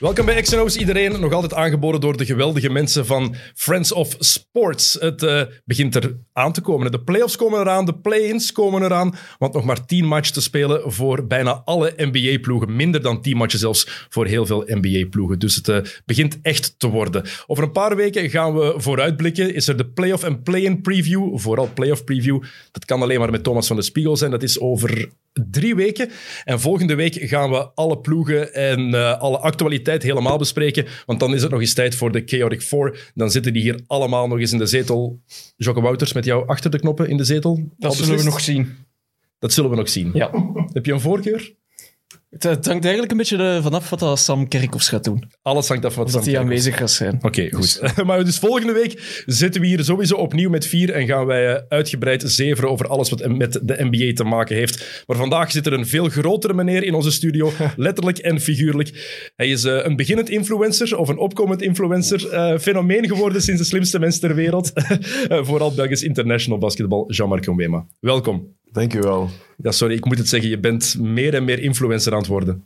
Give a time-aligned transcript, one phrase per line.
[0.00, 4.96] Welkom bij XNO's iedereen, nog altijd aangeboden door de geweldige mensen van Friends of Sports.
[5.00, 6.92] Het uh, begint er aan te komen.
[6.92, 10.92] De playoffs komen eraan, de play-ins komen eraan, want nog maar tien matchen te spelen
[10.92, 12.76] voor bijna alle NBA-ploegen.
[12.76, 15.38] Minder dan tien matchen zelfs voor heel veel NBA-ploegen.
[15.38, 17.24] Dus het uh, begint echt te worden.
[17.46, 19.54] Over een paar weken gaan we vooruitblikken.
[19.54, 22.42] Is er de playoff en play-in preview, vooral playoff preview.
[22.72, 24.30] Dat kan alleen maar met Thomas van de Spiegel zijn.
[24.30, 25.08] Dat is over
[25.50, 26.10] drie weken.
[26.44, 30.86] En volgende week gaan we alle ploegen en uh, alle actualiteit helemaal bespreken.
[31.06, 32.98] Want dan is het nog eens tijd voor de Chaotic Four.
[33.14, 35.20] Dan zitten die hier allemaal nog eens in de zetel.
[35.56, 37.72] Jocke Wouters, met jou achter de knoppen in de zetel.
[37.78, 38.76] Dat zullen we nog zien.
[39.38, 40.10] Dat zullen we nog zien.
[40.14, 40.30] Ja.
[40.72, 41.54] Heb je een voorkeur?
[42.36, 45.24] Het, het hangt eigenlijk een beetje de- vanaf wat dat Sam Kerkhoffs gaat doen.
[45.42, 47.18] Alles hangt af wat dat Sam hij Kerkhoffs- aanwezig gaat zijn.
[47.22, 47.80] Oké, goed.
[48.06, 51.62] maar dus volgende week zitten we hier sowieso opnieuw met vier en gaan wij eh,
[51.68, 55.02] uitgebreid zeveren over alles wat met de NBA te maken heeft.
[55.06, 59.30] Maar vandaag zit er een veel grotere meneer in onze studio, letterlijk en figuurlijk.
[59.36, 63.66] Hij is eh, een beginnend influencer of een opkomend influencer, eh, fenomeen geworden sinds de
[63.66, 64.72] slimste mens ter wereld.
[65.28, 67.86] Eh, vooral Belgisch international basketbal, Jean-Marc Onwema.
[68.00, 68.54] Welkom.
[68.76, 69.30] Dank u wel.
[69.62, 72.64] Ja, sorry, ik moet het zeggen, je bent meer en meer influencer aan het worden.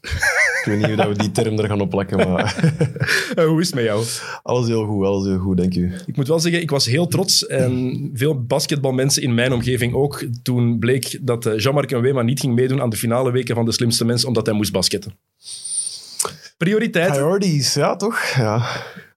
[0.00, 2.72] Ik weet niet hoe dat we die term er gaan opplakken, maar
[3.48, 4.04] hoe is het met jou?
[4.42, 5.92] alles heel goed, alles heel goed, dank u.
[6.06, 10.24] Ik moet wel zeggen, ik was heel trots en veel basketbalmensen in mijn omgeving ook.
[10.42, 13.72] Toen bleek dat eh, Jean-Marc Wema niet ging meedoen aan de finale weken van de
[13.72, 15.12] slimste mens, omdat hij moest basketten.
[16.56, 17.12] Prioriteit.
[17.12, 18.20] Priorities, ja toch?
[18.36, 18.66] Ja.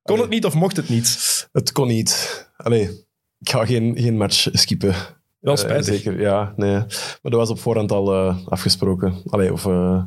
[0.04, 1.48] Kon het niet of mocht het niet?
[1.52, 2.46] Het kon niet.
[2.58, 2.90] Allee,
[3.40, 4.96] ik ga geen, geen match skippen.
[5.46, 5.86] Wel Eh, spijtig.
[5.86, 6.72] zeker, ja, nee.
[6.74, 6.88] Maar
[7.22, 9.14] dat was op voorhand al eh, afgesproken.
[9.30, 10.04] Allee, of eh,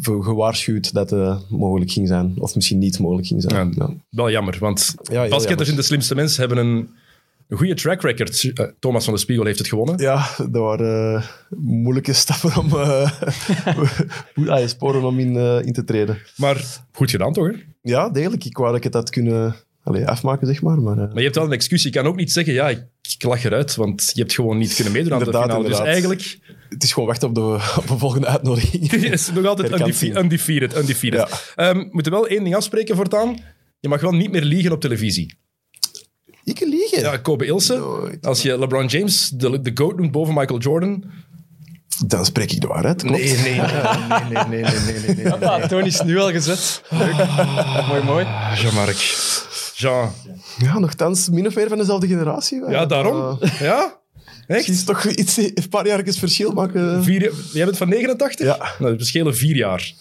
[0.00, 2.34] gewaarschuwd dat het mogelijk ging zijn.
[2.38, 3.72] Of misschien niet mogelijk ging zijn.
[3.76, 3.86] Ja.
[3.86, 3.94] Ja.
[4.10, 6.88] Wel jammer, want Ja, basketters in de slimste mens hebben een,
[7.50, 8.52] goede track record.
[8.78, 9.98] Thomas van de Spiegel heeft het gewonnen.
[9.98, 11.22] Ja, dat waren
[11.56, 12.68] moeilijke stappen om,
[14.68, 16.18] sporen om in, in te treden.
[16.36, 17.46] Maar goed gedaan toch?
[17.46, 17.52] Hè?
[17.82, 18.44] Ja, degelijk.
[18.44, 20.80] Ik wou dat ik het had kunnen allee, afmaken, zeg maar.
[20.80, 21.82] Maar, eh, Maar je hebt wel een excuus.
[21.82, 24.74] Je kan ook niet zeggen, ja, ik, ik lach eruit, want je hebt gewoon niet
[24.74, 25.68] kunnen meedoen aan de Inderdaad, finale.
[25.68, 25.94] Dus inderdaad.
[25.94, 26.38] eigenlijk
[26.74, 28.90] het is gewoon wachten op de, op de volgende uitnodiging.
[28.90, 29.80] Het is nog altijd
[30.16, 30.76] undefeated.
[30.76, 31.52] undefeated.
[31.54, 33.38] Ehm, we moeten wel één ding afspreken voortaan.
[33.80, 35.34] Je mag wel niet meer liegen op televisie.
[36.44, 37.00] Ik liegen.
[37.00, 38.26] Ja, Kobe Ilse, Nooit.
[38.26, 41.04] als je LeBron James de, de GOAT noemt boven Michael Jordan...
[42.06, 43.02] Dan spreek ik de waarheid.
[43.02, 43.18] Klopt.
[43.18, 43.66] Nee, nee, nee,
[44.30, 45.82] nee, nee, nee, nee, nee, nee.
[45.86, 46.82] Is nu al gezet.
[46.90, 47.14] Leuk.
[47.88, 48.26] mooi, mooi.
[48.54, 48.96] Jean-Marc.
[49.74, 50.10] Jean.
[50.58, 52.62] Ja, nogthans min of meer van dezelfde generatie.
[52.70, 53.38] Ja, daarom.
[53.42, 53.98] Uh, Ja?
[54.46, 54.66] is Echt?
[54.66, 57.04] het toch iets, een paar jaar verschil maken.
[57.04, 58.46] Vier, jij bent van 89?
[58.46, 58.56] Ja.
[58.78, 59.92] Nou, we verschillen vier jaar.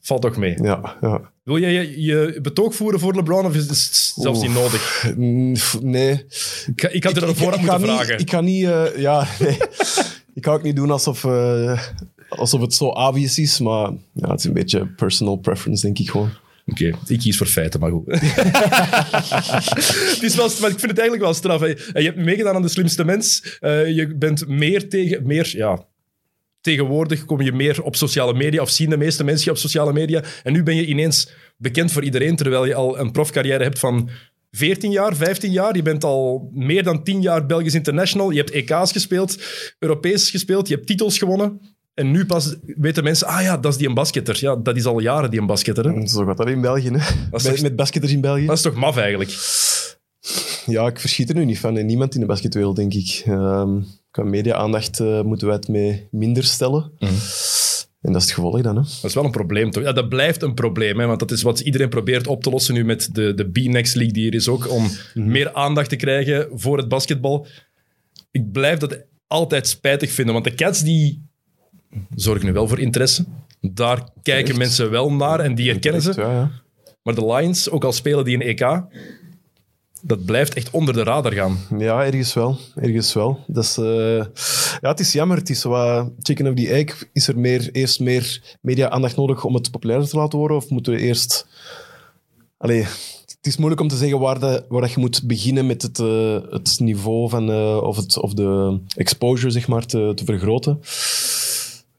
[0.00, 0.58] Valt toch mee.
[0.62, 1.20] Ja, ja.
[1.44, 5.12] Wil jij je, je betoog voeren voor LeBron of is het zelfs niet nodig?
[5.16, 6.24] Mm, Nee.
[6.74, 8.18] Ik, ik had er Ik- ik ga moeten niet- vragen.
[8.18, 8.64] Ik kan niet...
[8.64, 9.56] eh, ja, nee.
[10.34, 11.82] Ik ga ook niet doen alsof, eh,
[12.28, 16.10] alsof het zo obvious is, maar ja, het is een beetje personal preference, denk ik
[16.10, 16.30] gewoon.
[16.66, 18.06] Oké, ik kies voor feiten, maar goed.
[20.14, 21.60] het is wel, maar ik vind het eigenlijk wel straf.
[21.60, 21.66] hè.
[21.66, 23.56] Je hebt meegedaan aan de slimste mens.
[23.60, 25.26] Eh, je bent meer tegen...
[25.26, 25.86] Meer, ja,
[26.60, 29.92] tegenwoordig kom je meer op sociale media, of zien de meeste mensen je op sociale
[29.92, 30.22] media.
[30.42, 34.10] En nu ben je ineens bekend voor iedereen, terwijl je al een profcarrière hebt van
[34.56, 35.76] 14 jaar, 15 jaar.
[35.76, 38.30] Je bent al meer dan 10 jaar Belgisch international.
[38.30, 39.38] Je hebt EK's gespeeld,
[39.78, 41.60] Europees gespeeld, je hebt titels gewonnen.
[41.94, 44.36] En nu pas weten mensen, ah ja, dat is die een basketter.
[44.40, 45.84] Ja, dat is al jaren die een basketter.
[45.94, 46.06] Hè?
[46.06, 46.90] Zo gaat dat in België, hè.
[47.30, 48.46] Met, toch- met basketters in België.
[48.46, 49.30] Dat is toch maf eigenlijk?
[50.66, 51.76] Ja, ik verschiet er nu niet van.
[51.76, 53.22] En niemand in de basketwereld, denk ik.
[53.26, 53.80] Ehm
[54.10, 56.92] qua media-aandacht eh, moeten wij het mee minder stellen.
[58.02, 58.82] En dat is het gevolg dan, hè.
[58.82, 59.82] Dat is wel een probleem, toch?
[59.82, 61.06] Ja, dat blijft een probleem, hè?
[61.06, 64.12] want dat is wat iedereen probeert op te lossen nu met de, de B-Next League
[64.12, 67.46] die er is ook, om meer aandacht te krijgen voor het basketbal.
[68.30, 71.26] Ik blijf dat altijd spijtig vinden, want de Cats die
[72.14, 73.24] zorgen nu wel voor interesse.
[73.60, 74.58] Daar kijken Echt?
[74.58, 76.12] mensen wel naar en die herkennen ze.
[76.16, 76.50] Ja, ja.
[77.02, 78.82] Maar de Lions, ook al spelen die een EK,
[80.02, 81.58] dat blijft echt onder de radar gaan.
[81.78, 82.58] Ja, ergens wel.
[82.74, 83.44] Ergens wel.
[83.46, 84.24] Dat is, eh,
[84.80, 85.36] ja, het is jammer.
[85.36, 87.08] Het is wat chicken of the egg.
[87.12, 90.56] Is er meer, eerst meer media-aandacht nodig om het populairder te laten worden?
[90.56, 91.46] Of moeten we eerst...
[92.56, 92.82] Allee,
[93.26, 96.38] het is moeilijk om te zeggen waar, de, waar je moet beginnen met het, eh,
[96.48, 100.80] het niveau van, eh, of, het, of de exposure zeg maar, te, te vergroten.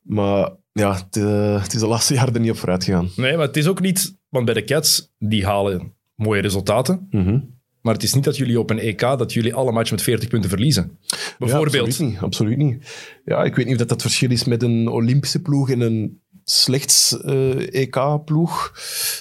[0.01, 1.15] Maar ja, het,
[1.61, 3.09] het is de laatste jaren er niet op vooruit gegaan.
[3.15, 4.15] Nee, maar het is ook niet...
[4.29, 7.07] Want bij de Cats, die halen mooie resultaten.
[7.09, 7.39] Mhm.
[7.83, 10.29] Maar het is niet dat jullie op een EK, dat jullie alle matchen met 40
[10.29, 10.97] punten verliezen.
[11.39, 11.85] Bijvoorbeeld.
[11.87, 12.21] Absoluut niet.
[12.21, 12.85] Absoluut niet.
[13.25, 16.21] Ja, ik weet niet of dat het verschil is met een Olympische ploeg en een
[16.43, 18.73] slechts eh, EK-ploeg.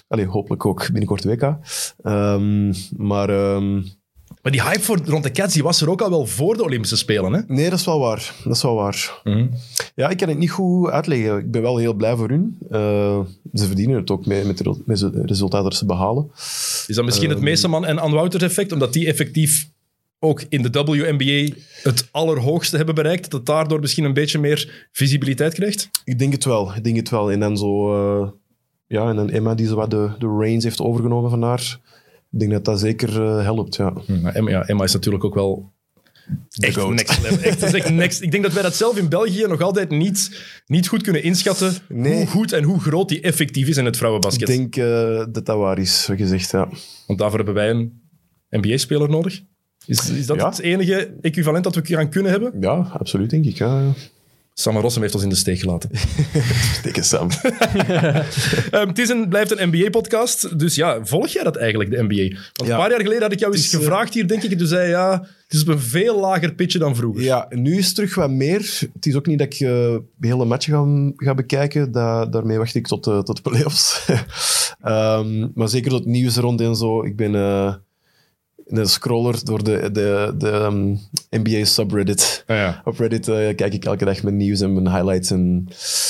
[0.09, 1.57] Allee, hopelijk ook binnenkort WK.
[2.03, 3.83] Ehm, maar ehm,
[4.43, 6.63] Maar die hype voor, rond de Cats die was er ook al wel voor de
[6.63, 7.33] Olympische Spelen.
[7.33, 7.41] Hè?
[7.47, 8.35] Nee, dat is wel waar.
[8.45, 9.21] Dat is wel waar.
[9.25, 9.47] Mhm.
[9.95, 11.39] Ja, ik kan het niet goed uitleggen.
[11.39, 12.59] Ik ben wel heel blij voor hun.
[12.71, 13.21] Eh,
[13.55, 16.31] ze verdienen het ook mee, met de resultaten dat ze behalen.
[16.87, 18.73] Is dat misschien het Meeseman en Ann Wouters effect?
[18.73, 19.69] Omdat die effectief
[20.19, 23.23] ook in de WNBA het allerhoogste hebben bereikt.
[23.23, 25.91] Dat het daardoor misschien een beetje meer visibiliteit krijgt?
[26.05, 26.75] Ik denk het wel.
[26.77, 27.31] Ik denk het wel.
[27.33, 27.95] En dan zo...
[28.23, 28.29] eh,
[28.87, 31.81] ja, en dan Emma die zo wat de, de reins heeft overgenomen van haar.
[32.33, 33.93] Ik denk dat dat zeker eh, helpt, ja.
[34.33, 35.73] Emma, ja, Emma is natuurlijk ook wel
[36.59, 36.95] echt goat.
[36.95, 37.39] next level.
[37.43, 38.23] Echt, dat is echt next.
[38.23, 41.75] Ik denk dat wij dat zelf in België nog altijd niet, niet goed kunnen inschatten
[41.89, 42.15] Nee.
[42.15, 44.47] hoe goed en hoe groot die effectief is in het Ik vrouwenbasket.
[44.47, 46.69] denk eh, dat dat waar is, wat je zegt, ja.
[47.07, 48.01] Want daarvoor hebben wij een
[48.51, 49.43] NBA-speler nodig.
[49.87, 50.49] Is, is dat Ja.
[50.49, 52.53] het enige equivalent dat we gaan kunnen hebben?
[52.61, 53.57] Ja, absoluut, denk ik.
[53.57, 53.93] Ja, ja.
[54.55, 55.91] Sam Rossum heeft ons in de steek gelaten.
[56.83, 57.29] Dikke Sam.
[58.71, 62.37] Ehm, het is een, blijft een NBA-podcast, dus ja, volg jij dat eigenlijk, de NBA?
[62.53, 62.75] Want Ja.
[62.75, 64.67] een paar jaar geleden had ik jou eens eh, gevraagd hier, denk ik, en toen
[64.67, 67.23] zei ja, het is op een veel lager pitje dan vroeger.
[67.23, 68.79] Ja, nu is het terug wat meer.
[68.95, 69.69] Het is ook niet dat ik eh,
[70.17, 70.85] de hele match ga,
[71.17, 71.93] ga bekijken.
[71.93, 74.01] Da- daarmee wacht ik tot, eh, tot de playoffs.
[74.83, 77.05] Ehm, maar zeker tot het nieuws rond en zo.
[77.05, 77.75] Ik ben eh,
[78.79, 80.97] een scroller door de, de, de ehm,
[81.31, 82.45] NBA subreddit.
[82.47, 82.83] Ah, ja.
[82.85, 85.31] Op Reddit eh, kijk ik elke dag mijn nieuws en mijn highlights.
[85.31, 85.69] En,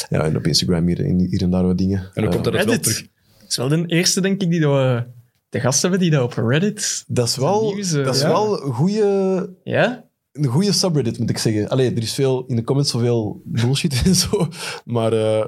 [0.09, 1.99] ja, en op Instagram hier, hier en daar wat dingen.
[2.15, 2.83] En dan komt Eh, dat wel Reddit.
[2.83, 2.99] terug.
[3.39, 5.05] Het is wel de eerste, denk ik, die dat we
[5.49, 7.05] de gast hebben die dat op Reddit...
[7.07, 8.29] dat is wel, nieuws, eh, dat is ja.
[8.29, 10.11] wel een goede Ja?
[10.33, 11.69] een goede subreddit, moet ik zeggen.
[11.69, 14.49] Allee, er is veel in de comments zoveel bullshit en zo.
[14.85, 15.45] Maar eh,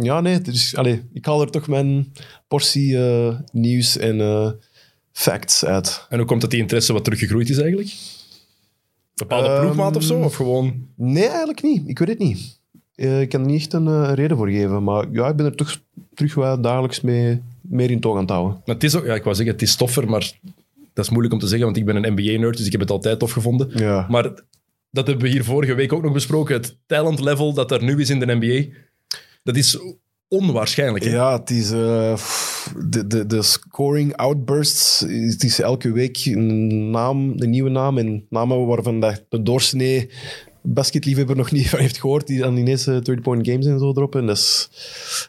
[0.00, 2.12] ja, nee, er is, allee, ik haal er toch mijn
[2.48, 4.50] portie eh, nieuws en eh,
[5.18, 6.06] facts uit.
[6.08, 7.94] En hoe komt dat die interesse wat teruggegroeid is eigenlijk?
[9.14, 10.20] Bepaalde ploegmaat of zo?
[10.20, 10.86] Of gewoon...
[10.94, 11.82] Nee, eigenlijk niet.
[11.88, 12.60] Ik weet het niet.
[12.94, 14.84] Eh, ik kan er niet echt een eh, reden voor geven.
[14.84, 15.80] Maar ja, ik ben er toch
[16.14, 18.62] terug wat dagelijks mee, meer in toog aan het houden.
[18.66, 20.32] Maar het is ook, ja, ik wou zeggen, het is toffer, maar
[20.92, 22.90] dat is moeilijk om te zeggen, want ik ben een NBA-nerd, dus ik heb het
[22.90, 23.70] altijd tof gevonden.
[23.74, 24.06] Ja.
[24.08, 24.22] Maar
[24.90, 26.54] dat hebben we hier vorige week ook nog besproken.
[26.54, 28.76] Het talent level dat er nu is in de NBA,
[29.42, 29.78] dat is
[30.28, 31.04] onwaarschijnlijk.
[31.04, 31.10] hè?
[31.10, 32.16] Ja, het is eh,
[32.86, 35.00] de, de, de scoring outbursts.
[35.00, 37.98] Het is elke week een naam, een nieuwe naam.
[37.98, 40.10] En namen waarvan dat de doorsnee
[40.62, 42.26] basketliefhebber nog niet van heeft gehoord.
[42.26, 44.26] Die dan ineens eh, 30-point games en zo droppen.
[44.26, 44.68] Dat is,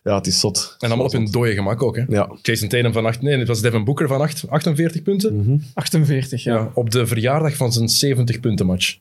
[0.04, 0.76] ja, het is zot.
[0.80, 1.96] En allemaal op hun dode gemak ook.
[1.96, 2.04] Hè?
[2.08, 2.38] Ja.
[2.42, 5.64] Jason Tatum van 8, nee, het was Devin Booker van 8, 48 punten.
[5.74, 6.54] 48, ja.
[6.54, 8.98] Ja, op de verjaardag van zijn 70 punten match.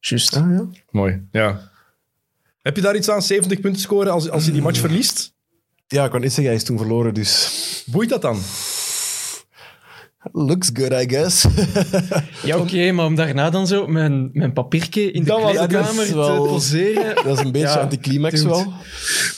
[0.00, 0.36] Juist.
[0.36, 0.66] Ah, ja.
[0.90, 1.70] Mooi, ja.
[2.62, 5.34] Heb je daar iets aan, 70 punten scoren als, als je die match verliest?
[5.94, 7.14] ja, ik kan niet zeggen, hij is toen verloren.
[7.14, 7.50] Dus
[7.86, 8.38] Boeit dat dan?
[10.32, 11.46] looks good, I guess.
[12.44, 16.42] Ja, oké, maar om daarna dan zo mijn, mijn papiertje in de kleedkamer is wel-
[16.44, 17.14] te poseren...
[17.24, 18.48] dat is een beetje Ja, anticlimax dude.
[18.48, 18.72] wel.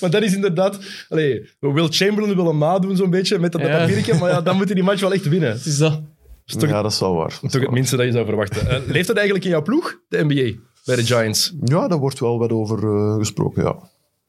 [0.00, 0.78] Maar dat is inderdaad...
[1.08, 3.78] Allee, Will Chamberlain wil hem nadoen zo'n beetje met dat Ja.
[3.78, 5.50] papiertje, maar ja, dan moet hij die match wel echt winnen.
[5.50, 6.00] Het is dat.
[6.46, 7.28] is toch, Ja, dat is wel waar.
[7.28, 8.69] Dat is toch het minste dat je zou verwachten.
[8.70, 11.54] Eh, leeft dat eigenlijk in jouw ploeg, de NBA, bij de Giants?
[11.64, 13.76] Ja, daar wordt wel wat over eh, gesproken, ja.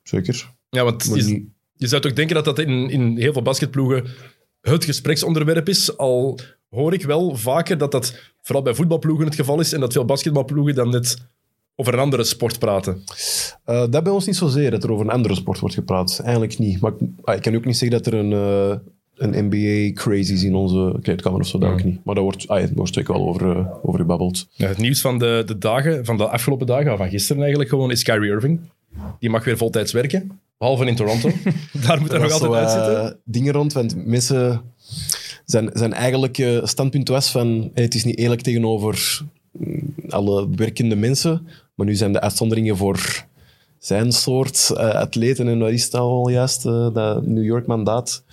[0.04, 0.52] Zeker.
[0.70, 1.44] Ja, want niet-
[1.77, 4.06] je zou toch denken dat dat in, in heel veel basketploegen
[4.62, 5.97] het gespreksonderwerp is.
[5.97, 6.39] Al
[6.69, 10.06] hoor ik wel vaker dat dat vooral bij voetbalploegen het geval is en dat veel
[10.06, 11.18] basketbalploegen dan net
[11.75, 13.03] over een andere sport praten.
[13.63, 16.19] Eh, dat bij ons niet zozeer, dat er over een andere sport wordt gepraat.
[16.24, 16.79] Eigenlijk niet.
[16.79, 18.77] Maar ik, ah, ik kan ook niet zeggen dat er een, eh,
[19.15, 22.00] een NBA-craze is in onze kleedkamer of zo, dat ook niet.
[22.03, 24.47] Maar daar wordt, ah, ja, daar wordt zeker wel over, eh, over gebabbeld.
[24.51, 27.69] Ja, het nieuws van de, de dagen, van de afgelopen dagen, of van gisteren eigenlijk
[27.69, 28.60] gewoon, is Kyrie Irving.
[29.20, 31.30] Die mag weer voltijds werken, behalve in Toronto.
[31.88, 33.06] Daar moet hij nog altijd zo, uitzitten.
[33.06, 34.62] eh, dingen rond, want mensen...
[35.46, 40.96] Zijn, zijn eigenlijke standpunt was van hey, het is niet eerlijk tegenover mm, alle werkende
[40.96, 43.25] mensen, maar nu zijn de uitzonderingen voor
[43.80, 48.24] zijn soort eh, atleten en wat is dat al juist, eh, dat New York mandaat.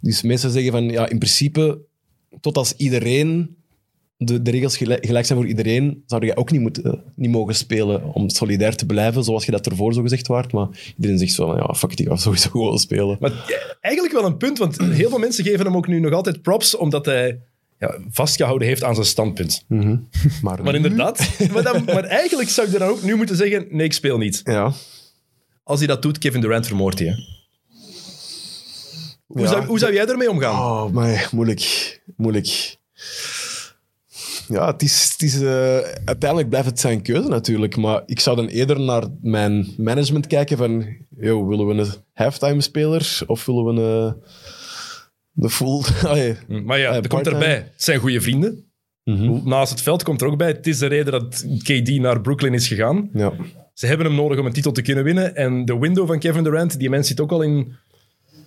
[0.00, 1.78] Dus mensen zeggen van ja, in principe,
[2.40, 3.55] tot als iedereen
[4.16, 7.54] de, de regels gelijk, gelijk zijn voor iedereen, zou je ook niet, moeten, niet mogen
[7.54, 10.52] spelen om solidair te blijven, zoals je dat ervoor zo gezegd waard.
[10.52, 13.16] Maar iedereen zegt zo van, ja, fuck it, ik ga sowieso gewoon spelen.
[13.20, 16.12] Maar ja, eigenlijk wel een punt, want heel veel mensen geven hem ook nu nog
[16.12, 17.40] altijd props, omdat hij
[17.78, 19.64] ja, vastgehouden heeft aan zijn standpunt.
[20.42, 23.86] Maar, Maar inderdaad, maar, dan, maar eigenlijk zou ik dan ook nu moeten zeggen, nee,
[23.86, 24.40] ik speel niet.
[24.44, 24.72] Ja.
[25.62, 27.08] Als hij dat doet, Kevin Durant vermoordt hij.
[27.08, 27.14] hè.
[29.26, 29.46] Hoe, Ja.
[29.48, 30.54] zou, hoe zou jij ermee omgaan?
[30.86, 32.00] Oh, maar moeilijk.
[32.16, 32.76] Moeilijk.
[34.48, 37.76] Ja, het is, het is, eh, uiteindelijk blijft het zijn keuze natuurlijk.
[37.76, 40.86] Maar ik zou dan eerder naar mijn management kijken van...
[41.18, 44.16] Yo, willen we een halftime-speler of willen we een...
[45.32, 45.82] De full...
[46.10, 46.36] Allee.
[46.64, 47.54] Maar ja, Eh, er komt erbij.
[47.54, 48.64] Het zijn goede vrienden.
[49.44, 50.48] Naast het veld komt er ook bij.
[50.48, 53.10] Het is de reden dat KD naar Brooklyn is gegaan.
[53.12, 53.32] Ja.
[53.74, 55.36] Ze hebben hem nodig om een titel te kunnen winnen.
[55.36, 57.72] En de window van Kevin Durant, die mens zit ook al in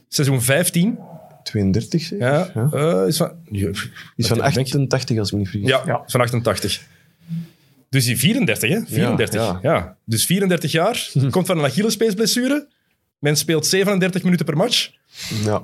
[0.08, 0.98] seizoen 15.
[1.44, 2.28] 32 zeker?
[2.28, 2.70] Ja, Ja.
[2.72, 3.32] eh, is van...
[3.52, 3.70] Ja,
[4.16, 4.58] Is van denk ik.
[4.58, 5.70] 88, als ik me niet vergis.
[5.70, 6.04] Ja, Ja.
[6.06, 6.82] is van 88.
[7.90, 8.80] Dus die 34, hè?
[8.86, 9.42] 34.
[9.42, 9.96] Ja, ja.
[10.06, 12.68] Dus 34 jaar, komt van een Achillespeesblessure.
[13.20, 14.92] Men speelt 37 minuten per match.
[15.44, 15.62] Ja.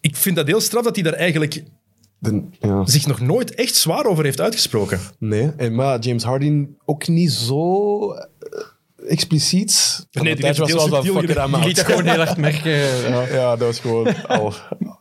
[0.00, 1.62] Ik vind dat heel straf dat hij daar eigenlijk
[2.18, 2.86] De- ja.
[2.86, 5.00] zich nog nooit echt zwaar over heeft uitgesproken.
[5.18, 8.26] Nee, en, maar James Harden ook niet zo eh,
[9.10, 10.06] expliciet.
[10.10, 12.36] Van Nee, die heeft was wel van fuck it, I'm liet dat gewoon heel hard
[12.36, 12.70] merken.
[12.70, 13.26] Ja.
[13.40, 14.54] Ja, dat was gewoon al,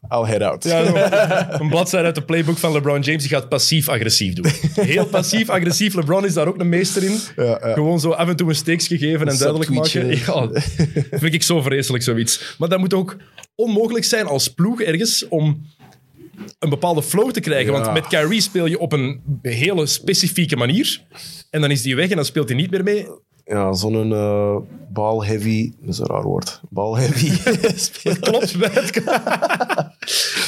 [0.07, 0.63] al head out.
[0.63, 4.51] Ja, een bladzijde uit de playbook van LeBron James, die gaat passief-agressief doen.
[4.85, 5.93] Heel passief-agressief.
[5.93, 7.19] LeBron is daar ook een meester in.
[7.35, 7.73] Ja, ja.
[7.73, 10.07] Gewoon zo af en toe een steeks geven en duidelijk maken.
[10.07, 10.49] Ja,
[11.11, 12.55] vind ik zo vreselijk, zoiets.
[12.57, 13.17] Maar dat moet ook
[13.55, 15.65] onmogelijk zijn als ploeg ergens om
[16.59, 17.73] een bepaalde flow te krijgen.
[17.73, 17.79] Ja.
[17.79, 21.01] Want met Kyrie speel je op een hele specifieke manier.
[21.49, 23.07] En dan is die weg en dan speelt hij niet meer mee.
[23.49, 24.55] Ja, zo'n eh
[24.93, 27.31] ball heavy, dat is een raar woord, ball heavy
[27.75, 28.19] speler.
[28.19, 29.03] Klopt het...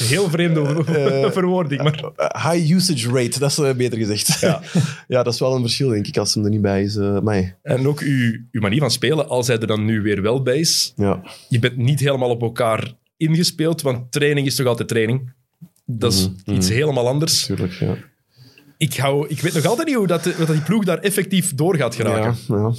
[0.09, 0.83] Heel vreemde
[1.31, 2.03] verwoording, maar...
[2.15, 4.39] Eh, high usage rate, dat is eh, beter gezegd.
[4.39, 4.61] Ja.
[5.07, 5.23] Ja.
[5.23, 6.95] dat is wel een verschil, denk ik, als hem er niet bij is.
[6.95, 10.21] eh maar En ook uw, uw manier van spelen, als hij er dan nu weer
[10.21, 11.21] wel bij is, ja.
[11.49, 15.33] je bent niet helemaal op elkaar ingespeeld, want training is toch altijd training.
[15.85, 17.45] Dat is iets helemaal anders.
[17.45, 17.95] Tuurlijk, ja.
[18.81, 21.95] Ik, hou, ik weet nog altijd niet hoe dat, die ploeg daar effectief door gaat
[21.95, 22.35] geraken.
[22.47, 22.71] Ja, ja.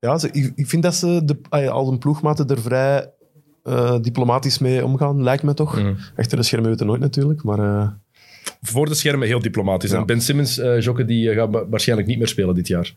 [0.00, 3.10] ja ze, ik, ik vind dat ze de, ja, als een ploegmaten er vrij
[3.62, 5.76] eh, diplomatisch mee omgaan, lijkt me toch.
[5.76, 5.94] Mhm.
[6.16, 7.88] Achter de schermen weten nooit natuurlijk, maar eh,
[8.62, 9.90] Voor de schermen heel diplomatisch.
[9.90, 9.96] Ja.
[9.98, 12.94] En Ben Simmons, eh Jokke, die gaat wa- waarschijnlijk niet meer spelen dit jaar.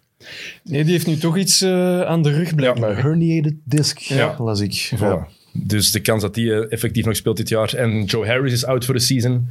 [0.63, 3.01] Nee, die heeft nu toch iets eh, aan de rug blijkbaar.
[3.03, 4.35] herniated disc, Ja.
[4.37, 4.91] las ik.
[4.95, 4.99] Voilà.
[4.99, 5.27] Ja.
[5.53, 7.73] Dus de kans dat die effectief nog speelt dit jaar.
[7.73, 9.47] En Joe Harris is out voor de season.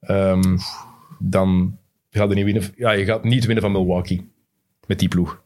[0.00, 0.56] Ehm,
[1.18, 1.76] dan
[2.16, 2.62] gaat je niet winnen.
[2.76, 4.30] Ja, je gaat niet winnen van Milwaukee.
[4.86, 5.42] Met die ploeg.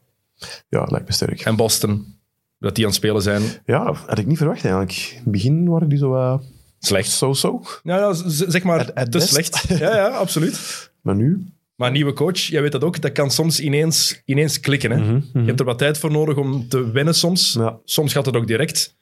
[0.69, 1.41] ja, lijkt me sterk.
[1.41, 2.17] En Boston.
[2.59, 3.41] Dat die aan het spelen zijn.
[3.65, 5.09] Ja, had ik niet verwacht eigenlijk.
[5.11, 6.43] In het begin waren die zo wat
[6.79, 7.21] Slecht.
[7.21, 8.13] Nou, ja,
[8.49, 9.29] zeg maar At- at te best.
[9.29, 9.65] slecht.
[9.79, 10.91] Ja, ja, absoluut.
[11.01, 11.45] maar nu...
[11.75, 14.91] Maar nieuwe coach, jij weet dat ook, dat kan soms ineens, ineens klikken.
[14.91, 14.97] Hè?
[15.39, 17.53] Je hebt er wat tijd voor nodig om te wennen soms.
[17.53, 17.79] Ja.
[17.83, 18.95] Soms gaat het ook direct.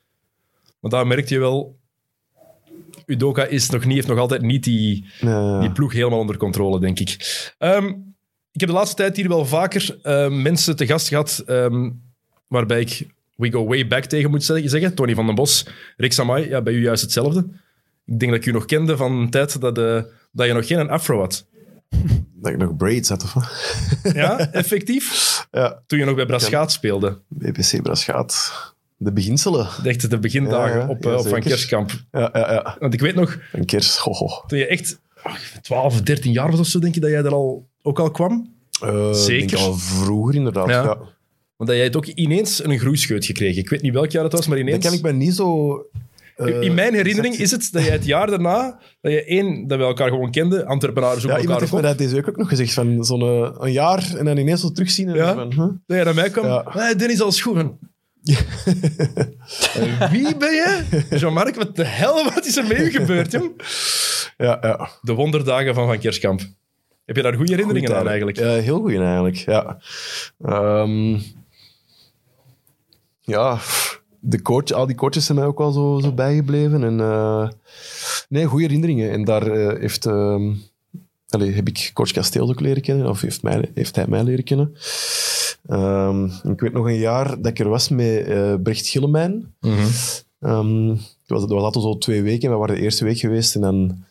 [0.79, 1.77] Maar daar merk je wel...
[3.07, 5.05] Udoka is nog niet, heeft nog altijd niet die,
[5.59, 7.17] die ploeg helemaal onder controle, denk ik.
[7.57, 7.85] Ehm,
[8.51, 11.89] ik heb de laatste tijd hier wel vaker eh, mensen te gast gehad ehm,
[12.47, 14.93] waarbij ik we go way back tegen moet zeg- zeggen.
[14.93, 17.47] Tony van den Bos, Rick Samai, ja, bij u juist hetzelfde.
[18.05, 20.67] Ik denk dat ik u nog kende van een tijd dat, eh, dat je nog
[20.67, 21.45] geen afro had.
[22.41, 23.51] dat ik nog braids had of wat.
[24.13, 25.05] Ja, effectief.
[25.51, 27.21] Ja, Toen je nog bij Braschaat speelde.
[27.27, 28.51] BBC Braschaat.
[28.97, 29.67] De beginselen.
[29.83, 31.49] Echt de begindagen Ja, ja, op, ja, eh, op Van zeker.
[31.49, 31.91] Kerskamp.
[32.11, 32.75] Ja, ja, ja.
[32.79, 33.97] Want ik weet nog, Een kers.
[33.97, 34.27] Ho, ho.
[34.47, 37.33] toen je echt ach, 12, 13 jaar was of zo, denk je dat jij er
[37.33, 38.53] al, ook al kwam?
[38.81, 39.43] Eh, Zeker.
[39.43, 40.69] Ik denk al vroeger, inderdaad.
[40.69, 40.83] Ja.
[40.83, 40.97] Ja.
[41.55, 43.61] Want dat jij het ook ineens een groeischeut gekregen.
[43.61, 44.85] Ik weet niet welk jaar het was, maar Dat ineens...
[44.85, 45.75] kan ik me niet zo...
[46.35, 49.77] eh, In mijn herinnering is het dat jij het jaar daarna, dat je één, dat
[49.77, 52.27] we elkaar gewoon kenden, Antwerpenaren Ja, zoeken iemand elkaar heeft ook me dat deze week
[52.29, 52.73] ook nog gezegd.
[52.73, 55.07] Van zo'n eh, een jaar en dan ineens zo terugzien.
[55.09, 55.33] En Ja.
[55.33, 55.57] van, huh?
[55.59, 56.45] dat jij naar mij kwam.
[56.45, 56.63] Ja.
[56.69, 57.55] Hey, Dennis, alles goed?
[57.55, 57.87] Van, "Eh,
[60.11, 61.03] Wie ben je?
[61.09, 63.51] Jean-Marc, wat de hel, wat is er met u gebeurd, jong?
[64.37, 64.89] ja, ja.
[65.01, 66.41] De wonderdagen van Van Kerskamp.
[67.05, 68.37] Heb je daar goede herinneringen aan eigenlijk?
[68.37, 69.77] Ja, heel goed eigenlijk, ja.
[70.41, 71.17] Ehm,
[73.21, 73.59] ja,
[74.19, 76.83] de coach, al die coaches zijn mij ook wel zo, zo bijgebleven.
[76.83, 77.49] En, eh,
[78.29, 79.11] nee, goede herinneringen.
[79.11, 80.53] En daar eh, heeft, ehm,
[81.29, 84.43] allee, heb ik coach Kasteels ook leren kennen, of heeft, mij, heeft hij mij leren
[84.43, 84.75] kennen.
[85.67, 89.53] Ehm, ik weet nog een jaar dat ik er was met eh, Brecht Gillemijn.
[89.61, 89.77] Mhm.
[90.39, 92.49] Ehm, het was, dat was altijd zo twee weken.
[92.51, 94.05] We waren de eerste week geweest en dan...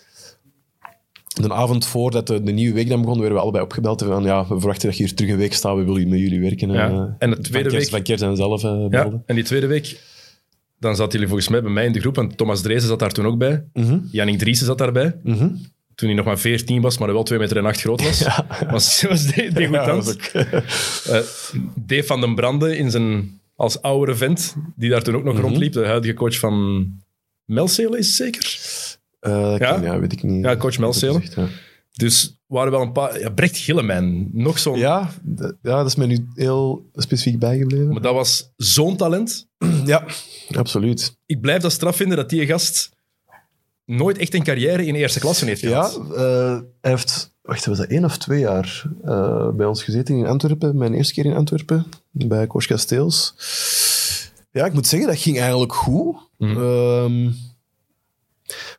[1.42, 4.00] De avond voordat de, de nieuwe week dan begon, werden we allebei opgebeld.
[4.02, 5.76] En van, ja, we verwachten dat je hier terug een week staat.
[5.76, 6.70] We willen met jullie werken.
[6.70, 6.90] Ja.
[6.90, 10.00] eh, En de tweede van week- Van zelf eh Ja, en die tweede week,
[10.78, 13.12] dan zaten jullie volgens mij bij mij in de groep, en Thomas Dreesen zat daar
[13.12, 13.64] toen ook bij.
[13.72, 15.16] Mhm, Jannik Driessen zat daarbij.
[15.22, 15.48] mhm.
[15.96, 18.26] Toen hij nog maar 14 was, maar wel 2 meter en 8 groot was.
[18.70, 20.18] Was, was de- degutant.
[20.32, 20.44] Ja,
[21.10, 21.20] Eh,
[21.74, 25.42] Dave van den Brande in zijn, als oudere vent, die daar toen ook nog Mhm.
[25.42, 25.72] rondliep.
[25.72, 26.86] De huidige coach van
[27.44, 28.58] Melcele is zeker.
[29.20, 29.74] Eh, Ja?
[29.74, 29.82] ja?
[29.82, 30.44] ja, weet ik niet.
[30.44, 31.12] Ja, coach Melcele.
[31.20, 31.46] Gezegd, Ja,
[31.92, 33.18] Dus waren wel een paar...
[33.20, 34.78] Ja, Brecht Gillemijn, nog zo'n...
[34.78, 37.88] ja, ja, dat is mij nu heel specifiek bijgebleven.
[37.92, 39.48] Maar dat was zo'n talent.
[39.84, 40.04] Ja,
[40.56, 41.16] absoluut.
[41.26, 42.90] Ik blijf dat straf vinden dat die gast
[43.86, 46.12] nooit echt een carrière in eerste klasse heeft Ja, gehad.
[46.16, 50.26] eh, hij heeft, wacht, was dat één of twee jaar eh, bij ons gezeten in
[50.26, 50.76] Antwerpen.
[50.76, 53.34] Mijn eerste keer in Antwerpen, bij Coach Kasteels.
[54.50, 56.16] Ja, ik moet zeggen, dat ging eigenlijk goed.
[56.38, 56.50] Mhm.
[56.62, 57.24] Ehm,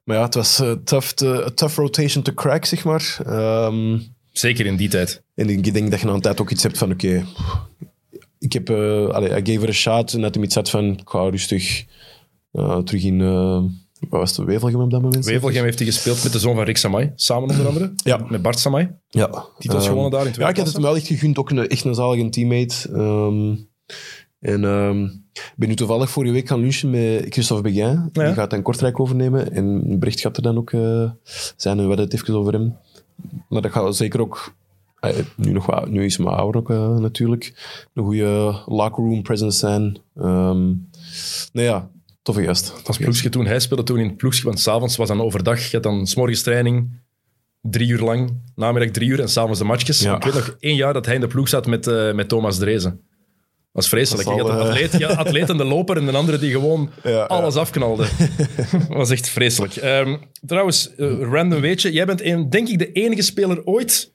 [0.03, 3.17] maar ja, het was eh, tough to- tough rotation to crack, zeg maar.
[3.25, 3.99] Ehm,
[4.31, 5.21] Zeker in die tijd.
[5.35, 7.25] en ik denk dat je na een tijd ook iets hebt van, oké,
[8.39, 10.85] ik heb, eh allee, I gave it a shot en dat hij iets had van,
[10.85, 11.85] ik ga rustig
[12.83, 13.21] terug in,
[14.00, 15.25] Wat was het, Wevelgem op dat moment?
[15.25, 17.94] Wevelgem heeft hij gespeeld met de zoon van Rick Samai, samen onder andere.
[17.96, 18.25] Ja.
[18.30, 18.89] Met Bart Samai.
[19.10, 19.46] Ja.
[19.60, 21.38] Titels Ehm, gewonnen daar in Ja, ik had het hem wel echt gegund.
[21.38, 22.89] Ook een, echt een zalige teammate.
[22.94, 23.56] Ehm,
[24.39, 28.10] en ehm, ik ben nu toevallig vorige week gaan lunchen met Christophe Beguin.
[28.13, 28.25] Ja.
[28.25, 29.51] Die gaat dan Kortrijk overnemen.
[29.51, 31.12] En Brecht gaat er dan ook eh,
[31.56, 31.80] zijn.
[31.80, 32.77] En we het even over hem.
[33.50, 34.54] Maar dat gaat zeker ook...
[35.00, 37.54] eh, nu, nog wat, nu is hij maar ouder ook eh, natuurlijk.
[37.94, 39.98] Een goede locker room presence zijn.
[40.13, 41.89] Nou ja,
[42.27, 42.74] toffe gast.
[42.84, 45.60] Als ploegje toen, hij speelde toen in het ploegje, want s'avonds was dan overdag.
[45.60, 46.89] Je had dan s'morgens training,
[47.62, 50.00] drie uur lang, namiddag drie uur en s'avonds de matchjes.
[50.00, 50.15] Ja.
[50.15, 52.57] Ik weet nog één jaar dat hij in de ploeg zat met, eh, met Thomas
[52.57, 52.91] Drezen.
[52.91, 54.27] Dat was vreselijk.
[54.27, 54.60] Dat Je had een
[55.01, 57.24] eh, atleet, en de loper en een andere die gewoon Ja, ja.
[57.24, 58.05] alles afknalde.
[58.72, 59.75] Dat was echt vreselijk.
[59.75, 61.91] Ehm, trouwens, eh, random weetje.
[61.91, 64.13] Jij bent een, denk ik de enige speler ooit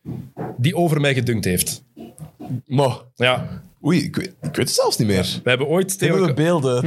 [0.56, 1.84] die over mij gedunkt heeft.
[2.66, 5.40] Maar, Ja, oei, ik weet, ik weet het zelfs niet meer.
[5.44, 5.96] we hebben ooit...
[6.00, 6.86] Hebben we Theo, beelden?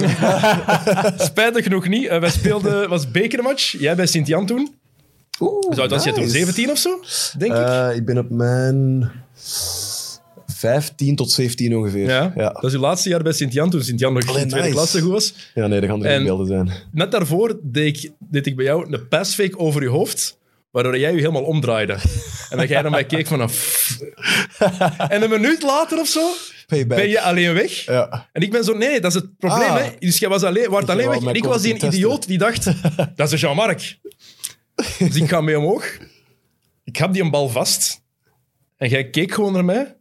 [1.32, 2.08] spijtig genoeg niet.
[2.08, 3.72] eh, wij speelden, was bekermatch.
[3.80, 4.76] Jij bij Sint-Jan toen.
[5.40, 6.22] Oeh, Zo oud was jij toen?
[6.24, 6.36] nice.
[6.38, 7.00] 17 of zo?
[7.38, 7.58] Denk ik.
[7.58, 9.12] Eh, ik ben op mijn
[10.48, 12.08] 15 tot 17 ongeveer.
[12.08, 12.50] Ja, ja.
[12.50, 14.78] dat is uw laatste jaar bij Sint-Jan, toen Sint-Jan nog Allee, in tweede nice.
[14.80, 15.34] klasse goed was.
[15.54, 16.72] Ja, nee, dat gaan er En- geen beelden zijn.
[16.92, 20.38] Net daarvoor deed ik, deed ik bij jou een passfake over je hoofd,
[20.72, 21.98] waardoor jij je helemaal omdraaide.
[22.50, 23.50] En dat jij naar mij keek van een...
[23.50, 24.00] f-
[25.08, 26.30] En een minuut later of zo
[26.66, 26.98] Payback.
[26.98, 27.86] ben je alleen weg.
[27.86, 28.30] Ja.
[28.32, 29.70] En ik ben zo, nee, dat is het probleem.
[29.70, 29.84] Ah.
[29.84, 29.90] Hè.
[30.00, 31.24] Dus jij was alleen, waart alleen weg.
[31.24, 32.66] En ik was die een idioot die dacht,
[33.16, 33.98] dat is Jean-Marc.
[34.98, 35.98] Dus ik ga mee omhoog.
[36.84, 38.04] Ik had die een bal vast.
[38.78, 39.96] En jij keek gewoon naar mij.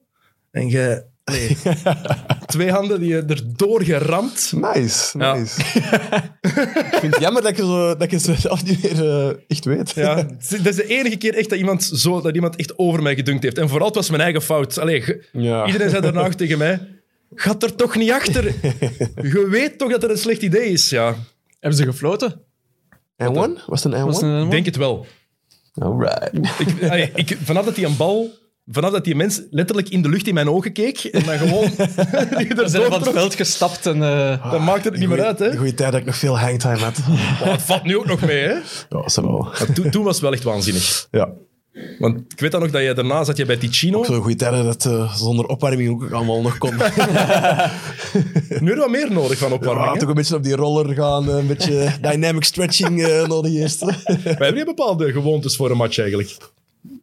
[0.50, 1.06] En jij...
[1.24, 1.56] Nee.
[2.46, 4.52] Twee handen die je erdoor geramd.
[4.56, 5.34] Nice, Ja.
[5.34, 5.60] nice.
[6.90, 9.90] ik vind het jammer dat je, zo, dat je zelf niet meer eh, echt weet.
[9.90, 13.14] Ja, dat is de enige keer echt dat iemand, zo, dat iemand echt over mij
[13.14, 13.58] gedunkt heeft.
[13.58, 14.78] En vooral, het was mijn eigen fout.
[14.78, 15.66] Allee, ge- Ja.
[15.66, 16.80] Iedereen zei daarna ook tegen mij,
[17.34, 18.44] gaat er toch niet achter.
[19.32, 20.90] Je weet toch dat het een slecht idee is.
[20.90, 21.14] Ja,
[21.60, 22.40] Hebben ze gefloten?
[23.16, 23.58] En one?
[23.66, 24.32] Was het een en Was het one?
[24.34, 25.06] een ik denk het wel.
[25.74, 26.30] Alright.
[26.58, 28.30] Ik, allee, ik, vanaf dat die een bal...
[28.66, 31.70] Vanaf dat die mens letterlijk in de lucht in mijn ogen keek en dan gewoon
[32.38, 34.02] die er zijn van het veld gestapt en...
[34.02, 35.38] eh, dan maakt het niet meer uit.
[35.38, 35.50] Hè?
[35.50, 36.98] De goede tijd dat ik nog veel hangtime had.
[37.42, 38.40] Oh, het valt nu ook nog mee.
[38.42, 38.52] Hè?
[38.52, 39.48] Ja, dat is wel.
[39.74, 41.08] Toen, toen was het wel echt waanzinnig.
[41.10, 41.28] Ja.
[41.98, 44.04] Want ik weet dan nog dat je daarna zat je bij Ticino.
[44.04, 46.74] Zo'n goede tijden dat eh, zonder opwarming ook allemaal nog kon.
[48.60, 49.92] Nu heb je wat meer nodig van opwarming.
[49.92, 53.80] Ja, toch een beetje op die roller gaan, een beetje dynamic stretching eh nodig eerst.
[54.24, 56.36] Wij hebben bepaalde gewoontes voor een match eigenlijk.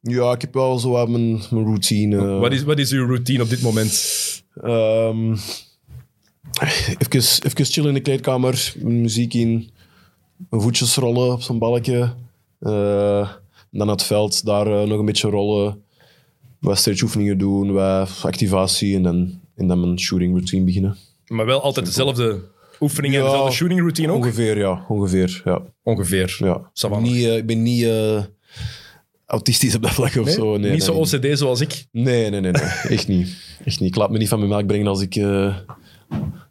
[0.02, 2.26] Ja, ik heb wel zo wat mijn, mijn routine.
[2.40, 3.94] Wat is, wat is uw routine op dit moment?
[4.62, 5.36] Ehm,
[6.98, 9.70] even, even chillen in de kleedkamer, muziek in,
[10.50, 12.14] mijn voetjes rollen op zo'n balkje.
[12.60, 13.30] Eh,
[13.72, 15.84] dan het veld, daar eh, nog een beetje rollen.
[16.60, 20.98] Wat stretchoefeningen doen, wat activatie en dan, en dan mijn shooting routine beginnen.
[21.28, 22.42] Maar wel altijd dezelfde
[22.80, 23.32] oefeningen en Ja.
[23.32, 24.18] dezelfde shooting routine ook?
[24.18, 24.86] Ongeveer, ja.
[24.88, 25.62] Ongeveer, ja.
[25.84, 26.36] Ongeveer.
[26.40, 26.72] ja.
[27.00, 27.88] Niet, eh, ik ben niet
[29.32, 30.34] autistisch op dat vlak of Nee?
[30.34, 30.58] zo.
[30.58, 31.86] Nee, niet zo nee, OCD zoals ik.
[31.92, 32.62] Nee, nee, nee, nee.
[32.90, 33.36] Echt niet.
[33.66, 33.90] Echt niet.
[33.90, 35.16] Ik laat me niet van mijn melk brengen als ik...
[35.16, 35.56] eh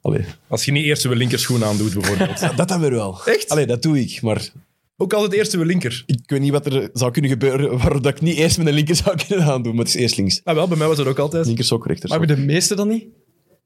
[0.03, 0.25] Allee.
[0.49, 2.57] Als je niet eerst je linkerschoen aandoet, bijvoorbeeld.
[2.57, 3.21] Dat dan weer wel.
[3.25, 3.49] Echt?
[3.49, 4.23] Allee, dat doe ik.
[4.23, 4.49] Maar
[4.97, 6.03] ook altijd eerst je linker.
[6.07, 8.73] ik weet niet wat er zou kunnen gebeuren waardoor dat ik niet eerst met een
[8.75, 9.75] linker zou kunnen aandoen.
[9.75, 10.41] Maar het is eerst links.
[10.45, 11.47] Ah, wel, bij mij was dat ook altijd.
[11.47, 12.27] Linker sok, rechter maar sok.
[12.27, 13.05] bij de meeste dan niet?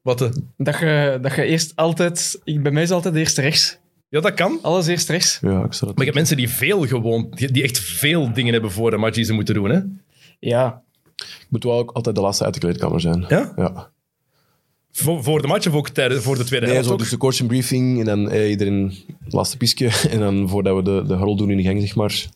[0.02, 0.42] Wat de...
[0.56, 2.40] Dat je, dat je eerst altijd...
[2.44, 3.78] Ik, bij mij is altijd eerst rechts.
[4.14, 4.58] Ja, dat kan.
[4.62, 5.38] Alles eerst rechts.
[5.40, 7.26] Ja, ik zou dat Maar je hebt mensen die veel gewoon...
[7.30, 9.80] Die, die echt veel dingen hebben voor de match die ze moeten doen, hè?
[10.40, 10.82] Ja.
[11.16, 13.24] Ik moet wel ook altijd de laatste uit de kleedkamer zijn.
[13.28, 13.52] Ja?
[13.56, 13.90] Ja.
[14.92, 17.00] Voor, voor de match of ook tijdens, voor de tweede Nee, helft zo, ook?
[17.00, 19.90] dus de coach een briefing en dan eh, iedereen het laatste pisje.
[20.12, 22.26] En dan voordat we de, de huddle doen in de gang, zeg maar,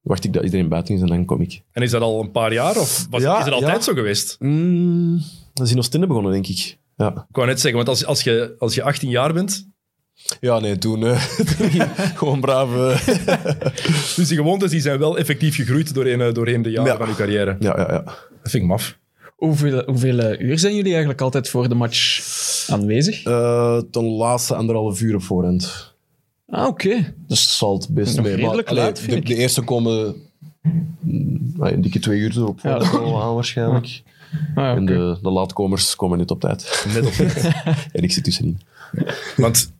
[0.00, 1.62] wacht ik dat iedereen buiten is en dan kom ik.
[1.72, 2.76] En is dat al een paar jaar?
[2.76, 3.80] Of was, Ja, is het altijd ja.
[3.82, 4.36] zo geweest?
[4.38, 5.22] Mm,
[5.54, 6.78] dat is in Oostende begonnen, denk ik.
[6.96, 9.70] Ja, Ik wou net zeggen, want als, als, je, als je 18 jaar bent,
[10.40, 11.04] ja nee, toen,
[12.20, 12.74] gewoon braaf.
[12.76, 13.06] eh,
[14.16, 16.96] dus die gewoontes die zijn wel effectief gegroeid doorheen, eh, doorheen de jaren Ja.
[16.98, 17.56] van je carrière.
[17.60, 18.02] ja, ja, ja.
[18.02, 18.98] Dat vind ik maf.
[19.36, 22.20] Hoeveel, hoeveel eh, uur zijn jullie eigenlijk altijd voor de match
[22.68, 23.22] aanwezig?
[23.24, 25.94] Eh, ten laatste anderhalf uur op voorhand.
[26.48, 27.14] Ah, oké.
[27.28, 28.32] Dus dat zal het best Nog mee.
[28.34, 29.26] Maar, redelijk allee, laat, vind de, ik.
[29.26, 30.14] de eerste komen
[31.00, 32.98] mm, een dikke twee uur zo op voorhand Ja.
[33.22, 34.02] aan waarschijnlijk.
[34.54, 34.76] Ah, oké.
[34.76, 36.86] En de, de laatkomers komen net op tijd.
[36.94, 37.44] Net op tijd.
[37.92, 38.60] en ik zit tussenin.
[39.36, 39.72] Want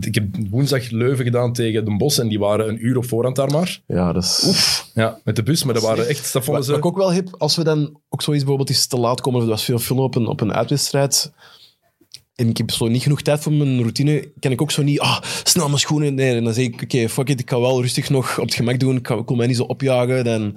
[0.00, 3.36] ik heb woensdag Leuven gedaan tegen Den Bosch en die waren een uur op voorhand
[3.36, 3.80] daar maar.
[3.86, 4.90] Ja, dat is...
[4.94, 6.32] Ja, met de bus, maar dat waren echt...
[6.32, 6.88] Dat vonden Wat, wat ik ze...
[6.88, 9.52] ook wel heb, als we dan ook zoiets bijvoorbeeld eens te laat komen, of er
[9.52, 11.32] was veel film op een, op een uitwedstrijd,
[12.34, 15.00] en ik heb zo niet genoeg tijd voor mijn routine, kan ik ook zo niet,
[15.00, 16.14] ah, snel mijn schoenen.
[16.14, 18.54] Nee, en dan zeg ik, oké, fuck it, ik ga wel rustig nog op het
[18.54, 20.56] gemak doen, ik, ga, ik wil mij niet zo opjagen, dan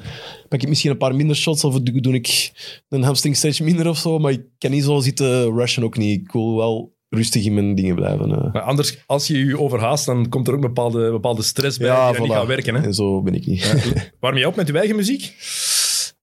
[0.49, 2.51] pak ik misschien een paar minder shots, of doe, doe ik
[2.89, 6.21] een hamstring stretch minder of zo, maar ik kan niet zo zitten rushen ook niet.
[6.21, 8.31] Ik wil wel rustig in mijn dingen blijven.
[8.31, 8.53] eh.
[8.53, 11.97] Maar anders, als je je overhaast, dan komt er ook bepaalde, bepaalde stress bij die
[12.13, 12.35] dan niet voilà.
[12.35, 12.75] gaat werken.
[12.75, 12.81] Hè?
[12.83, 14.11] En zo ben ik niet.
[14.19, 15.33] Warm je op met je eigen muziek?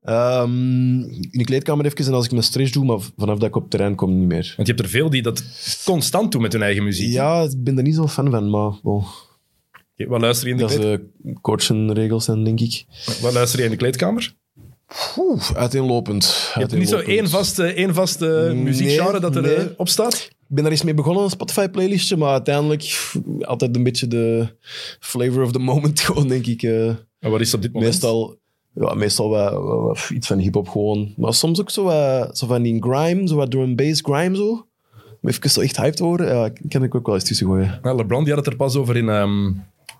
[0.02, 3.56] Ehm, in de kleedkamer even en als ik mijn stress doe, maar vanaf dat ik
[3.56, 4.52] op terrein kom, niet meer.
[4.56, 5.44] Want je hebt er veel die dat
[5.84, 7.12] constant doen met hun eigen muziek.
[7.12, 10.72] Ja, ik ben er niet zo fan van, maar wat, luister je in de dat
[10.72, 11.00] is kleed...
[11.24, 12.84] uh, coachenregels zijn, denk ik.
[13.20, 14.34] wat luister je in de kleedkamer?
[15.18, 16.50] Oeh, uiteenlopend.
[16.54, 19.56] Je hebt niet zo één vaste, één vaste Nee, muziekgenre dat nee.
[19.56, 20.28] erop op staat?
[20.48, 24.48] Ik ben daar eens mee begonnen, een Spotify-playlistje, maar uiteindelijk pff, altijd een beetje de
[25.00, 26.62] flavor of the moment, gewoon, denk ik.
[26.62, 26.86] eh.
[27.18, 27.90] En wat is op dit moment?
[27.92, 28.38] meestal,
[28.74, 31.14] ja, meestal wel, wel- wel iets van hip-hop gewoon.
[31.16, 34.36] Maar soms ook zo, wat- zo van die grime, zo wat drum and bass grime
[34.36, 34.66] zo.
[35.22, 37.80] Om even zo echt hyped te worden, ja, kan ik ook wel eens tussen gooien.
[37.82, 39.50] Ja, LeBron die had het er pas over in, ehm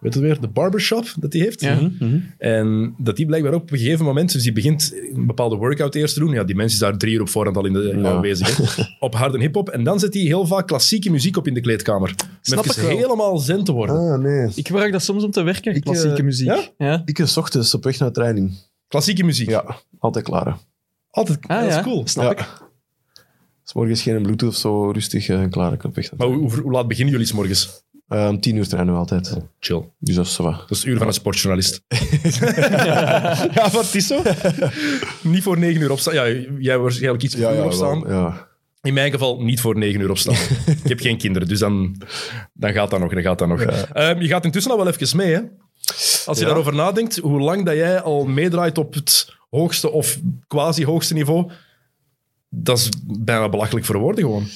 [0.03, 1.61] weet het weer, de barbershop dat hij heeft.
[1.61, 1.91] Ja.
[2.39, 5.95] En dat die blijkbaar ook op een gegeven moment, dus die begint een bepaalde workout
[5.95, 6.33] eerst te doen.
[6.33, 8.11] Ja, die mensen is daar drie uur op voorhand al in de Ja.
[8.11, 8.77] aanwezig.
[8.77, 8.83] hè.
[9.07, 9.69] op harde hip-hop.
[9.69, 12.15] En dan zet hij heel vaak klassieke muziek op in de kleedkamer.
[12.41, 12.89] Snap wel.
[12.89, 13.97] helemaal zen te worden.
[13.97, 14.51] Ah, nee.
[14.55, 16.47] Ik gebruik dat soms om te werken, Ik, klassieke eh, muziek.
[16.47, 16.63] ja?
[16.79, 17.03] Ja.
[17.05, 18.53] Ik is ochtends op weg naar training.
[18.89, 19.49] Klassieke muziek.
[19.49, 20.57] Ja, altijd klaar.
[21.11, 21.39] Altijd.
[21.47, 22.03] Ah, dat is cool.
[22.07, 22.31] Snap Ja.
[22.31, 22.61] ik.
[23.65, 25.73] S morgens geen bluetooth of zo, rustig eh, klaar.
[25.73, 27.85] Ik op weg Maar hoe, hoe laat beginnen jullie 's morgens?
[28.13, 29.37] Om tien uur trainen we altijd.
[29.61, 29.83] Chill.
[29.99, 30.59] Dus dat is zo wat.
[30.59, 31.83] Dat is het uur van een sportjournalist.
[31.89, 34.23] ja, maar het is zo.
[35.23, 36.15] Niet voor negen uur opstaan.
[36.15, 36.27] Ja,
[36.59, 38.03] jij waarschijnlijk iets vroeger opstaan.
[38.03, 38.49] wel, ja.
[38.83, 40.35] In mijn geval niet voor negen uur opstaan.
[40.67, 41.97] ik heb geen kinderen, dus dan,
[42.53, 43.13] dan gaat dat nog.
[43.13, 43.61] Dan gaat dat nog.
[43.63, 45.41] Ehm, je gaat intussen al wel even mee, hè?
[46.27, 46.47] Als je Ja.
[46.49, 51.51] daarover nadenkt, hoe lang dat jij al meedraait op het hoogste of quasi-hoogste niveau,
[52.49, 54.47] dat is bijna belachelijk voor woorden gewoon.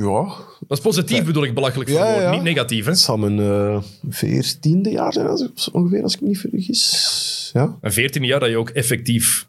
[0.00, 0.24] Ja,
[0.66, 2.84] Dat is positief bedoel ik, belachelijk Ja, niet negatief.
[2.84, 2.90] Hè?
[2.90, 7.50] het zal mijn eh, veertiende jaar zijn, als ongeveer, als ik me niet vergis.
[7.52, 9.48] Ja, Een veertien jaar dat je ook effectief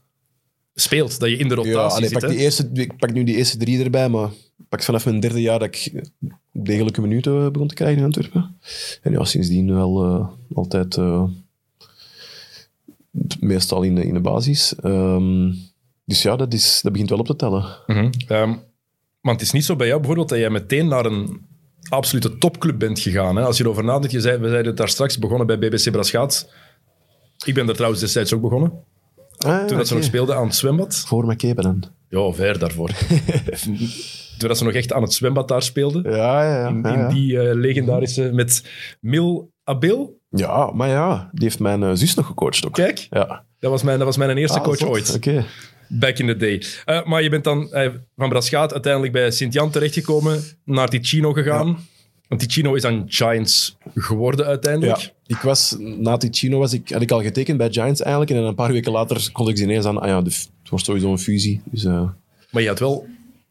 [0.74, 2.20] speelt, dat je in de rotatie ja allee, zit.
[2.20, 2.36] pak, hè.
[2.36, 4.30] die eerste, ik pak nu die eerste drie erbij, maar
[4.70, 5.92] pak vanaf mijn derde jaar dat ik
[6.52, 8.58] degelijke minuten begon te krijgen in Antwerpen.
[9.02, 11.24] En ja, sindsdien wel eh, altijd eh,
[13.40, 14.76] meestal in de, in de basis.
[14.76, 15.52] Ehm,
[16.06, 17.66] dus ja, dat, is, dat begint wel op te tellen.
[17.88, 18.10] Mhm.
[18.28, 18.54] Ehm,
[19.22, 21.46] maar het is niet zo bij jou bijvoorbeeld dat jij meteen naar een
[21.90, 23.36] absolute topclub bent gegaan.
[23.36, 23.44] Hè?
[23.44, 26.52] Als je erover nadenkt, je zei, we zeiden het daar straks begonnen bij BBC Braschaat.
[27.46, 28.74] Ik ben daar trouwens destijds ook begonnen.
[29.38, 31.04] Ah, Toen dat ze nog speelden aan het zwembad.
[31.08, 31.84] Voor McCabe dan.
[32.10, 32.90] Ja, ver daarvoor.
[34.38, 36.04] Toen dat ze nog echt aan het zwembad daar speelden.
[36.12, 36.68] Ja, ja, ja.
[36.68, 37.08] In, ja, in ja.
[37.10, 38.64] die eh, legendarische met
[39.00, 40.20] Mil Abil.
[40.30, 42.74] Ja, maar ja, die heeft mijn eh, zus nog gecoacht ook.
[42.74, 43.44] Kijk, Ja.
[43.60, 44.90] dat was mijn, dat was mijn eerste Ah, coach zot.
[44.90, 45.16] ooit.
[45.16, 45.46] Oké.
[45.93, 46.63] Back in the day.
[46.86, 51.77] Eh, maar je bent dan eh, van Braschaat uiteindelijk bij Sint-Jan terechtgekomen, naar Ticino gegaan.
[52.27, 54.99] Want Ticino is dan Giants geworden uiteindelijk.
[54.99, 58.32] Ja, ik was, na Ticino was ik, had ik al getekend bij Giants eigenlijk.
[58.32, 61.12] En een paar weken later kon ik ineens aan, ah ja, de het wordt sowieso
[61.12, 61.62] een fusie.
[61.65, 62.10] Dus, eh,
[62.51, 63.06] Maar je had wel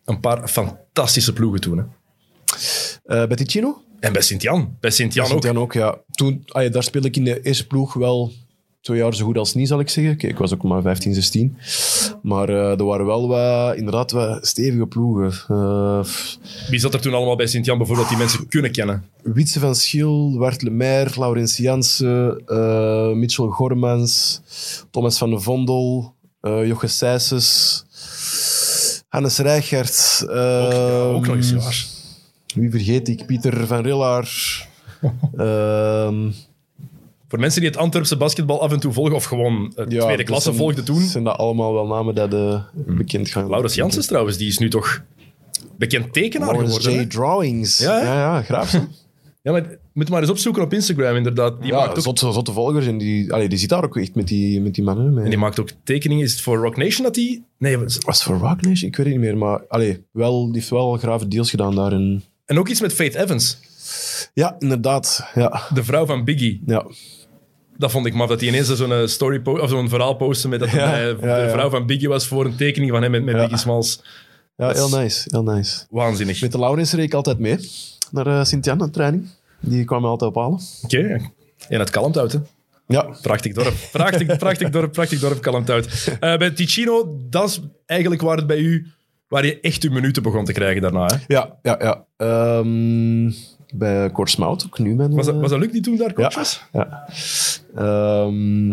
[0.04, 1.78] een paar fantastische ploegen toen.
[1.78, 3.26] Hè?
[3.26, 3.82] bij Ticino?
[4.00, 4.76] En bij Sint-Jan.
[4.80, 5.30] Bij Sint-Jan ook.
[5.30, 5.98] Sint-Jan ook, ja.
[6.10, 8.32] Toen, ah ja, daar speelde ik in de eerste ploeg wel
[8.80, 10.16] twee jaar zo goed als niet, zal ik zeggen.
[10.16, 11.56] Kijk, ik was ook maar 15, 16.
[12.22, 15.32] Maar eh, er waren wel wat, inderdaad wat stevige ploegen.
[15.56, 16.04] Eh,
[16.68, 19.04] Wie zat er toen allemaal bij Sint-Jan bijvoorbeeld die mensen kunnen kennen?
[19.22, 24.40] Witse van Schil, Wart Lemaire, Laurens Jansen, eh, Mitchell Gormans,
[24.90, 27.84] Thomas van de Vondel, eh Joche Sijsses,
[29.08, 30.18] Hannes Rijgaard.
[30.22, 31.86] Ook, ja, ook nog eens ehm, waar.
[32.54, 33.26] Wie vergeet ik?
[33.26, 34.28] Pieter van Rillaar.
[37.30, 40.44] Voor mensen die het Antwerpse basketbal af en toe volgen, of gewoon ja, tweede klasse
[40.44, 41.00] zijn- volgden toen.
[41.02, 44.68] Zijn dat allemaal wel namen dat eh, bekend gaan Laurens Janssens trouwens, die is nu
[44.70, 45.02] toch
[45.78, 47.00] bekend tekenaar Laurens geworden.
[47.00, 47.02] J.
[47.02, 47.06] hè?
[47.08, 47.78] Drawings.
[47.78, 48.12] Ja, Ja, hè?
[48.20, 48.80] ja, graaf.
[49.42, 51.60] Ja, maar moet maar eens opzoeken op Instagram inderdaad.
[51.62, 52.86] Die, ja, maakt ook, zotte, zotte volgers.
[52.86, 55.14] En die, allee, die zit daar ook echt met die, met die mannen.
[55.14, 56.24] Met, en die maakt ook tekeningen.
[56.24, 57.44] Is het voor Rock Nation dat die...
[57.58, 58.90] Nee, Was het voor Rock Nation?
[58.90, 59.36] Ik weet het niet meer.
[59.36, 61.92] Maar allee, wel, die heeft wel grave deals gedaan daar.
[61.92, 63.58] En, en ook iets met Faith Evans,
[64.34, 65.24] ja, inderdaad.
[65.34, 66.62] Ja, de vrouw van Biggie.
[66.66, 66.86] ja.
[67.80, 70.60] Dat vond ik maf, dat hij ineens zo'n eh, story of zo'n verhaal postte met
[70.60, 73.24] dat hij ja, de vrouw van Biggie was voor een tekening van hem met.
[73.24, 74.02] Biggie Smalls.
[74.56, 75.28] ja heel nice.
[75.30, 75.86] Heel nice.
[75.90, 76.40] Waanzinnig.
[76.40, 77.58] Met de Laurens reed ik altijd mee
[78.10, 79.28] naar eh Sint-Jan aan training.
[79.60, 80.60] Die kwam me altijd ophalen.
[80.82, 81.30] Oké.
[81.68, 82.38] En het kalmt uit, hè.
[82.86, 83.74] Ja, Prachtig dorp.
[83.92, 85.86] Prachtig, prachtig dorp, prachtig dorp, kalmt uit.
[86.20, 88.86] Eh, bij Ticino, dat is eigenlijk waar het bij u...
[89.28, 91.16] Waar je echt uw minuten begon te krijgen daarna, hè.
[91.26, 91.76] ja, ja.
[91.80, 92.04] ja.
[92.16, 93.30] Ehm,
[93.74, 96.32] bij Kortsmout, ook nu ben Was dat, eh, was dat Luc die toen daar coach
[96.32, 96.38] Ja.
[96.38, 96.62] was?
[96.72, 97.04] Ja.
[97.76, 98.70] Ehm,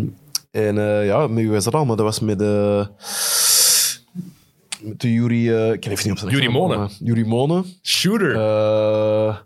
[0.50, 1.84] en eh, ja, met wie was dat al?
[1.84, 2.86] Maar dat was met de...
[4.82, 5.52] Met de Jury...
[5.54, 6.78] eh, ik ken even niet op zijn Monen.
[6.78, 7.64] maar Yuri Monen.
[7.82, 8.36] Shooter.
[8.36, 9.36] Eh,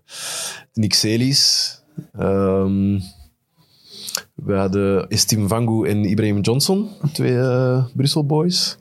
[0.73, 1.71] Nick Celis.
[2.19, 2.99] Ehm,
[4.44, 8.76] We hadden Estim Vangu en Ibrahim Johnson, twee eh, Brussel boys.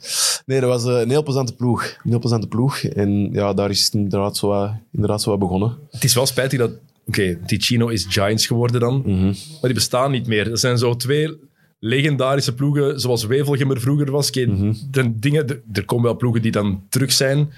[0.46, 1.84] Nee, dat was eh, een heel plezante ploeg.
[1.84, 2.78] Een heel plezante ploeg.
[2.84, 5.78] En ja, daar is het inderdaad zo wat, inderdaad zo wat begonnen.
[5.92, 6.72] Het is wel spijtig dat...
[7.08, 10.52] Oké, Ticino is Giants geworden dan, maar die bestaan niet meer.
[10.52, 11.38] Er zijn zo twee
[11.80, 14.28] legendarische ploegen, zoals Wevelgem er vroeger was.
[14.28, 14.46] Oké,
[14.92, 17.50] de dingen, de- er komen wel ploegen die dan terug zijn,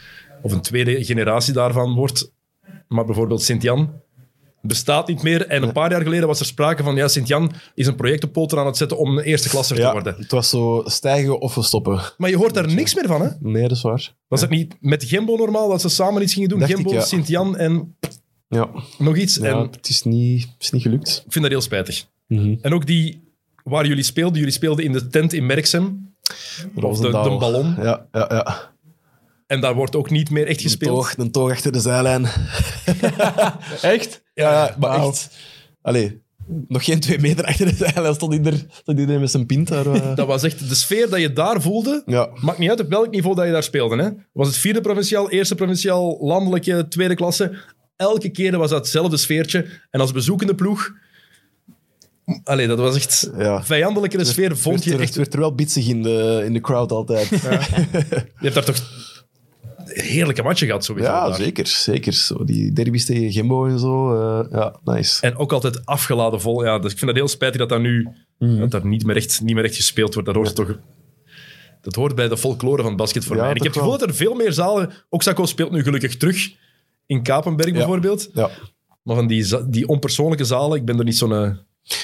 [0.41, 2.31] of een tweede generatie daarvan wordt.
[2.87, 3.89] Maar bijvoorbeeld Sint-Jan
[4.67, 5.47] bestaat niet meer.
[5.47, 8.34] En een paar jaar geleden was er sprake van, ja, Sint-Jan is een project op
[8.34, 10.15] poten aan het zetten om een eerste klasser te worden.
[10.17, 11.99] het was zo stijgen of we stoppen.
[12.17, 13.30] Maar je hoort daar niks meer van, hè?
[13.39, 14.15] Nee, dat is waar.
[14.28, 16.60] Was het niet met Gembo normaal dat ze samen iets gingen doen?
[16.60, 17.02] Dacht Gembo, ja.
[17.02, 17.97] Sint-Jan en
[18.47, 19.36] Ja, nog iets.
[19.36, 21.23] ja En het, is niet, het is niet gelukt.
[21.26, 22.06] ik vind dat heel spijtig.
[22.28, 22.56] Mhm.
[22.62, 23.21] En ook die
[23.63, 26.15] waar jullie speelden, jullie speelden in de tent in Merksem.
[26.76, 27.76] Of de, de ballon.
[27.82, 28.71] Ja, ja, ja.
[29.47, 30.95] En daar wordt ook niet meer echt Een gespeeld.
[30.95, 32.26] toog, een toog achter de zijlijn.
[33.82, 34.22] Echt?
[34.33, 35.29] Ja, ja maar echt.
[35.81, 36.21] Allee,
[36.67, 39.85] nog geen twee meter achter de zijlijn stond iedereen, stond iedereen met zijn pint daar.
[39.85, 40.15] eh.
[40.15, 42.03] Dat was echt de sfeer dat je daar voelde.
[42.05, 42.29] Ja.
[42.41, 44.03] Maakt niet uit op welk niveau dat je daar speelde.
[44.03, 44.09] Hè.
[44.31, 47.51] Was het vierde provinciaal, eerste provinciaal, landelijke, tweede klasse.
[47.95, 49.65] Elke keer was dat hetzelfde sfeertje.
[49.89, 50.91] En als bezoekende ploeg...
[52.43, 53.31] Allee, dat was echt...
[53.37, 53.63] Ja.
[53.63, 55.07] Vijandelijkere sfeer vond je echt...
[55.07, 57.29] Het werd er wel bitsig in de, in de crowd altijd.
[57.29, 57.51] Ja,
[58.39, 58.77] Je hebt daar toch
[60.13, 61.10] heerlijke matchen gehad, sowieso.
[61.12, 61.36] daar.
[61.36, 61.67] zeker.
[61.67, 62.13] zeker.
[62.13, 64.15] Zo, die derbies tegen Gembo en zo.
[64.15, 65.21] eh, ja, nice.
[65.21, 66.63] En ook altijd afgeladen vol.
[66.65, 68.08] Ja, dus ik vind het heel spijtig dat dat nu
[68.39, 68.60] Mhm.
[68.60, 70.28] dat daar niet meer, echt, niet meer echt gespeeld wordt.
[70.28, 70.78] Dat hoort toch...
[71.82, 73.49] Dat hoort bij de folklore van het basket voor Ja, mij.
[73.52, 74.91] En ik heb het gevoel dat er veel meer zalen...
[75.10, 76.52] Oxaco speelt nu gelukkig terug.
[77.06, 78.30] In Kapenberg bijvoorbeeld.
[78.34, 78.49] Ja.
[79.04, 81.58] Maar van die, die onpersoonlijke zalen, ik ben er niet zo'n...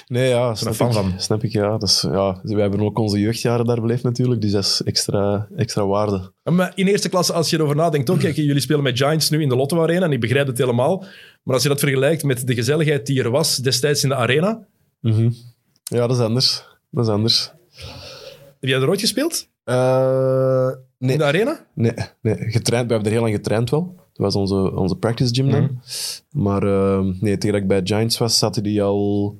[0.07, 0.93] Nee, ja, snap ik.
[0.93, 1.13] van.
[1.17, 1.77] Snap ik, ja.
[1.79, 2.39] Is, ja.
[2.43, 6.31] Wij hebben ook onze jeugdjaren daar beleefd natuurlijk, dus dat is extra, extra waarde.
[6.43, 9.41] Maar in eerste klasse, als je erover nadenkt, ook, kijk, jullie spelen met Giants nu
[9.41, 11.05] in de Lotto Arena, en ik begrijp het helemaal.
[11.43, 14.65] Maar als je dat vergelijkt met de gezelligheid die er was destijds in de arena,
[15.83, 16.63] Ja, dat is anders.
[16.91, 17.51] Dat is anders.
[18.59, 19.47] heb jij er ooit gespeeld?
[19.63, 21.65] Eh, nee, In de arena?
[21.73, 22.87] nee, nee, getraind.
[22.87, 23.95] We hebben er heel lang getraind wel.
[23.95, 25.63] Dat was onze, onze practice gym dan.
[25.63, 25.73] Mhm.
[26.43, 29.35] Maar eh, nee, tegen dat ik bij Giants was, zaten die al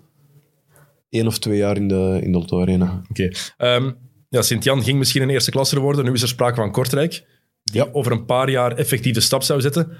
[1.10, 3.02] één of twee jaar in de, in de Lotto Arena.
[3.10, 3.30] Oké.
[3.58, 3.91] Ehm,
[4.30, 6.06] ja, Sint-Jan ging misschien een eerste klasse worden.
[6.06, 7.12] Nu is er sprake van Kortrijk,
[7.63, 7.88] die Ja.
[7.91, 9.91] over een paar jaar effectief de stap zou zetten.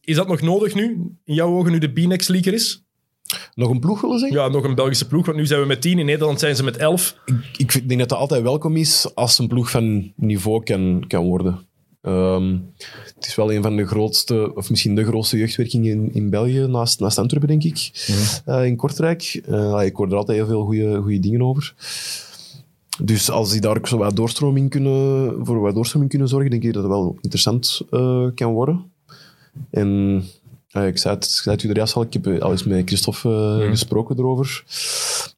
[0.00, 2.82] Is dat nog nodig nu, in jouw ogen, nu de B-Next leaker is?
[3.54, 4.38] Nog een ploeg willen zeggen?
[4.38, 5.98] Ja, nog een Belgische ploeg, want nu zijn we met 10.
[5.98, 7.16] In Nederland zijn ze met 11.
[7.56, 11.24] Ik vind- denk dat dat altijd welkom is als een ploeg van niveau kan, kan
[11.24, 11.67] worden.
[12.08, 12.56] Ehm,
[13.14, 16.66] het is wel een van de grootste, of misschien de grootste jeugdwerking in, in België,
[16.66, 17.90] naast, naast Antwerpen, denk ik,
[18.44, 19.40] eh, in Kortrijk.
[19.46, 20.64] Eh, ik hoor er altijd heel veel
[21.02, 21.74] goede dingen over.
[23.02, 26.62] Dus als die daar ook zo wat doorstroming kunnen, voor wat doorstroming kunnen zorgen, denk
[26.62, 28.92] ik dat het wel interessant eh, kan worden.
[29.70, 30.22] En
[30.72, 32.86] ik zei het, ik zei het u er juist al, ik heb al eens met
[32.86, 34.64] Christophe gesproken erover.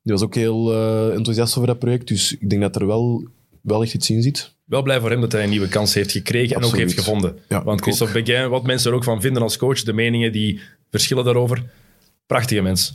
[0.02, 0.74] Die was ook heel
[1.12, 3.24] enthousiast over dat project, dus ik denk dat er wel,
[3.60, 4.54] wel echt iets in zit.
[4.70, 7.38] Wel blij voor hem dat hij een nieuwe kans heeft gekregen en ook heeft gevonden.
[7.48, 10.60] Ja, Want Christophe Beguin, wat mensen er ook van vinden als coach, de meningen die
[10.90, 11.62] verschillen daarover.
[12.26, 12.94] Prachtige mens.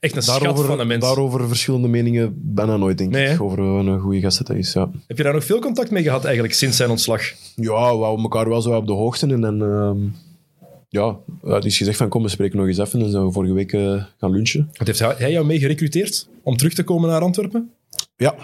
[0.00, 1.04] Echt een schat van een mens.
[1.04, 3.30] daarover verschillende meningen bijna nooit, denk Nee, ik.
[3.30, 3.42] hè?
[3.42, 4.90] Over een goede gast dat hij is, ja.
[5.06, 7.22] Heb je daar nog veel contact mee gehad eigenlijk sinds zijn ontslag?
[7.54, 9.26] Ja, we houden elkaar wel zo op de hoogte.
[9.26, 9.98] En dan, ehm,
[10.88, 13.00] ja, het is gezegd van kom, we spreken nog eens even.
[13.00, 14.70] En zijn we vorige week eh, gaan lunchen.
[14.72, 17.70] Wat heeft hij hij jou mee gerecruiteerd om terug te komen naar Antwerpen?
[18.16, 18.34] Ja,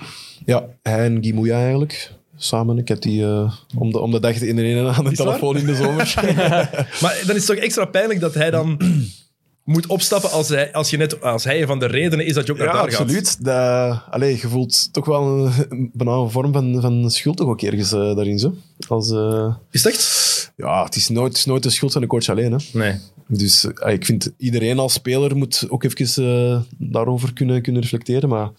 [0.45, 2.11] ja hij en Guy Mouya eigenlijk.
[2.45, 2.79] Samen.
[2.79, 5.57] Ik heb die eh, om, de, om de dag in de ene aan de telefoon
[5.57, 6.15] in de zomer.
[7.03, 8.81] Maar dan is het toch extra pijnlijk dat hij dan
[9.65, 12.47] moet opstappen als hij, als je net, als hij een van de redenen is dat
[12.47, 13.01] je ook naar ja, daar gaat.
[13.01, 13.45] absoluut.
[13.45, 17.93] Dat, allee, je voelt toch wel een, een vorm van, van schuld toch ook ergens
[17.93, 18.39] eh, daarin.
[18.39, 18.55] Zo.
[18.89, 20.53] Als, eh, Is het echt?
[20.57, 22.53] ja, het is, nooit, het is nooit de schuld van de coach alleen.
[22.53, 22.59] Hè.
[22.73, 22.95] Nee.
[23.27, 28.29] Dus ik vind iedereen als speler moet ook even daarover kunnen, kunnen reflecteren.
[28.29, 28.51] Maar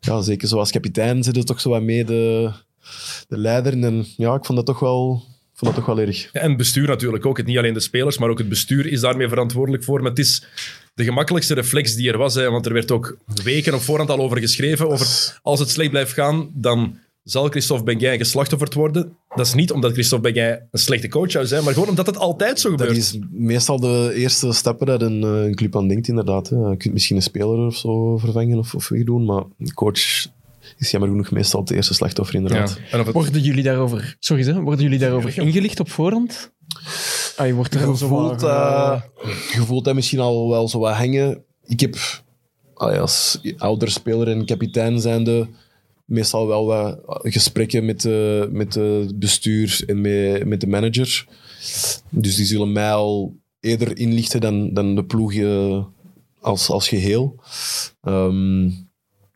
[0.00, 2.50] ja, zeker zoals kapitein zit er toch zo wat mee de,
[3.28, 3.82] de leider.
[3.82, 6.32] En ja, ik vond dat toch wel, vond dat toch wel erg.
[6.32, 7.36] En het bestuur natuurlijk ook.
[7.36, 10.00] Het, niet alleen de spelers, maar ook het bestuur is daarmee verantwoordelijk voor.
[10.00, 10.44] Maar het is
[10.94, 12.34] de gemakkelijkste reflex die er was.
[12.34, 14.88] Hè, want er werd ook weken op voorhand al over geschreven.
[14.88, 19.16] Over als het slecht blijft gaan, dan zal Christophe Benguin geslachtofferd worden.
[19.34, 22.16] Dat is niet omdat Christophe Benguin een slechte coach zou zijn, maar gewoon omdat het
[22.16, 22.98] altijd zo Dat gebeurt.
[22.98, 26.48] is meestal de eerste stappen dat een, eh, een club aan denkt, inderdaad.
[26.48, 26.56] Hè.
[26.56, 30.26] Je kunt misschien een speler of zo vervangen of, of wegdoen, maar een coach
[30.78, 32.80] is jammer genoeg meestal het eerste slachtoffer, inderdaad.
[32.90, 36.52] En of het, Worden jullie daarover, sorry, hè, worden jullie daarover ingelicht op voorhand?
[37.36, 39.00] Ah, je wordt er Je zo eh,
[39.52, 41.44] je voelt dat misschien al wel zo wat hangen.
[41.64, 41.96] Ik heb
[42.74, 45.48] als ouder speler en kapitein zijnde
[46.04, 51.26] meestal wel wat gesprekken met, de met het bestuur en met, met de manager.
[52.08, 55.84] Dus die zullen mij al eerder inlichten dan, dan de ploeg eh,
[56.40, 57.40] als, als geheel.
[58.02, 58.70] Ehm,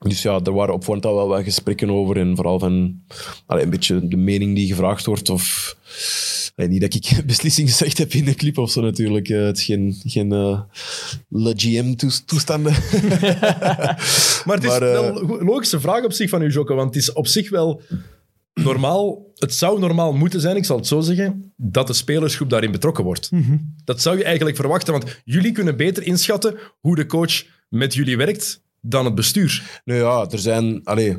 [0.08, 2.16] Dus ja, er waren op voorhand al wel wat gesprekken over.
[2.16, 3.02] En vooral van
[3.46, 5.28] allee, een beetje de mening die gevraagd wordt.
[5.28, 5.76] Of
[6.56, 9.28] allee, niet dat ik beslissing gezegd heb in de clip of zo natuurlijk.
[9.28, 10.60] Eh, het is geen, geen eh,
[11.28, 12.72] Le GM-toestanden.
[14.44, 16.94] Maar het is Maar, eh, wel een logische vraag op zich van u, Jocke, want
[16.94, 17.82] het is op zich wel
[18.54, 22.70] normaal, het zou normaal moeten zijn, ik zal het zo zeggen, dat de spelersgroep daarin
[22.70, 23.30] betrokken wordt.
[23.84, 28.16] Dat zou je eigenlijk verwachten, want jullie kunnen beter inschatten hoe de coach met jullie
[28.16, 29.80] werkt dan het bestuur.
[29.84, 30.80] nou ja, er zijn...
[30.84, 31.16] Allee,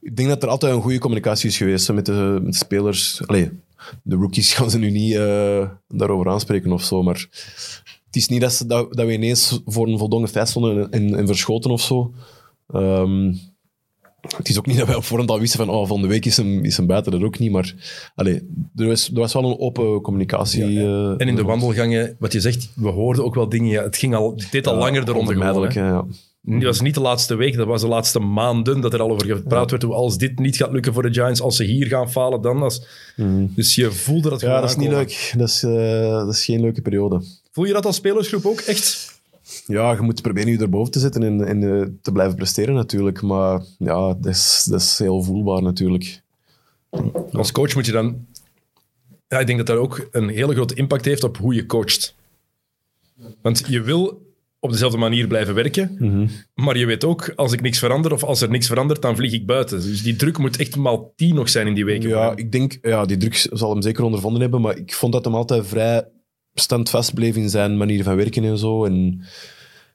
[0.00, 2.58] ik denk dat er altijd een goede communicatie is geweest hè, met, de, met de
[2.58, 3.26] spelers.
[3.26, 3.50] Allee,
[4.02, 7.26] de rookies gaan ze nu niet eh, daarover aanspreken of zo, maar
[8.06, 11.14] het is niet dat, ze, dat, dat we ineens voor een voldongen feit stonden en,
[11.14, 12.12] en verschoten of zo.
[12.72, 13.32] Ehm,
[14.36, 16.36] het is ook niet dat wij op voorhand al wisten van oh, volgende week is
[16.36, 17.50] hem, is hem buiten, dat ook niet.
[17.50, 17.74] Maar
[18.14, 18.34] allee,
[18.76, 20.62] er, was, er was wel een open communicatie.
[20.62, 23.96] eh, En in de wandelgangen, wat je zegt, we hoorden ook wel dingen, ja, het,
[23.96, 25.48] ging al, deed al langer de ronde gewoon.
[25.48, 26.04] onvermijdelijk, ja.
[26.54, 29.26] Het was niet de laatste week, dat was de laatste maanden dat er al over
[29.26, 29.82] gepraat werd.
[29.82, 32.62] Hoe als dit niet gaat lukken voor de Giants, als ze hier gaan falen, dan.
[32.62, 32.86] Als...
[33.54, 35.32] Dus je voelde dat Ja, dat is niet leuk.
[35.36, 37.22] Dat is, eh, dat is geen leuke periode.
[37.52, 39.14] Voel je dat als spelersgroep ook echt?
[39.66, 43.22] Ja, je moet proberen je erboven te zetten en, en eh, te blijven presteren natuurlijk.
[43.22, 46.22] Maar ja, dat is, dat is heel voelbaar natuurlijk.
[47.32, 48.26] Als coach moet je dan...
[49.28, 52.14] Ja, ik denk dat dat ook een hele grote impact heeft op hoe je coacht.
[53.42, 54.25] Want je wil
[54.66, 56.26] op dezelfde manier blijven werken, Mhm.
[56.54, 59.32] maar je weet ook, als ik niks verander of als er niks verandert, dan vlieg
[59.32, 59.80] ik buiten.
[59.82, 62.08] Dus die druk moet echt maal tien nog zijn in die weken.
[62.08, 65.24] Ja, ik denk, ja, die druk zal hem zeker ondervonden hebben, maar ik vond dat
[65.24, 66.08] hem altijd vrij
[66.54, 68.84] standvast bleef in zijn manier van werken en zo.
[68.84, 69.24] En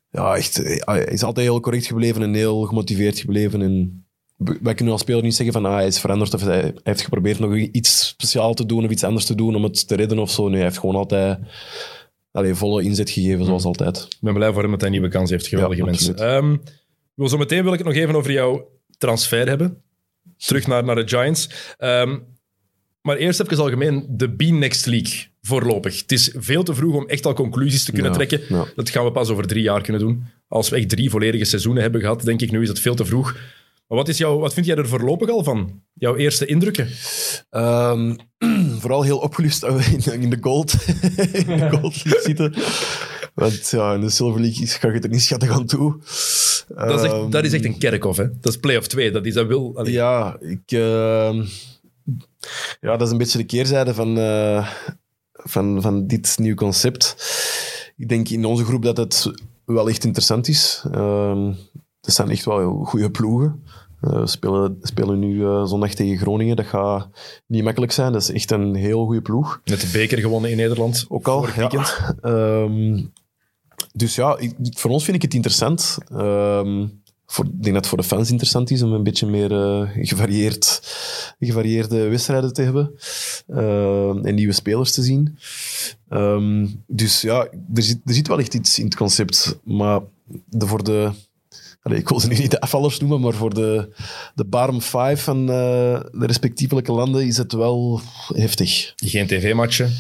[0.10, 3.62] ja, echt, eh, hij is altijd heel correct gebleven en heel gemotiveerd gebleven.
[3.62, 4.06] En
[4.62, 7.02] wij kunnen als speler niet zeggen van ah, hij is veranderd of hij hij heeft
[7.02, 10.20] geprobeerd nog iets speciaal te doen of iets anders te doen om het te redden
[10.20, 10.44] of zo.
[10.44, 11.40] Nee, hij heeft gewoon altijd
[12.32, 14.06] allee, volle inzet gegeven, zoals altijd.
[14.10, 15.48] Ik ben blij voor hem dat hij een nieuwe kans heeft.
[15.48, 16.16] Geweldige Ja, mensen.
[16.16, 16.56] Ehm,
[17.14, 19.82] wel, zo meteen wil ik het nog even over jouw transfer hebben.
[20.38, 21.50] Terug naar, naar de Giants.
[21.78, 22.18] Ehm,
[23.02, 26.02] maar eerst even algemeen de B-Next League voorlopig.
[26.02, 28.42] Het is veel te vroeg om echt al conclusies te kunnen Ja, trekken.
[28.56, 28.66] ja.
[28.76, 30.24] Dat gaan we pas over drie jaar kunnen doen.
[30.48, 33.06] Als we echt drie volledige seizoenen hebben gehad, denk ik nu is dat veel te
[33.06, 33.36] vroeg.
[33.92, 35.82] Maar wat, is jouw, wat vind jij er voorlopig al van?
[35.94, 36.90] Jouw eerste indrukken?
[37.50, 38.16] Ehm,
[38.82, 39.64] vooral heel opgelust
[40.06, 40.74] in, in de gold,
[41.32, 42.54] in de gold League zitten.
[43.34, 45.98] Want ja, in de Silver League is- ga je er niet schattig aan toe.
[46.68, 48.26] Dat is echt, Ehm, dat is echt een kerkhof, hè?
[48.40, 49.12] Dat is play-off 2.
[49.12, 49.72] Dat is dat wil.
[49.78, 51.44] allee, Ja, ik, ehm,
[52.82, 54.70] ja, dat is een beetje de keerzijde van, eh,
[55.34, 57.16] van, van dit nieuw concept.
[57.98, 59.32] Ik denk in onze groep dat het
[59.66, 60.84] wel echt interessant is.
[60.92, 61.52] Ehm
[62.02, 63.64] er zijn echt wel goede ploegen.
[64.02, 66.56] Eh, we spelen, spelen nu eh, zondag tegen Groningen.
[66.56, 67.08] Dat gaat
[67.48, 68.12] niet makkelijk zijn.
[68.12, 69.62] Dat is echt een heel goede ploeg.
[69.66, 71.06] Met de beker gewonnen in Nederland.
[71.10, 71.46] Ook al.
[71.48, 71.54] Ja.
[71.56, 71.98] weekend.
[72.22, 73.04] Ehm,
[73.94, 75.98] dus ja, ik- voor ons vind ik het interessant.
[76.12, 76.88] Ehm,
[77.26, 79.90] voor, ik denk dat het voor de fans interessant is om een beetje meer eh,
[80.08, 80.82] gevarieerd,
[81.40, 82.94] gevarieerde wedstrijden te hebben.
[84.26, 85.38] En nieuwe spelers te zien.
[86.10, 89.60] Ehm, dus ja, er zit, er zit wel echt iets in het concept.
[89.64, 90.00] Maar
[90.46, 91.12] de, voor de...
[91.82, 93.90] allee, ik wil ze nu niet de afvallers noemen, maar voor de,
[94.36, 98.02] de bottom five van eh, de respectievelijke landen is het wel
[98.34, 98.94] heftig.
[98.96, 99.92] Geen tv-matchen.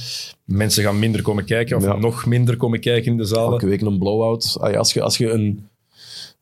[0.46, 1.96] Mensen gaan minder komen kijken of Ja.
[1.96, 3.52] nog minder komen kijken in de zalen.
[3.52, 4.58] elke week een blowout.
[4.62, 5.67] Ja, als je, als je een,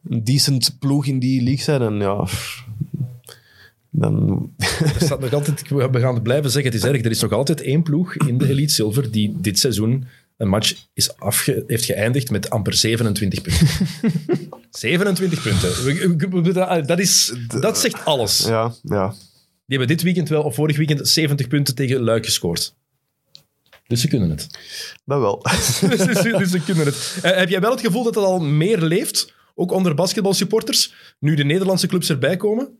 [0.09, 2.27] een decent ploeg in die league bent, dan ja...
[3.91, 4.49] Dan,
[4.95, 7.03] Er staat nog altijd, we gaan het blijven zeggen, het is erg.
[7.03, 10.05] Er is nog altijd één ploeg in de Elite Silver die dit seizoen
[10.39, 13.67] een match is afge, heeft geëindigd met amper 27 punten.
[14.69, 15.69] 27 punten.
[15.83, 18.45] We- Dat, is, dat zegt alles.
[18.45, 19.09] ja, ja.
[19.65, 22.75] Die hebben dit weekend wel, of vorig weekend, 70 punten tegen Luik gescoord.
[23.87, 24.47] Dus ze kunnen het.
[25.05, 25.41] Dat wel.
[25.89, 27.17] dus, dus- ze kunnen het.
[27.21, 31.35] Eh, heb jij wel het gevoel dat het al meer leeft, ook onder basketbalsupporters, nu
[31.35, 32.77] de Nederlandse clubs erbij komen?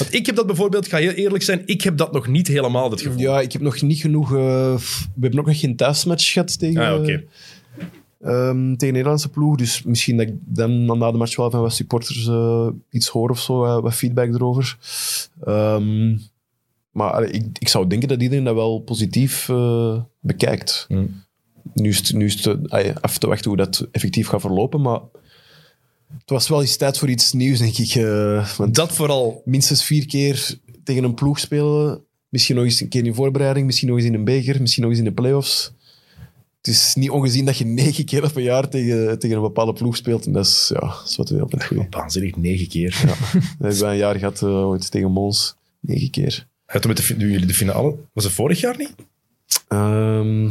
[0.00, 2.46] Want ik heb dat bijvoorbeeld, ik ga heel eerlijk zijn, ik heb dat nog niet
[2.48, 3.20] helemaal het gevoel.
[3.20, 4.34] Ja, ik heb nog niet genoeg...
[4.34, 7.24] eh, f- we hebben ook nog geen thuismatch gehad tegen, Ah, oké.
[8.20, 9.56] ehm, tegen de Nederlandse ploeg.
[9.56, 13.30] Dus misschien dat ik dan na de match wel van wat supporters eh, iets hoor
[13.30, 14.76] of zo, eh, wat feedback erover.
[15.44, 16.16] Ehm,
[16.90, 20.84] maar allee, ik, ik zou denken dat iedereen dat wel positief eh, bekijkt.
[20.88, 21.22] Hmm.
[21.74, 24.40] Nu is het, nu is het eh, allee, af te wachten hoe dat effectief gaat
[24.40, 25.00] verlopen, maar
[26.18, 27.94] het was wel eens tijd voor iets nieuws, denk ik.
[27.94, 29.42] eh, want Dat vooral.
[29.44, 32.04] minstens vier keer tegen een ploeg spelen.
[32.28, 34.90] Misschien nog eens een keer in voorbereiding, misschien nog eens in een beker, misschien nog
[34.90, 35.72] eens in de playoffs.
[36.56, 39.72] Het is niet ongezien dat je negen keer op een jaar tegen, tegen een bepaalde
[39.72, 40.26] ploeg speelt.
[40.26, 41.86] En dat is, ja, dat is wat we altijd goed.
[41.90, 42.90] Waanzinnig, negen keer.
[43.02, 43.16] Dat
[43.58, 45.54] hebben we een jaar gehad eh, ooit tegen Mons.
[45.80, 46.46] Negen keer.
[46.66, 47.94] Ja, toen met de, jullie de finale.
[48.12, 48.94] Was het vorig jaar niet?
[49.68, 50.50] Ehm,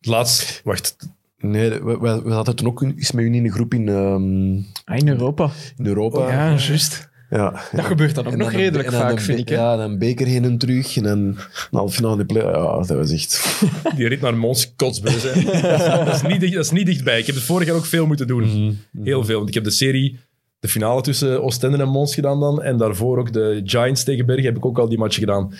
[0.00, 0.96] Laatst, wacht.
[1.44, 4.56] Nee, we, we, we zaten toen ook eens met jullie in een groep in, ehm,
[4.84, 5.50] Ah, in Europa.
[5.76, 6.28] in Europa.
[6.28, 7.12] Ja, juist.
[7.30, 7.62] Ja.
[7.72, 9.48] Dat gebeurt dan ook En nog dan redelijk en vaak, vind ik.
[9.48, 9.54] Hè?
[9.54, 10.96] Ja, dan beker heen en terug.
[10.96, 11.36] En dan een
[11.70, 12.42] halve finale de play.
[12.42, 13.62] Ja, dat was echt...
[13.96, 15.44] Die rit naar Mons kotsbeu zijn.
[16.04, 17.18] dat, is niet dicht, dat is niet dichtbij.
[17.18, 18.78] Ik heb het vorig jaar ook veel moeten doen.
[19.02, 19.36] Heel veel.
[19.36, 20.18] Want ik heb de serie,
[20.58, 22.62] de finale tussen Oostende en Mons gedaan dan.
[22.62, 25.54] En daarvoor ook de Giants tegen Bergen heb ik ook al die match gedaan.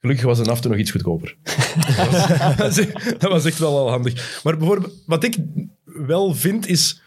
[0.00, 1.36] Gelukkig was een afte nog iets goedkoper.
[1.96, 2.76] dat, was,
[3.18, 4.40] dat was echt wel al handig.
[4.42, 5.36] Maar bijvoorbeeld, wat ik
[5.84, 7.00] wel vind is...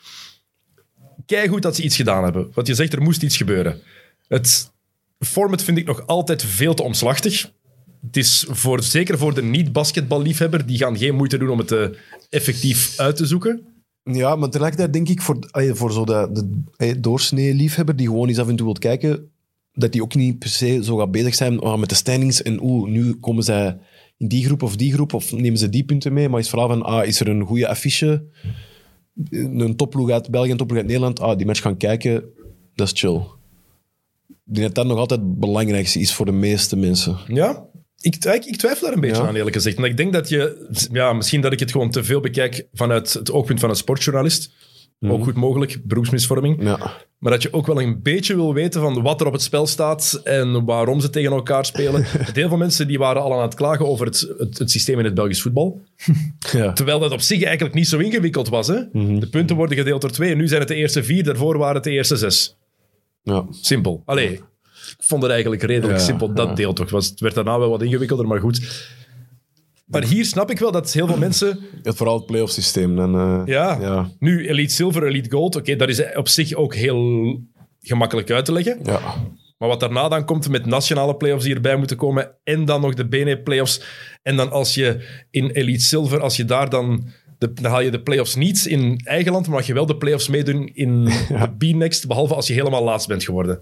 [1.25, 2.51] Kijk goed dat ze iets gedaan hebben.
[2.53, 3.81] Want je zegt, er moest iets gebeuren.
[4.27, 4.71] Het
[5.19, 7.51] format vind ik nog altijd veel te omslachtig.
[8.05, 11.87] Het is voor, zeker voor de niet-basketballiefhebber, die gaan geen moeite doen om het eh,
[12.29, 13.61] effectief uit te zoeken.
[14.03, 18.27] Ja, maar tegelijkertijd denk ik voor, voor zo de, de allee, doorsnee liefhebber die gewoon
[18.27, 19.31] eens af en toe wilt kijken,
[19.79, 22.63] dat die ook niet per se zo gaat bezig zijn ah, met de standings en
[22.63, 23.77] oeh, nu komen zij
[24.17, 26.67] in die groep of die groep of nemen ze die punten mee, maar is vooral
[26.67, 28.23] van, ah, is er een goede affiche,
[29.29, 32.23] een topploeg uit België, een topploeg uit Nederland, ah, die match gaan kijken,
[32.75, 33.21] dat is chill.
[34.27, 37.17] Ik denk dat dat nog altijd het belangrijkste is voor de meeste mensen.
[37.27, 37.67] Ja,
[38.01, 39.27] ik, ik, ik twijfel daar een beetje Ja.
[39.27, 39.79] aan, eerlijk gezegd.
[39.79, 40.67] Ik denk dat je...
[40.91, 44.51] Ja, misschien dat ik het gewoon te veel bekijk vanuit het oogpunt van een sportjournalist.
[45.01, 46.63] Ook goed mogelijk, beroepsmisvorming.
[46.63, 46.93] Ja.
[47.17, 49.67] Maar dat je ook wel een beetje wil weten van wat er op het spel
[49.67, 52.03] staat en waarom ze tegen elkaar spelen.
[52.33, 55.05] Heel veel mensen die waren al aan het klagen over het, het, het systeem in
[55.05, 55.81] het Belgisch voetbal.
[56.51, 56.73] Ja.
[56.73, 58.67] Terwijl dat op zich eigenlijk niet zo ingewikkeld was.
[58.67, 58.81] Hè?
[59.19, 61.23] De punten worden gedeeld door twee en nu zijn het de eerste vier.
[61.23, 62.57] Daarvoor waren het de eerste zes.
[63.23, 63.45] Ja.
[63.49, 64.01] Simpel.
[64.05, 64.43] Allee, ik
[64.97, 66.53] vond het eigenlijk redelijk Ja, simpel, dat ja.
[66.53, 66.89] deel toch.
[66.89, 68.87] Was, het werd daarna wel wat ingewikkelder, maar goed.
[69.89, 71.59] Maar hier snap ik wel dat heel veel mensen...
[71.83, 72.95] Het vooral het playoff systeem.
[72.95, 74.09] Dan, eh, Ja, ja.
[74.19, 77.41] nu Elite Silver, Elite Gold, oké, dat is op zich ook heel
[77.81, 78.79] gemakkelijk uit te leggen.
[78.83, 78.99] Ja.
[79.57, 82.93] Maar wat daarna dan komt met nationale playoffs die erbij moeten komen en dan nog
[82.93, 83.81] de BNE playoffs.
[84.23, 87.07] En dan als je in Elite Silver, als je daar dan...
[87.37, 89.97] De, dan haal je de playoffs niet in eigen land, maar mag je wel de
[89.97, 93.61] playoffs meedoen in de B-Next, behalve als je helemaal laatst bent geworden.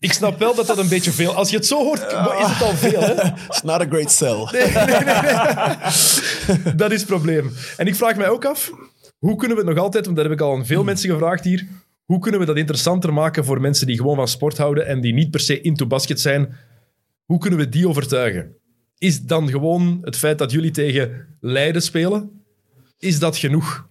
[0.00, 1.34] Ik snap wel dat dat een beetje veel...
[1.34, 3.12] Als je het zo hoort, is het al veel, hè?
[3.48, 4.44] It's not a great sell.
[6.76, 7.52] Dat is het probleem.
[7.76, 8.70] En ik vraag mij ook af,
[9.18, 11.44] hoe kunnen we het nog altijd, want dat heb ik al aan veel mensen gevraagd
[11.44, 11.66] hier,
[12.04, 15.12] hoe kunnen we dat interessanter maken voor mensen die gewoon van sport houden en die
[15.12, 16.56] niet per se into basket zijn?
[17.24, 18.56] Hoe kunnen we die overtuigen?
[18.98, 22.42] Is dan gewoon het feit dat jullie tegen Leiden spelen,
[22.98, 23.86] is dat genoeg?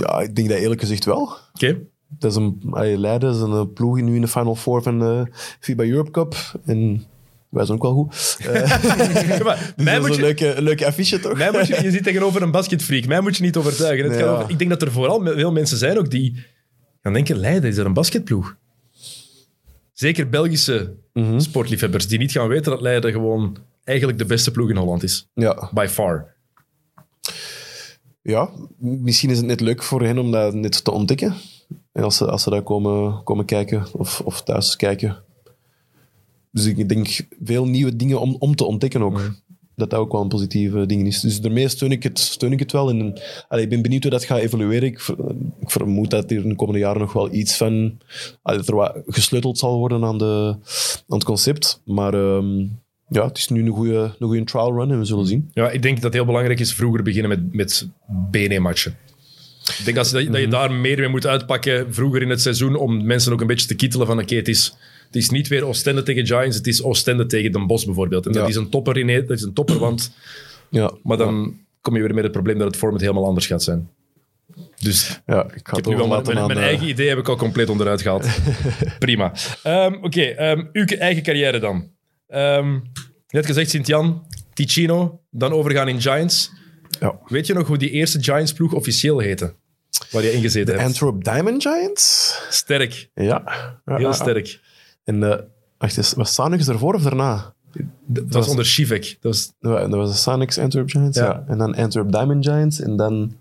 [0.00, 1.36] Ja, ik denk dat eerlijk gezegd wel.
[1.52, 1.78] Oké.
[2.08, 2.58] Dat is een,
[3.00, 5.26] Leiden is een eh, ploeg nu in de Final Four van de
[5.60, 6.34] FIBA Europe Cup.
[6.64, 7.04] En
[7.48, 8.36] wij zijn ook wel goed.
[8.38, 8.54] Eh,
[9.38, 11.38] Ja, maar mij dat moet een je, leuke, leuke affiche, toch?
[11.38, 13.06] mij moet je, je zit tegenover een basketfreak.
[13.06, 14.04] Mij moet je niet overtuigen.
[14.04, 14.36] Het Nee, gaat ja.
[14.38, 16.44] over- ik denk dat er vooral veel mensen zijn ook die
[17.02, 18.56] gaan denken, Leiden, is er een basketploeg?
[19.92, 21.38] Zeker Belgische Mhm.
[21.38, 25.28] sportliefhebbers die niet gaan weten dat Leiden gewoon eigenlijk de beste ploeg in Holland is.
[25.34, 25.70] Ja.
[25.74, 26.34] By far.
[28.22, 31.34] ja, misschien is het net leuk voor hen om dat net te ontdekken.
[31.98, 35.16] En als ze, als ze daar komen, komen kijken of, of thuis kijken.
[36.50, 39.34] Dus ik denk veel nieuwe dingen om, om te ontdekken ook.
[39.74, 41.20] Dat dat ook wel een positieve ding is.
[41.20, 42.88] Dus daarmee steun ik het, steun ik het wel.
[42.90, 44.88] En, allee, ik ben benieuwd hoe dat gaat evolueren.
[44.88, 47.98] Ik, ver- ik vermoed dat er in de komende jaren nog wel iets van...
[48.42, 50.56] allee, dat er wat gesleuteld zal worden aan, de,
[51.08, 51.82] aan het concept.
[51.84, 52.58] Maar ehm,
[53.08, 55.50] ja, het is nu een goede, een goede trial run en we zullen zien.
[55.52, 57.88] Ja, ik denk dat het heel belangrijk is vroeger beginnen met, met
[58.30, 58.96] BNE-matchen.
[59.78, 62.74] Ik denk dat, je- dat je daar meer mee moet uitpakken vroeger in het seizoen
[62.74, 65.64] om mensen ook een beetje te kittelen van oké, het, is, het is niet weer
[65.66, 68.26] Oostende tegen Giants, het is Oostende tegen Den Bosch bijvoorbeeld.
[68.26, 70.12] En dat is een topper, in, dat is een topper, want
[70.70, 73.62] Ja, Maar dan kom je weer met het probleem dat het format helemaal anders gaat
[73.62, 73.88] zijn.
[74.82, 77.36] Dus ja, ik ga ik heb nu wel mijn, mijn, eigen idee heb ik al
[77.36, 78.26] compleet onderuit gehaald.
[78.98, 79.32] Prima.
[79.62, 81.90] Ehm, Oké, ehm, uw eigen carrière dan.
[82.28, 82.78] Ehm
[83.28, 86.50] net gezegd, Sint-Jan, Ticino, dan overgaan in Giants.
[87.00, 87.18] Ja.
[87.26, 89.54] Weet je nog hoe die eerste Giants-ploeg officieel heette?
[90.10, 90.86] Waar je ingezeten hebt.
[90.86, 92.34] Antwerp Diamond Giants?
[92.50, 93.10] Sterk.
[93.14, 93.42] Ja.
[93.84, 94.60] Heel sterk.
[95.04, 95.34] En uh,
[95.78, 97.54] wacht eens, was Sonics ervoor of daarna?
[98.06, 99.16] Dat was onder Shivek.
[99.20, 101.24] Dat was, Dat was de Sonics Antwerp Giants, Ja.
[101.24, 101.44] ja.
[101.48, 102.80] En dan Antwerp Diamond Giants.
[102.80, 103.36] En dan...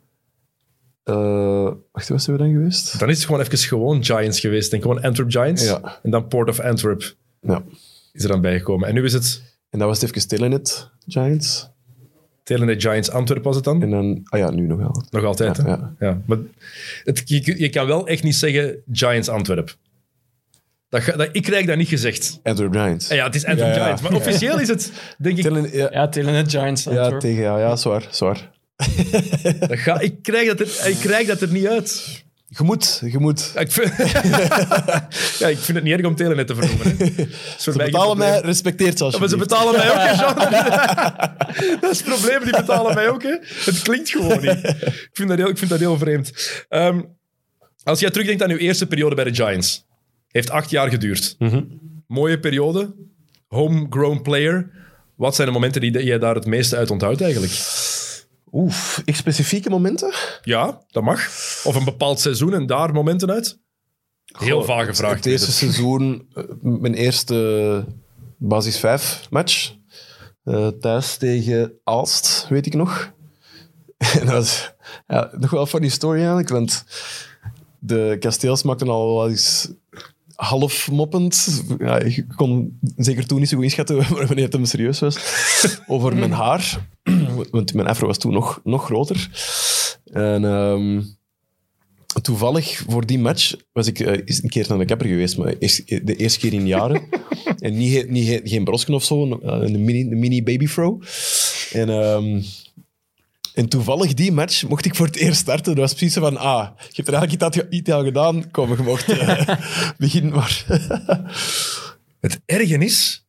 [1.03, 2.99] eh wacht, wat zijn we dan geweest?
[2.99, 4.71] dan is het gewoon even gewoon Giants geweest.
[4.71, 5.63] Denk gewoon Antwerp Giants.
[5.63, 5.99] Ja.
[6.03, 7.63] En dan Port of Antwerp Ja.
[8.11, 8.87] is er dan bijgekomen.
[8.87, 11.69] En nu is het En dat was het even Telenet Giants.
[12.47, 13.81] Telenet Giants Antwerp was het dan.
[13.81, 14.19] En dan...
[14.23, 15.05] Ah ja, nu nog wel.
[15.09, 15.69] Nog altijd, Ja, hè?
[15.69, 15.93] ja.
[15.99, 16.21] Ja.
[16.25, 16.37] Maar
[17.03, 19.75] het, je, je kan wel echt niet zeggen Giants Antwerp.
[20.89, 22.39] Dat, dat, ik krijg dat niet gezegd.
[22.43, 23.09] Antwerp Giants.
[23.09, 23.83] Ah Ja, het is Antwerp Ja, ja.
[23.83, 24.01] Giants.
[24.01, 25.43] Maar officieel is het, denk ik...
[25.43, 26.83] Telenet, ja, Ja, Telenet Giants.
[26.83, 27.19] ja, Antwerp.
[27.19, 27.41] tegen...
[27.43, 28.51] Ja, ja, zwaar, zwaar.
[29.59, 32.23] Dat ga, ik, krijg dat er, ik krijg dat er niet uit.
[32.49, 33.51] Je moet, je moet.
[33.53, 33.95] Ja, ik vind,
[35.39, 36.97] ja, ik vind het niet erg om Telenet te vernoemen.
[37.57, 40.35] Ze betalen mij, respecteert ze Ja, maar ze betalen mij ook, hè, Jean?
[41.81, 43.23] Dat is het probleem, die betalen mij ook.
[43.23, 43.37] Hè.
[43.41, 44.63] Het klinkt gewoon niet.
[44.83, 46.33] Ik vind dat heel, ik vind dat heel vreemd.
[46.69, 47.01] Ehm,
[47.83, 49.85] als jij terugdenkt aan uw eerste periode bij de Giants.
[50.27, 51.35] Heeft acht jaar geduurd.
[51.39, 51.63] Mhm.
[52.07, 52.95] Mooie periode.
[53.47, 54.69] Homegrown player.
[55.15, 57.51] Wat zijn de momenten die jij daar het meeste uit onthoudt eigenlijk?
[58.51, 60.13] Oef, specifieke momenten?
[60.41, 61.19] Ja, dat mag.
[61.63, 63.59] Of een bepaald seizoen en daar momenten uit?
[64.25, 65.15] Heel vraag.
[65.15, 67.85] Het eerste seizoen, eh, mijn eerste
[68.37, 69.75] basis 5 match.
[70.43, 73.11] eh, thuis tegen Aalst, weet ik nog.
[74.19, 74.73] en dat was
[75.07, 76.85] ja, nog wel een funny story eigenlijk, want
[77.79, 79.69] de kasteels maakten al wel eens
[80.37, 81.63] half moppend.
[81.77, 83.95] Ja, ik kon zeker toen niet zo goed inschatten
[84.27, 85.17] wanneer het hem serieus was.
[85.87, 86.87] Over mijn haar.
[87.51, 89.29] Want mijn afro was toen nog, nog groter.
[90.05, 91.01] En ehm,
[92.21, 95.53] toevallig voor die match was ik eh, eens een keer naar de kapper geweest, maar
[95.59, 97.01] eerst- de eerste keer in jaren.
[97.59, 101.01] en niet, niet, geen brosken of zo, een, eh, een mini, een mini babyfro.
[101.71, 102.41] En, ehm,
[103.57, 105.75] en toevallig die match mocht ik voor het eerst starten.
[105.75, 108.51] Dat was precies zo van, ah, je hebt er eigenlijk iets aan- gedaan.
[108.51, 109.47] Kom, je mocht eh,
[109.97, 110.65] beginnen maar.
[112.19, 113.25] Het erge is,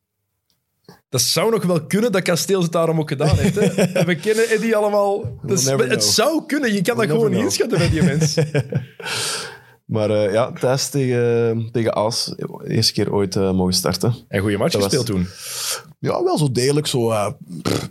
[1.09, 3.55] dat zou nog wel kunnen dat Kasteel het daarom ook gedaan heeft.
[3.55, 3.65] Hè?
[3.99, 5.39] En we kennen Eddie allemaal.
[5.43, 6.01] Dus het know.
[6.01, 8.35] zou kunnen, je kan dat gewoon niet inschatten bij die mens.
[9.89, 14.13] Maar eh, ja, thuis tegen, tegen de eerste keer ooit eh, mogen starten.
[14.27, 15.27] En goede match Dat was- gespeeld toen.
[15.99, 16.87] Ja, wel zo degelijk.
[16.87, 17.31] Zo eh,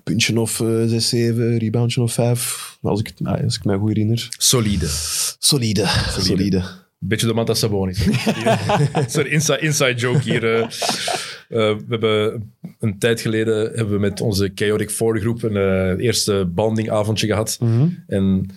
[0.04, 2.78] puntje of eh 6, 7, reboundje of 5.
[2.82, 4.26] Als ik, het- ah, als ik me goed herinner.
[4.38, 4.86] Solide.
[5.38, 5.86] Solide.
[6.18, 6.62] Solide.
[7.00, 7.98] Beetje de Manta Sabonis.
[9.06, 10.54] Sorry, inside, inside joke hier.
[10.54, 10.60] eh.
[10.60, 10.68] Eh,
[11.48, 17.26] we hebben een tijd geleden hebben we met onze Chaotic Four groep een eerste bandingavondje
[17.26, 17.58] gehad.
[18.06, 18.52] En het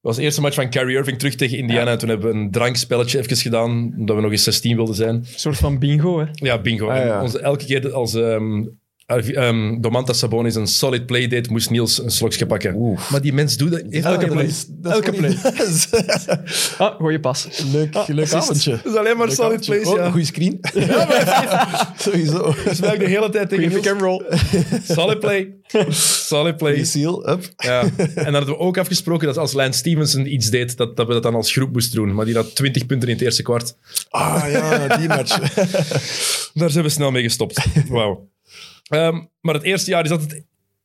[0.00, 1.90] was de eerste match van Kyrie Irving terug tegen Indiana.
[1.90, 5.14] En toen hebben we een drankspelletje even gedaan, omdat we nog eens 16 wilden zijn.
[5.14, 6.26] Een soort van bingo, hè.
[6.32, 6.88] Ja, bingo.
[6.88, 7.16] Ah, ja.
[7.16, 8.62] En Onze, elke keer als ehm
[9.10, 12.98] um, Domantas Sabonis een solid play deed, moest Niels een slokje pakken.
[13.10, 13.80] Maar die mens doet dat.
[13.90, 14.48] Elke dat play.
[14.48, 14.92] gedaan.
[14.92, 15.36] Elke play.
[16.78, 17.48] Ah, goeie pas.
[17.72, 18.34] leuk, leuk assist.
[18.34, 18.70] avondje.
[18.82, 19.72] Dat is alleen maar Leuk solid avondje.
[19.72, 20.04] plays, Oh, ja.
[20.04, 20.60] een goede screen.
[22.04, 22.54] Sowieso.
[22.64, 23.86] Dus wij de hele tijd tegen Niels.
[23.88, 24.22] and roll.
[24.96, 25.54] Solid play.
[26.26, 26.84] Solid play.
[26.84, 27.28] Seal.
[27.30, 27.52] Up.
[27.56, 27.82] Ja.
[27.96, 31.12] En dan hadden we ook afgesproken dat als Lance Stevenson iets deed, dat, dat we
[31.12, 32.14] dat dan als groep moesten doen.
[32.14, 33.74] Maar die had 20 punten in het eerste kwart.
[34.08, 35.38] Ah ja, die match.
[36.54, 37.64] Daar zijn we snel mee gestopt.
[37.88, 38.28] Wauw.
[38.90, 40.42] Ehm, maar het eerste jaar is dat het,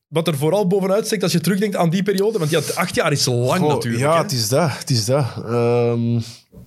[0.08, 2.38] wat er vooral bovenuit steekt als je terugdenkt aan die periode.
[2.38, 4.02] Want ja, acht jaar is lang Goh, natuurlijk.
[4.02, 4.22] ja, hè.
[4.22, 4.78] het is dat.
[4.78, 5.24] Het is dat.
[5.44, 6.12] Ehm,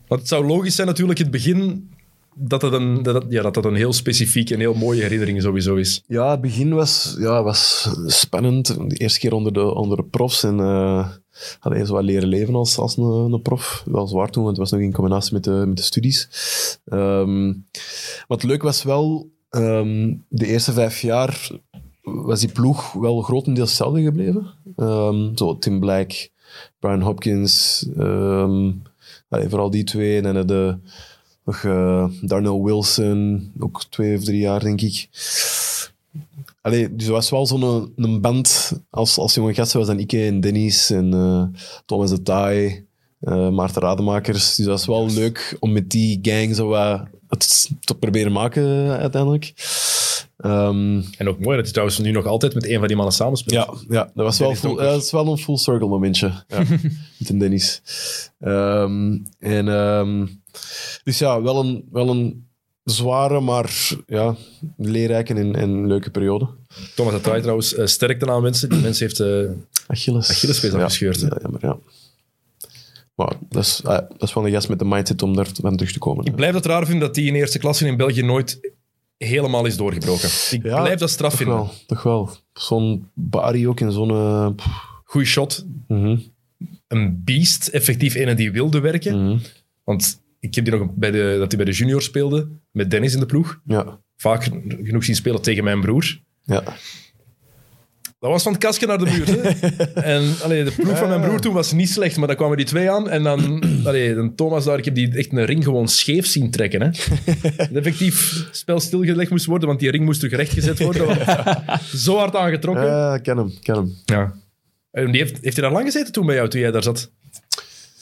[0.08, 1.90] Want het zou logisch zijn natuurlijk het begin
[2.36, 5.76] dat het een, dat, het- ja, dat een heel specifiek en heel mooie herinnering sowieso
[5.76, 6.04] is.
[6.08, 8.68] ja, het begin was, ja, was spannend.
[8.90, 10.44] De eerste keer onder de, onder de profs.
[10.44, 11.08] En uh,
[11.60, 13.84] had eerst wat leren leven als, als een, een prof.
[13.86, 16.28] Wel zwaar toen, want het was nog in combinatie met de, met de studies.
[16.86, 17.54] Ehm
[18.28, 21.50] wat leuk was wel, ehm, de eerste vijf jaar
[22.02, 24.48] was die ploeg wel grotendeels hetzelfde gebleven.
[24.76, 26.30] Ehm, zo Tim Black,
[26.80, 27.86] Brian Hopkins,
[29.30, 30.22] allee, vooral die twee.
[30.22, 30.78] En de,
[31.50, 35.08] nog eh, Darnell Wilson, ook twee of drie jaar, denk ik.
[36.62, 39.80] Allee, dus er was wel zo'n een band als, als jonge gasten.
[39.80, 42.86] was dan Ike en Dennis en eh, Thomas de Taai,
[43.20, 44.56] eh Maarten Rademakers.
[44.56, 48.64] Dus dat was wel leuk om met die gang zo wat het te proberen maken
[48.98, 49.54] uiteindelijk.
[50.38, 53.14] Ehm, En ook mooi dat hij trouwens nu nog altijd met een van die mannen
[53.16, 53.86] samenspeelt.
[53.90, 56.44] ja, ja, dat was wel, full, ja, dat is wel een full circle momentje.
[56.48, 56.60] Ja,
[57.20, 57.82] met een Dennis.
[58.40, 60.26] Ehm, en, ehm,
[61.04, 62.48] dus ja, wel een, wel een
[62.84, 64.36] zware, maar ja,
[64.78, 66.48] leerrijke en, en leuke periode.
[66.96, 68.70] Thomas Atai trouwens, eh, sterkte aan mensen.
[68.70, 69.20] Die mens heeft...
[69.20, 69.44] eh,
[69.88, 70.30] Achilles.
[70.30, 71.28] Achillespees ja, afgescheurd, hè?
[71.28, 71.78] Ja, jammer, ja.
[73.20, 75.92] Maar dat is, ah, dat is wel een gast met de mindset om daar terug
[75.92, 76.26] te komen.
[76.26, 78.60] ik blijf het raar vinden dat die in eerste klasse in België nooit
[79.18, 80.30] helemaal is doorgebroken.
[80.52, 81.56] Ik Ja, blijf dat straf toch vinden.
[81.58, 82.30] wel, toch wel.
[82.54, 84.10] Zo'n Bari ook in zo'n...
[84.10, 84.68] eh, pff,
[85.04, 85.66] Goeie shot.
[85.88, 86.18] mhm,
[86.88, 87.68] Een beest.
[87.68, 89.26] Effectief een die wilde werken.
[89.26, 89.38] mhm.
[89.84, 92.50] Want ik heb die nog bij de, dat hij bij de junior speelde.
[92.72, 93.60] Met Dennis in de ploeg.
[93.66, 94.44] Ja, Vaak
[94.84, 96.20] genoeg zien spelen tegen mijn broer.
[96.44, 96.64] ja.
[98.20, 99.28] Dat was van het kastje naar de muur.
[99.28, 99.50] Hè?
[100.16, 102.66] en allee, de ploeg van mijn broer toen was niet slecht, maar dan kwamen die
[102.66, 103.10] twee aan.
[103.10, 106.52] En dan, allee, dan Thomas daar, ik heb die echt een ring gewoon scheef zien
[106.52, 106.82] trekken.
[106.82, 106.90] Hè?
[107.58, 111.18] Dat effectief spel stilgelegd moest worden, want die ring moest terug rechtgezet worden.
[112.06, 112.86] Zo hard aangetrokken.
[112.86, 113.94] Ja, ken hem, ken hem.
[114.06, 114.34] Ja.
[114.92, 117.12] En die heeft, heeft hij daar lang gezeten toen bij jou, toen jij daar zat?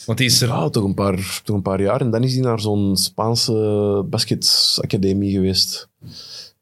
[0.05, 0.47] Want die is er...
[0.47, 2.01] Ja, toch een, paar, toch een paar jaar.
[2.01, 5.89] En dan is hij naar zo'n Spaanse basketacademie geweest.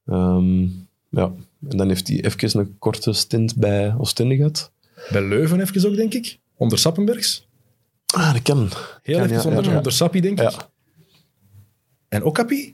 [0.06, 0.62] Ehm,
[1.10, 1.32] ja.
[1.70, 4.72] En dan heeft hij even een korte stint bij Oostende gehad.
[5.12, 6.40] Bij Leuven even ook, denk ik.
[6.56, 7.48] Onder Sappenbergs.
[8.14, 8.58] Ah, dat kan.
[8.58, 10.68] Heel Kan, even ja, zonder, ja, onder Sappi, denk ik.
[12.08, 12.74] En Okapi?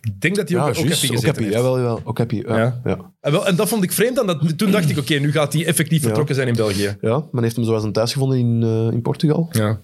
[0.00, 1.54] Ik denk dat hij ook ja bij Okapi gezeten Okapi, heeft.
[1.54, 2.00] jawel, jawel.
[2.04, 2.56] Okapi, ja.
[2.56, 2.80] Ja.
[2.84, 3.12] Ja.
[3.20, 4.18] En, wel, en dat vond ik vreemd.
[4.18, 6.96] aan dat, toen dacht ik, oké, nu gaat hij effectief vertrokken zijn in België.
[7.00, 9.48] ja, men heeft hem zoals een thuis gevonden in, eh, in Portugal.
[9.52, 9.80] Ja.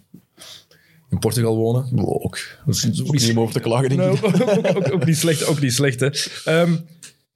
[1.10, 1.98] In Portugal wonen.
[2.04, 2.38] Ook.
[2.66, 4.24] Dat is ook Ook niet meer over te klagen, denk ik.
[4.24, 6.08] ook, ook, ook niet slecht, ook niet slecht hè.
[6.44, 6.76] Ehm,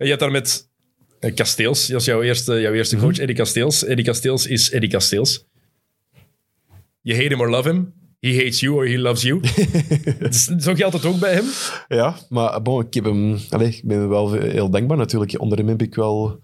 [0.03, 0.69] je had daar met
[1.21, 3.05] eh, Kasteels, dat is jouw eerste, jouw eerste Mhm.
[3.05, 3.85] coach, Eddie Kasteels.
[3.85, 5.45] Eddie Kasteels is Eddie Kasteels.
[7.01, 7.93] You hate him or love him.
[8.21, 9.41] He hates you or he loves you.
[10.19, 11.45] Dus Zo geldt het ook bij hem.
[11.89, 15.41] Ja, maar bon, ik, heb hem, allez, ik ben wel heel dankbaar natuurlijk.
[15.41, 16.41] Onder hem heb ik wel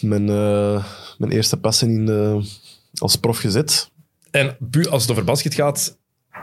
[0.00, 0.84] mijn, eh,
[1.18, 2.42] mijn eerste passen in, eh,
[3.00, 3.90] als prof gezet.
[4.30, 5.98] En puur als het over basket gaat,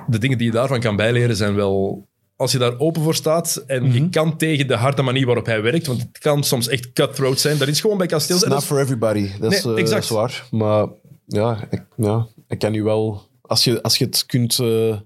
[0.07, 2.07] de dingen die je daarvan kan bijleren zijn wel...
[2.38, 3.93] Als je daar open voor staat en Mhm.
[3.93, 7.39] je kan tegen de harde manier waarop hij werkt, want het kan soms echt cutthroat
[7.39, 8.39] zijn, dat is gewoon bij Kasteels.
[8.41, 10.07] It's en not dat is- for everybody, dat is, Nee, eh, exact.
[10.09, 10.43] waar.
[10.51, 10.88] Maar
[11.27, 13.21] ja, ik, ja, ik kan nu wel...
[13.41, 14.97] Als je, als je het kunt eh,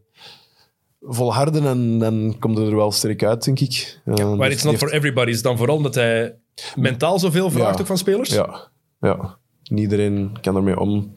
[1.01, 3.99] volharden, dan, dan komt het er wel sterk uit, denk ik.
[4.05, 5.31] Eh, Maar die it's not heeft- for everybody.
[5.31, 6.35] Is dan vooral omdat hij
[6.75, 7.79] mentaal zoveel vraagt Ja.
[7.81, 8.29] ook van spelers?
[8.29, 8.67] Ja,
[8.99, 9.37] ja.
[9.63, 11.13] Niet iedereen kan ermee om.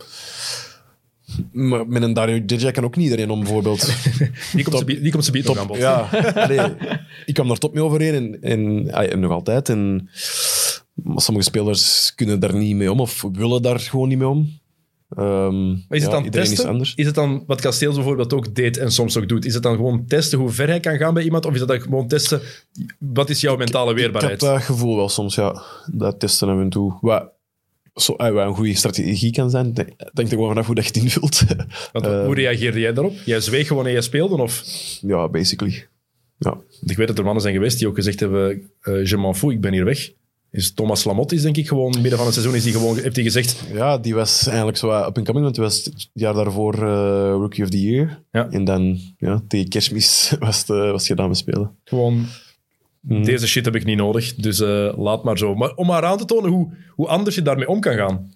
[1.52, 3.80] Maar met een Dario kan ook niet iedereen om, bijvoorbeeld.
[4.54, 5.76] Die komt ze die komt ze aan bod.
[5.76, 6.60] Ja, allee,
[7.26, 9.68] ik kwam daar top mee overeen en, en, en nog altijd.
[9.68, 10.08] En,
[10.94, 14.62] maar sommige spelers kunnen daar niet mee om of willen daar gewoon niet mee om.
[15.16, 16.64] Ehm, Maar is het ja, dan iedereen testen?
[16.64, 16.92] is anders.
[16.96, 19.44] Het dan wat Kasteels bijvoorbeeld ook deed en soms ook doet?
[19.44, 21.46] Is het dan gewoon testen hoe ver hij kan gaan bij iemand?
[21.46, 22.40] Of is het dan gewoon testen,
[22.98, 24.40] wat is jouw mentale Ik heb weerbaarheid?
[24.40, 25.62] dat gevoel wel soms, ja.
[25.92, 26.98] Dat testen af en toe.
[27.00, 27.30] Wat,
[27.94, 29.72] zo, ah, wat een goede strategie kan zijn.
[29.72, 31.44] Denk denk er gewoon vanaf hoe dat je het invult.
[31.92, 33.14] Want, Eh, hoe reageerde jij daarop?
[33.24, 34.42] Jij zweeg gewoon en jij speelde?
[34.42, 34.62] Of?
[35.00, 35.86] ja, basically.
[36.38, 36.56] Ja.
[36.84, 39.52] Ik weet dat er mannen zijn geweest die ook gezegd hebben, eh je m'en fous,
[39.52, 40.12] ik ben hier weg.
[40.50, 43.14] Is Thomas Lamotte is denk ik gewoon, midden van het seizoen is die gewoon, heeft
[43.14, 46.34] hij gezegd, Ja, die was eigenlijk zo up and coming, want die was het jaar
[46.34, 46.80] daarvoor eh,
[47.30, 48.22] Rookie of the Year.
[48.32, 48.50] Ja.
[48.50, 51.76] En dan, ja, tegen kerstmis was het, eh, was het gedaan met spelen.
[51.84, 52.26] gewoon,
[53.08, 53.22] Mhm.
[53.22, 55.54] deze shit heb ik niet nodig, dus eh, laat maar zo.
[55.54, 58.30] Maar om maar aan te tonen hoe, hoe anders je daarmee om kan gaan.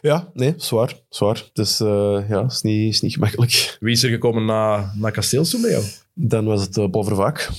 [0.00, 1.50] Ja, nee, zwaar, zwaar.
[1.52, 3.76] Dus eh, ja, is niet, is niet gemakkelijk.
[3.80, 5.84] Wie is er gekomen na, na Kasteels toen bij jou?
[6.14, 7.50] Dan was het uh, Paul Vervaak.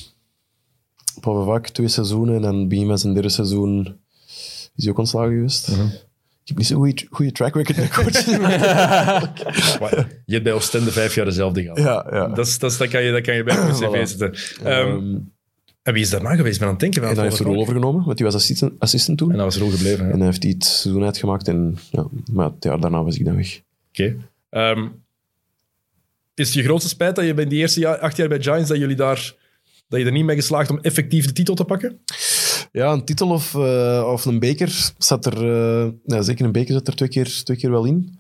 [1.22, 2.36] Paul Vervaak, twee seizoenen.
[2.36, 3.98] En dan begin met zijn derde seizoen
[4.76, 5.68] is hij ook ontslagen geweest.
[5.68, 7.92] Ik heb niet zo'n goede- goede track record met
[10.26, 11.78] je hebt bij Oostende vijf jaar dezelfde gehad.
[11.78, 12.28] ja, ja.
[12.28, 14.34] Dat, is, dat, is, dat, kan je, dat kan je bij je cv zetten.
[14.66, 15.16] Ehm, Ehm,
[15.88, 16.54] en wie is daarna geweest?
[16.54, 17.04] Ik ben aan het denken.
[17.04, 19.32] en hij heeft de rol overgenomen, want hij was assistent, assistent toen.
[19.32, 20.06] En dat was rol gebleven.
[20.06, 20.12] ja.
[20.12, 21.48] En hij heeft die het seizoen uitgemaakt.
[21.48, 23.62] En, ja, maar het jaar daarna was ik dan weg.
[23.90, 24.16] Oké.
[24.50, 24.88] Ehm,
[26.34, 28.70] is het je grootste spijt dat je bij die eerste jaar, acht jaar bij Giants,
[28.70, 29.36] dat, jullie daar,
[29.88, 32.00] dat je er niet mee geslaagd om effectief de titel te pakken?
[32.72, 35.34] Ja, een titel of, eh, of een beker zat er...
[35.34, 38.20] eh, ja, zeker een beker zat er twee keer, twee keer wel in.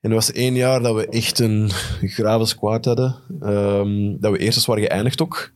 [0.00, 1.70] En er was één jaar dat we echt een
[2.16, 3.16] grave squad hadden.
[3.40, 5.52] Ehm, dat we eerst eens waren geëindigd ook.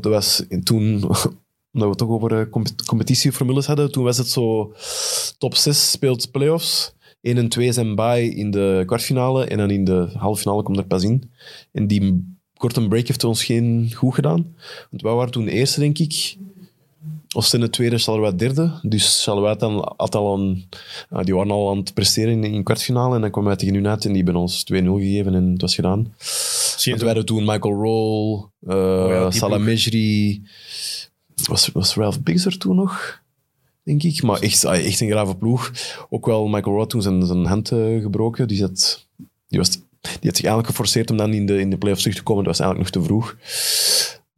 [0.00, 1.02] Want toen...
[1.74, 3.92] Omdat we toch over eh, comp- competitieformules hadden.
[3.92, 4.74] Toen was het zo...
[5.38, 6.94] Top 6 speelt playoffs.
[7.20, 9.44] 1 en 2 zijn bye in de kwartfinale.
[9.44, 11.30] En dan in de halve finale komt er pas in.
[11.72, 14.54] En die korte break heeft ons geen goed gedaan.
[14.90, 16.36] Want wij waren toen eerste, denk ik.
[17.34, 18.78] Oostende tweede, Charleroi derde.
[18.82, 20.68] Dus Charleroi dan, had al een,
[21.10, 23.14] ah, die waren al aan het presteren in, in de kwartfinale.
[23.14, 25.60] En dan kwam wij tegen hun uit en die hebben ons 2-0 gegeven en het
[25.60, 26.14] was gedaan.
[26.18, 29.66] Zie je Want hadden toen Michael Roll, uh, ja, Salah ploeg.
[29.66, 30.42] Mejri.
[31.48, 33.22] Was, was Ralph Biggs er toen nog?
[33.84, 34.22] Denk ik.
[34.22, 35.72] Maar echt, ah, echt een grave ploeg.
[36.10, 38.48] Ook wel Michael Roll toen zijn, zijn hand eh, gebroken.
[38.48, 39.06] Die, zat,
[39.48, 42.16] die, was, die had zich eigenlijk geforceerd om dan in de, in de playoffs terug
[42.16, 42.44] te komen.
[42.44, 43.36] Dat was eigenlijk nog te vroeg.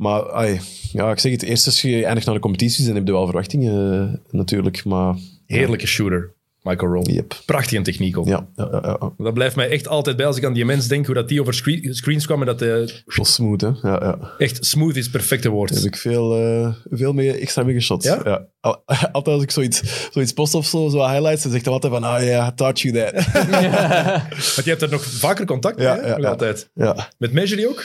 [0.05, 0.61] Maar ai,
[0.92, 3.24] ja, ik zeg het, eerst als je eindigt naar de competities, dan heb je wel
[3.24, 4.84] verwachtingen eh, natuurlijk.
[4.84, 5.14] Maar
[5.46, 6.34] Heerlijke shooter,
[6.64, 7.12] Michael Roll.
[7.14, 7.42] Yep.
[7.46, 8.26] Prachtige techniek ook.
[8.26, 9.12] ja, ja, ja, ja.
[9.16, 11.40] Dat blijft mij echt altijd bij als ik aan die mens denk, hoe dat die
[11.40, 13.66] over screen- screens kwam en dat Wel smooth, hè?
[13.82, 14.18] Ja, ja.
[14.38, 15.72] echt smooth is het perfecte woord.
[15.72, 18.02] Daar heb ik veel, eh, veel mee, extra mee geschot.
[18.02, 18.46] Ja?
[18.60, 21.92] Al- Altijd als ik zoiets, zoiets post of zo, zo highlights, dan zegt hij altijd
[21.92, 23.12] van, ah ja, I taught you that.
[24.54, 26.08] Want je hebt er nog vaker contact mee, Ja, hè?
[26.08, 26.28] ja, ja.
[26.28, 26.70] altijd.
[26.74, 27.08] ja.
[27.18, 27.84] Met Measure ook?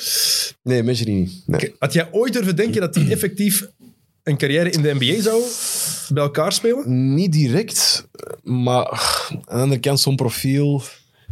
[0.63, 1.43] Nee, Measure niet.
[1.45, 1.75] Nee.
[1.79, 3.67] Had jij ooit durven denken dat hij effectief
[4.23, 5.43] een carrière in de NBA zou
[6.13, 7.13] bij elkaar spelen?
[7.13, 8.07] Niet direct,
[8.43, 8.87] maar
[9.29, 10.81] aan de andere kant, zo'n profiel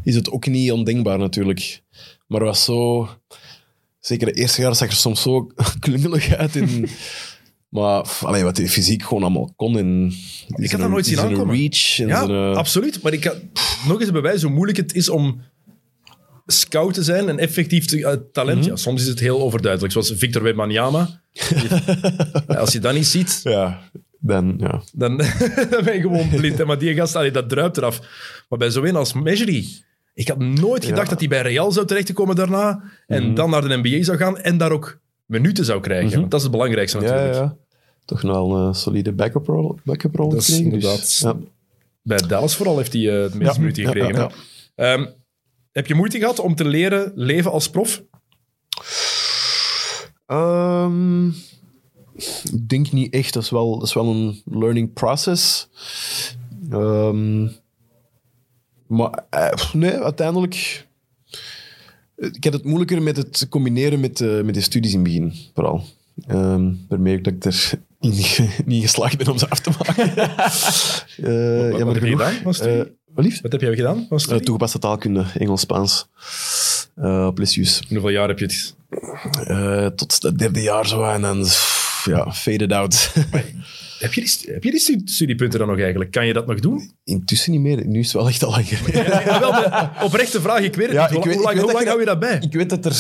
[0.03, 1.81] is het ook niet ondenkbaar natuurlijk.
[2.27, 3.09] Maar was zo...
[3.99, 5.47] Zeker de eerste jaar zag er soms zo
[5.79, 6.55] klungelig uit.
[6.55, 6.87] In,
[7.69, 9.77] maar allee, wat hij fysiek gewoon allemaal kon.
[9.77, 10.13] En
[10.55, 11.55] Ik had dat nooit zien aankomen.
[11.55, 13.01] reach en Ja, zijn, eh, absoluut.
[13.01, 13.33] Maar ik kan
[13.87, 15.41] nog eens bewijs hoe moeilijk het is om
[16.47, 18.59] scout te zijn en effectief te, eh, talent.
[18.59, 18.69] Mhm.
[18.69, 21.21] Ja, soms is het heel overduidelijk, zoals Victor Wembanyama.
[22.47, 23.81] Als je dat niet ziet, Ja,
[24.19, 24.81] dan ja.
[24.93, 25.17] dan,
[25.69, 26.57] dan ben je gewoon blind.
[26.57, 26.65] hè.
[26.65, 27.99] Maar die gast, allee, dat druipt eraf.
[28.49, 31.09] Maar bij zo een als Mejri, Ik had nooit gedacht Ja.
[31.09, 32.83] dat hij bij Real zou terechtkomen daarna.
[33.07, 33.33] En Mhm.
[33.35, 36.07] dan naar de NBA zou gaan en daar ook minuten zou krijgen.
[36.09, 36.17] Mhm.
[36.19, 37.33] Want dat is het belangrijkste natuurlijk.
[37.33, 37.55] ja, ja.
[38.05, 40.71] Toch wel een solide backup rol, backup rol Dat is gekregen.
[40.73, 41.35] inderdaad- Dus, ja.
[42.01, 44.31] Bij Dallas vooral heeft hij eh, het meeste minuten gekregen.
[45.77, 48.03] Heb je moeite gehad om te leren leven als prof?
[50.25, 51.27] Ehm,
[52.43, 53.33] ik denk niet echt.
[53.33, 55.69] Dat is wel, dat is wel een learning process.
[56.69, 57.47] Ehm,
[58.87, 60.85] maar eh, nee, uiteindelijk...
[62.15, 65.33] Ik had het moeilijker met het combineren met, eh, met de studies in het begin,
[65.53, 65.83] vooral.
[66.27, 67.79] Ehm daarmee ook dat ik er
[68.65, 70.13] niet, geslaagd ben om ze af te maken.
[71.17, 72.41] Eh, genoeg.
[72.41, 72.79] van studie?
[72.79, 72.85] Eh,
[73.17, 73.41] wat lief?
[73.41, 74.07] Wat heb jij gedaan?
[74.15, 74.41] studie?
[74.43, 76.07] toegepaste taalkunde, Engels-Spaans.
[76.95, 77.81] eh op Lisius.
[77.89, 78.75] Hoeveel jaar heb je het?
[79.47, 81.03] Eh, tot het derde jaar zo.
[81.03, 81.45] En dan,
[82.05, 83.11] ja, faded out.
[83.99, 86.11] Heb je die, heb je die stu- studiepunten dan nog eigenlijk?
[86.11, 86.91] Kan je dat nog doen?
[87.03, 87.87] Intussen niet meer.
[87.87, 89.05] Nu is het wel echt al lang geleden.
[89.25, 91.11] Ja, wel, de oprechte vraag, ik weet het Ja, niet.
[91.13, 92.37] Hoe, weet- hoe lang, hoe hou je je dat bij?
[92.41, 92.95] Ik weet dat, er,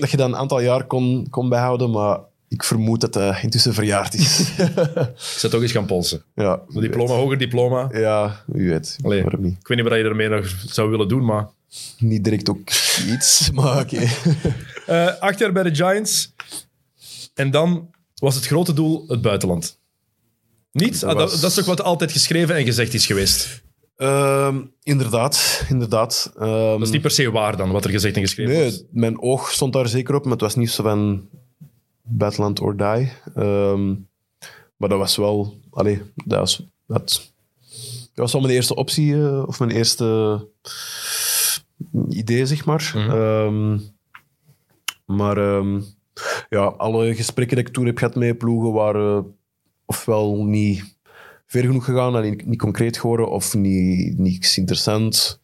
[0.00, 2.18] dat je dat een aantal jaar kon, kon bijhouden, maar
[2.48, 4.38] ik vermoed dat dat intussen verjaard is.
[4.58, 6.22] Ik zou toch eens gaan polsen.
[6.34, 7.88] ja, Een diploma, hoger diploma.
[7.92, 8.96] Ja, wie weet.
[9.02, 9.56] Allee, Waarom niet?
[9.60, 11.48] ik weet niet wat je ermee nog zou willen doen, maar...
[11.98, 12.68] Niet direct ook
[13.08, 13.98] iets, maar oké.
[14.86, 16.34] Eh, acht jaar bij de Giants.
[17.34, 19.78] En dan was het grote doel het buitenland.
[20.72, 21.00] Niet?
[21.00, 23.62] Dat Ah, dat, was- dat is toch wat altijd geschreven en gezegd is geweest.
[23.96, 26.32] Ehm, inderdaad, inderdaad.
[26.38, 28.72] Ehm, Dat is niet per se waar dan, wat er gezegd en geschreven is.
[28.78, 31.28] Nee, mijn oog stond daar zeker op, maar het was niet zo van
[32.08, 33.12] buitenland or die.
[33.34, 33.94] Ehm,
[34.76, 35.56] maar dat was wel...
[35.70, 37.32] Allee, dat was, dat,
[37.68, 40.48] dat was wel mijn eerste optie, eh, of mijn eerste
[42.08, 42.92] idee, zeg maar.
[42.94, 43.10] Mhm.
[43.10, 43.78] Ehm,
[45.04, 45.80] maar ehm,
[46.48, 49.36] ja, alle gesprekken die ik toen heb gehad met ploegen waren
[49.84, 50.96] ofwel niet
[51.46, 55.40] ver genoeg gegaan en niet, niet concreet geworden, of niet, niets interessant.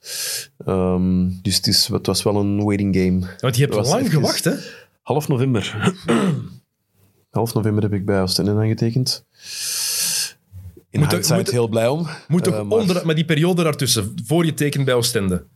[1.42, 3.36] Dus het, is, het was wel een waiting game.
[3.40, 4.54] Want je hebt lang gewacht, hè?
[5.02, 5.94] Half november.
[7.34, 9.24] Half november heb ik bij Oostende aangetekend.
[10.90, 12.06] In Moet hindsight moet heel blij om.
[12.28, 13.06] Moet toch Eh, maar- onder...
[13.06, 15.46] Maar die periode daartussen, voor je tekent bij Oostende.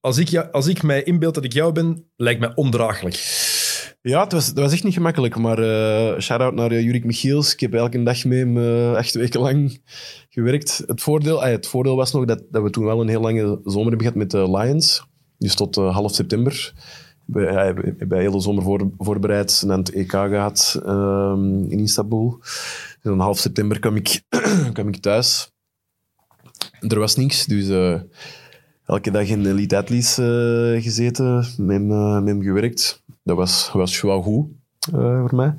[0.00, 3.14] Als ik, als ik mij inbeeld dat ik jou ben, lijkt mij ondraaglijk.
[4.02, 5.36] Ja, het was, het was echt niet gemakkelijk.
[5.36, 7.52] Maar eh shout-out naar uh, Jurik Michiels.
[7.52, 9.80] Ik heb elke dag met hem eh, acht weken lang
[10.28, 10.82] gewerkt.
[10.86, 13.88] Het voordeel, het voordeel was nog dat, dat we toen wel een heel lange zomer
[13.88, 15.04] hebben gehad met de Lions.
[15.38, 16.72] Dus tot half september.
[17.32, 22.40] Ja, hebben hebben de zomer voor, voorbereid en aan het EK gehad ehm, in Istanbul.
[23.02, 24.22] Dan half september kwam ik,
[24.72, 25.52] kwam ik thuis.
[26.80, 28.00] Er was niks, dus eh,
[28.84, 33.02] elke dag in Elite Athletes eh, gezeten, met hem, eh, met hem gewerkt.
[33.22, 34.48] Dat was, was wel goed
[34.90, 35.54] voor mij.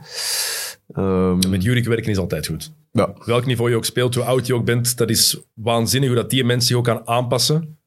[0.94, 2.72] Ehm, Met Jurik werken is altijd goed.
[2.92, 6.18] ja, Welk niveau je ook speelt, hoe oud je ook bent, dat is waanzinnig hoe
[6.18, 7.78] dat die mensen zich ook kan aanpassen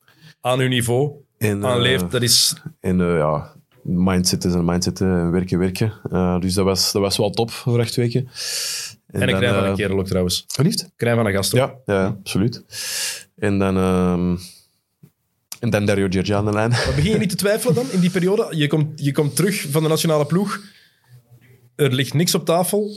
[0.40, 2.10] aan hun niveau, en, aan leeft.
[2.10, 2.56] Dat is...
[2.80, 3.53] En ja,
[3.84, 5.92] mindset is een mindset eh, en werken, werken.
[6.10, 8.28] Eh, dus dat was, dat was wel top voor acht weken.
[9.06, 10.44] En een dan, krijn van eh, een kerel ook trouwens.
[10.46, 10.90] Verliefd?
[10.96, 11.60] Krijn van een gast ook.
[11.60, 12.62] Ja, ja, absoluut.
[13.36, 14.36] En dan, ehm
[15.60, 16.70] en dan Dario Giorgia aan de lijn.
[16.70, 18.56] Maar begin je niet te twijfelen dan in die periode?
[18.56, 20.60] Je komt, je komt terug van de nationale ploeg.
[21.74, 22.96] Er ligt niks op tafel.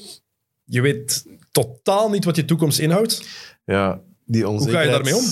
[0.64, 3.28] Je weet totaal niet wat je toekomst inhoudt.
[3.66, 4.92] Ja, die ga je onzekerheid.
[4.92, 5.26] daarmee om?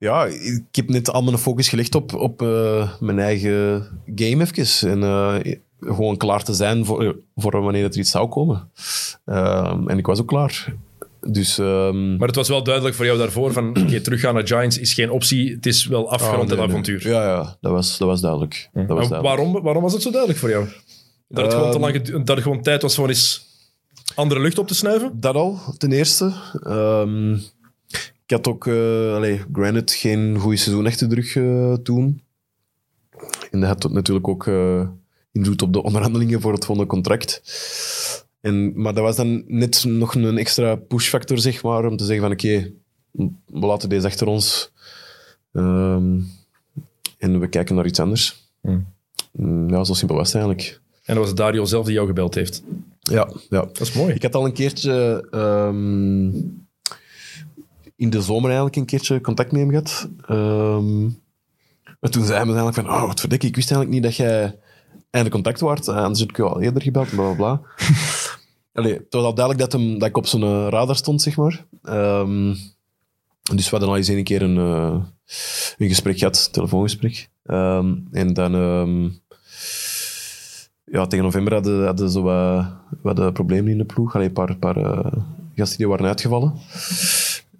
[0.00, 4.90] Ja, ik heb net al mijn focus gelegd op, op eh, mijn eigen game even.
[4.90, 8.70] En eh, gewoon klaar te zijn voor, voor wanneer er iets zou komen.
[9.24, 10.74] Ehm, en ik was ook klaar.
[11.20, 11.58] Dus...
[11.58, 14.94] ehm, Maar het was wel duidelijk voor jou daarvoor van oké, teruggaan naar Giants is
[14.94, 15.54] geen optie.
[15.54, 16.68] Het is wel afgerond, ah, nee, het nee.
[16.68, 17.08] avontuur.
[17.08, 18.70] Ja, ja dat, was, dat was duidelijk.
[18.72, 19.22] Dat was duidelijk.
[19.22, 20.66] waarom, waarom was het zo duidelijk voor jou?
[21.28, 23.48] Dat het, gewoon te Ehm, lang, dat gewoon tijd was voor eens
[24.14, 25.20] andere lucht op te snuiven?
[25.20, 26.32] Dat al, ten eerste.
[28.30, 32.22] Ik had ook, eh allee, granted, geen goede seizoen achter de rug eh, toen.
[33.50, 34.88] En dat had natuurlijk ook eh,
[35.32, 37.42] invloed op de onderhandelingen voor het volgende contract.
[38.40, 42.24] En, maar dat was dan net nog een extra pushfactor, zeg maar, om te zeggen
[42.24, 42.72] van oké,
[43.46, 44.72] we laten deze achter ons.
[45.52, 46.18] Ehm,
[47.18, 48.50] en we kijken naar iets anders.
[48.60, 48.86] Hmm.
[49.32, 50.80] Mm, Ja, zo simpel was het eigenlijk.
[51.04, 52.62] En dat was Dario zelf die jou gebeld heeft.
[53.00, 53.60] Ja, ja.
[53.60, 54.14] Dat is mooi.
[54.14, 56.30] Ik had al een keertje ehm,
[58.00, 60.08] in de zomer eigenlijk een keertje contact met hem gehad.
[60.26, 61.02] Ehm,
[62.00, 64.26] maar toen zei hij me eigenlijk van, oh, wat verdikke, ik wist eigenlijk niet dat
[64.26, 64.58] jij
[65.10, 65.88] eindelijk contact waard.
[65.88, 67.60] Anders heb ik je al eerder gebeld, bla bla bla.
[68.78, 71.36] Allee, het was al duidelijk dat, hem, dat ik op zijn eh, radar stond, zeg
[71.36, 71.66] maar.
[71.82, 72.54] Ehm,
[73.54, 75.04] dus we hadden al eens een keer een, eh,
[75.76, 77.28] een gesprek gehad, een telefoongesprek.
[77.42, 78.52] Ehm, en dan...
[80.84, 82.66] ja, tegen november hadden, hadden zo wat,
[83.02, 84.14] wat eh, problemen in de ploeg.
[84.14, 85.04] Allee, een paar, paar
[85.54, 86.54] gasten die waren uitgevallen.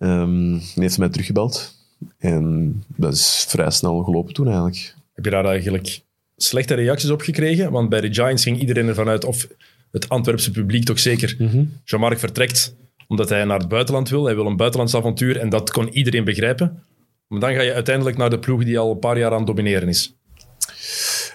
[0.01, 1.74] Die heeft mij teruggebeld.
[2.18, 4.94] En dat is vrij snel gelopen toen eigenlijk.
[5.12, 6.01] Heb je daar eigenlijk
[6.36, 7.70] slechte reacties op gekregen?
[7.70, 9.48] Want bij de Giants ging iedereen ervan uit, of
[9.90, 11.36] het Antwerpse publiek toch zeker,
[11.84, 12.74] Jean-Marc vertrekt
[13.11, 14.24] omdat hij naar het buitenland wil.
[14.24, 16.82] Hij wil een buitenlands avontuur en dat kon iedereen begrijpen.
[17.26, 19.46] Maar dan ga je uiteindelijk naar de ploeg die al een paar jaar aan het
[19.46, 20.14] domineren is.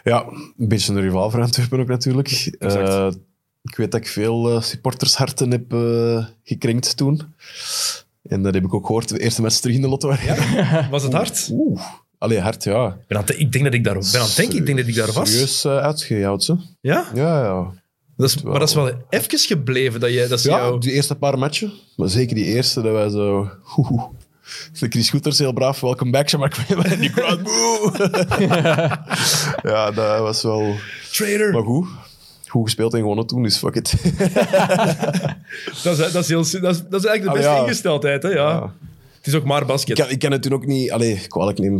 [0.04, 0.26] Ja,
[0.58, 2.28] een beetje een rivaal voor Antwerpen ook natuurlijk.
[2.60, 3.12] Eh,
[3.62, 7.22] ik weet dat ik veel eh, supportersharten heb eh, gekrenkt toen.
[8.28, 10.16] En dat heb ik ook gehoord de eerste match terug in de lotto.
[10.90, 11.50] Was het hard?
[11.52, 11.82] Oeh.
[12.18, 12.88] Allee, hard, ja.
[12.88, 14.88] Ik ben aan ik denk dat ik daar, ben aan het denken, ik denk dat
[14.88, 15.32] ik daar was.
[15.32, 16.58] Serieus uh, uitgejouwd, ze.
[16.82, 17.08] Ja?
[17.14, 17.84] Ja, ja.
[18.18, 20.80] Dat is, maar dat is wel even gebleven dat, je, dat ze Ja, jou...
[20.80, 21.72] die eerste paar matchen.
[21.96, 23.50] Maar zeker die eerste, dat wij zo...
[23.78, 24.04] Oeh.
[24.80, 27.92] De Chris Goeters heel braaf, welcome back, maar en die crowd, boe.
[29.72, 30.76] ja, dat was wel...
[31.12, 31.52] Trader!
[31.52, 31.88] Maar goed.
[32.56, 33.94] Goed gespeeld en gewonnen toen, dus fuck it.
[35.84, 37.60] Dat is, dat, is heel, dat, is, dat is eigenlijk de Ah, beste ja.
[37.60, 38.30] ingesteldheid, hè?
[38.30, 38.50] Ja.
[38.50, 38.74] Ja.
[39.18, 39.98] Het is ook maar basket.
[39.98, 40.92] Ik kan, ik kan het toen ook niet...
[40.92, 41.80] Allee, kwalijk nemen.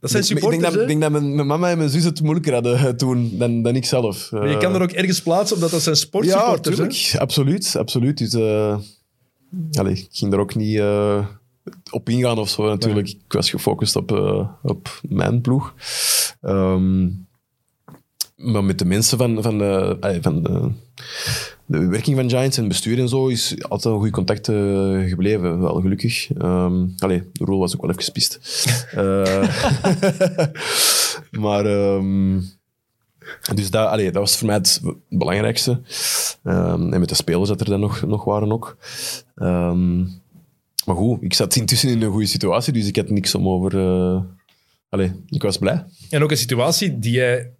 [0.00, 2.04] dat zijn ik, ik denk dat, ik denk dat mijn, mijn mama en mijn zus
[2.04, 4.30] het moeilijker hadden eh, toen dan, dan ik zelf.
[4.30, 7.20] Maar je kan er ook ergens plaatsen, omdat dat zijn Ja, sportsupporters, natuurlijk.
[7.20, 8.18] Absoluut, absoluut.
[8.18, 8.78] Dus, eh,
[9.72, 11.26] allee, ik ging er ook niet eh,
[11.90, 13.08] op ingaan of zo, natuurlijk.
[13.08, 15.74] Ik was gefocust op, eh, op mijn ploeg.
[16.40, 17.08] Ehm,
[18.44, 20.70] maar met de mensen van, van, de, allee, van de,
[21.66, 25.08] de werking van Giants en het bestuur en zo is altijd een goed contact eh,
[25.08, 25.60] gebleven.
[25.60, 26.32] Wel gelukkig.
[26.32, 28.38] Ehm allee, de rol was ook wel even gespist.
[28.94, 29.48] Eh,
[31.44, 31.66] maar...
[31.66, 32.40] ehm,
[33.54, 35.80] dus dat, allee, dat was voor mij het belangrijkste.
[36.42, 38.76] Ehm, en met de spelers dat er dan nog, nog waren ook.
[39.34, 39.98] Ehm,
[40.84, 43.78] maar goed, ik zat intussen in een goede situatie, dus ik had niks om over...
[43.78, 44.20] eh
[44.88, 45.84] allee, ik was blij.
[46.10, 47.50] En ook een situatie die jij,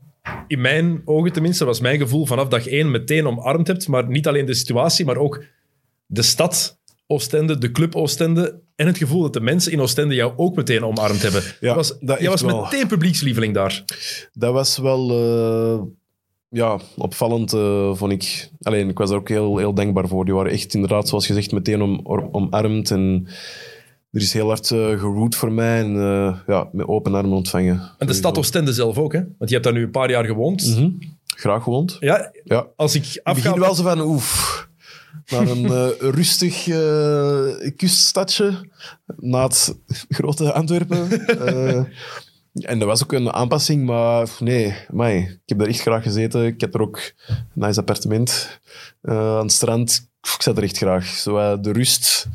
[0.47, 3.89] in mijn ogen tenminste, was mijn gevoel, vanaf dag één meteen omarmd hebt.
[3.89, 5.43] Maar niet alleen de situatie, maar ook
[6.07, 8.61] de stad Oostende, de club Oostende.
[8.77, 11.43] En het gevoel dat de mensen in Oostende jou ook meteen omarmd hebben.
[11.61, 12.63] Ja, was, dat jij was wel.
[12.63, 13.85] meteen publiekslieveling daar.
[14.33, 15.83] Dat was wel eh,
[16.49, 18.51] ja, opvallend, eh, vond ik.
[18.63, 20.25] Alleen, ik was er ook heel, heel dankbaar voor.
[20.25, 22.91] Die waren echt inderdaad, zoals gezegd, meteen om, om- omarmd.
[22.91, 23.27] En
[24.15, 27.91] er is heel hard uh, voor mij en eh, ja, met open armen ontvangen.
[27.99, 29.19] En de stad Oostende zelf ook, hè?
[29.19, 30.67] Want je hebt daar nu een paar jaar gewoond.
[30.67, 30.91] Mhm.
[31.27, 31.97] Graag gewoond.
[32.01, 32.67] Ja, Ja.
[32.77, 33.43] als ik Ik afga...
[33.43, 34.69] begin wel zo van, oef,
[35.27, 35.89] naar een eh,
[36.21, 36.65] rustig
[37.77, 38.69] kuststadje,
[39.17, 39.77] na het
[40.09, 41.27] grote Antwerpen.
[42.55, 44.67] En dat was ook een aanpassing, maar nee,
[45.23, 46.45] ik heb daar echt graag gezeten.
[46.45, 48.61] Ik heb er ook een nice appartement
[49.03, 50.13] aan het strand.
[50.35, 51.07] Ik zat er echt graag.
[51.07, 52.27] Zo, eh, de rust,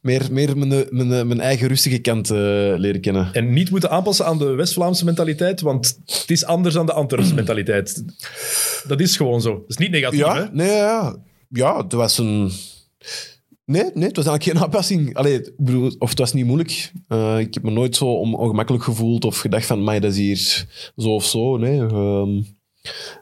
[0.00, 2.36] meer, meer mijn, mijn, mijn eigen rustige kant eh,
[2.76, 3.28] leren kennen.
[3.32, 7.34] En niet moeten aanpassen aan de West-Vlaamse mentaliteit, want het is anders dan de Antwerpse
[7.34, 8.04] mentaliteit.
[8.86, 9.50] Dat is gewoon zo.
[9.52, 10.24] Dat is niet negatief, hè?
[10.38, 11.16] Ja, nee, ja.
[11.48, 12.50] ja, het was een...
[13.64, 15.14] Nee, nee, het was eigenlijk geen aanpassing.
[15.14, 16.92] Allee, ik bedoel, of het was niet moeilijk.
[17.08, 20.18] Eh, ik heb me nooit zo on- ongemakkelijk gevoeld of gedacht van, mij dat is
[20.18, 21.56] hier zo of zo.
[21.56, 22.42] Nee, Ehm,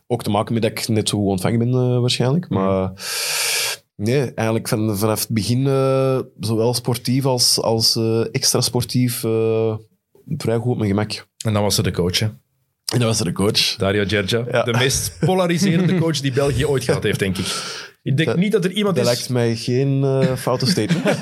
[0.07, 2.49] ook te maken met dat ik net zo goed ontvangen ben, waarschijnlijk.
[2.49, 2.93] Maar
[3.97, 9.74] nee, eigenlijk van, vanaf het begin, eh, zowel sportief als, als eh, extra sportief, eh,
[10.36, 11.26] vrij goed op mijn gemak.
[11.44, 12.26] En dan was er de coach, hè?
[12.86, 13.76] En dat was de coach.
[13.76, 14.44] Dario Gergia.
[14.51, 14.62] Ja.
[14.62, 17.47] De meest polariserende coach die België ooit gehad heeft, denk ik.
[18.03, 21.05] Ik denk Dat- niet dat er iemand Dat is, lijkt mij geen eh, foute statement.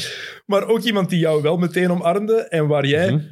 [0.46, 3.10] maar ook iemand die jou wel meteen omarmde en waar jij...
[3.12, 3.24] Mhm.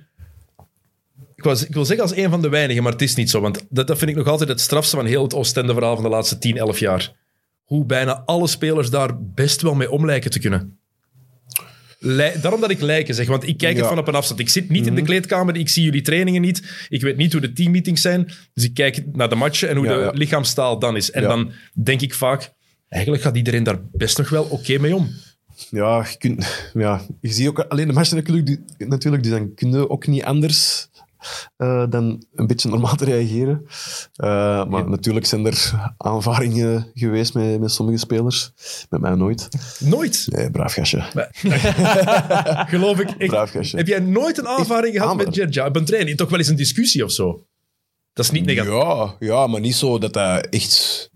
[1.34, 3.40] Ik, was, ik wil zeggen als een van de weinigen, maar het is niet zo.
[3.40, 6.10] Want dat, dat vind ik nog altijd het strafste van heel het Oostende-verhaal van de
[6.10, 7.12] laatste 10, 11 jaar.
[7.70, 10.78] Hoe bijna alle spelers daar best wel mee om lijken te kunnen.
[11.98, 13.84] Lij- Daarom dat ik lijken zeg, want ik kijk het Ja.
[13.84, 13.88] Mhm.
[13.94, 14.40] van op een afstand.
[14.40, 16.86] Ik zit niet in de kleedkamer, ik zie jullie trainingen niet.
[16.88, 18.24] Ik weet niet hoe de teammeetings zijn.
[18.54, 20.10] Dus ik kijk naar de matchen en hoe Ja, de ja.
[20.10, 21.10] lichaamstaal dan is.
[21.10, 21.52] En dan
[21.82, 22.52] denk ik vaak,
[22.88, 25.08] eigenlijk gaat iedereen daar best nog wel oké mee om.
[25.70, 29.54] Ja, je, kunt, ja, je ziet ook alleen de matchen natuurlijk, die- natuurlijk dus dan
[29.54, 30.88] kun je ook niet anders
[31.56, 33.66] eh, dan een beetje normaal te reageren.
[34.14, 38.52] Eh, maar natuurlijk zijn er aanvaringen geweest met, met sommige spelers.
[38.88, 39.48] Met mij nooit.
[39.78, 40.26] Nooit.
[40.30, 41.00] Nee, braaf gastje.
[42.74, 43.10] Geloof ik.
[43.18, 43.76] ik Braaf gastje.
[43.76, 45.24] heb jij nooit een aanvaring gehad Hamer.
[45.24, 46.16] met Gerja op een training?
[46.16, 47.46] Toch wel eens een discussie of zo?
[48.12, 48.72] Dat is niet negatief.
[48.72, 51.10] Ja, ja, maar niet zo dat dat echt...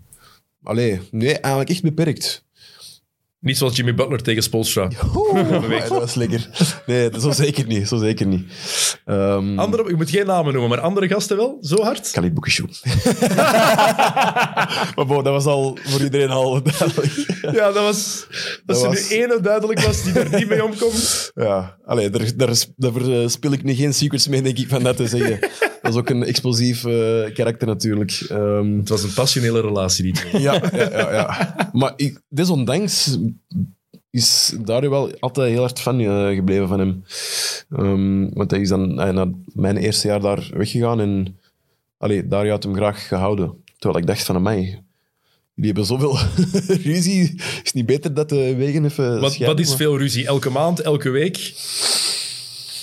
[0.62, 2.43] Allee, nee, eigenlijk echt beperkt.
[3.44, 4.88] Niet zoals Jimmy Butler tegen Spolstra.
[5.16, 6.48] Oeh, dat was lekker.
[6.86, 7.88] Nee, zo zeker niet.
[7.88, 8.44] Zo zeker niet.
[9.04, 11.56] Ehm Andere, ik moet geen namen noemen, maar andere gasten wel?
[11.60, 12.10] Zo hard?
[12.10, 12.32] Khalid
[14.96, 17.12] maar bon, dat was al voor iedereen al duidelijk.
[17.52, 18.26] Ja, dat was...
[18.30, 21.30] Als Dat er was- nu ene duidelijk was die er niet mee omkomt.
[21.34, 24.96] Ja, allee, daar, daar, daar speel ik nu geen secrets mee, denk ik, van dat
[24.96, 25.38] te zeggen.
[25.82, 28.24] Dat is ook een explosief eh, karakter natuurlijk.
[28.28, 30.42] Ehm, Het was een passionele relatie, die twee.
[30.42, 31.54] ja, ja, ja, ja.
[31.72, 33.18] Maar ik, desondanks
[34.10, 37.04] is daar wel altijd heel hard fan eh, gebleven van hem.
[37.70, 41.38] Ehm, want hij is dan na mijn eerste jaar daar weggegaan en
[41.98, 43.62] allee, daar had hem graag gehouden.
[43.78, 44.82] Terwijl ik dacht van, mij.
[45.54, 46.18] Die hebben zoveel
[46.90, 47.34] ruzie.
[47.36, 50.26] Is het niet beter dat de wegen even Wat, wat is veel ruzie?
[50.26, 51.36] Elke maand, elke week?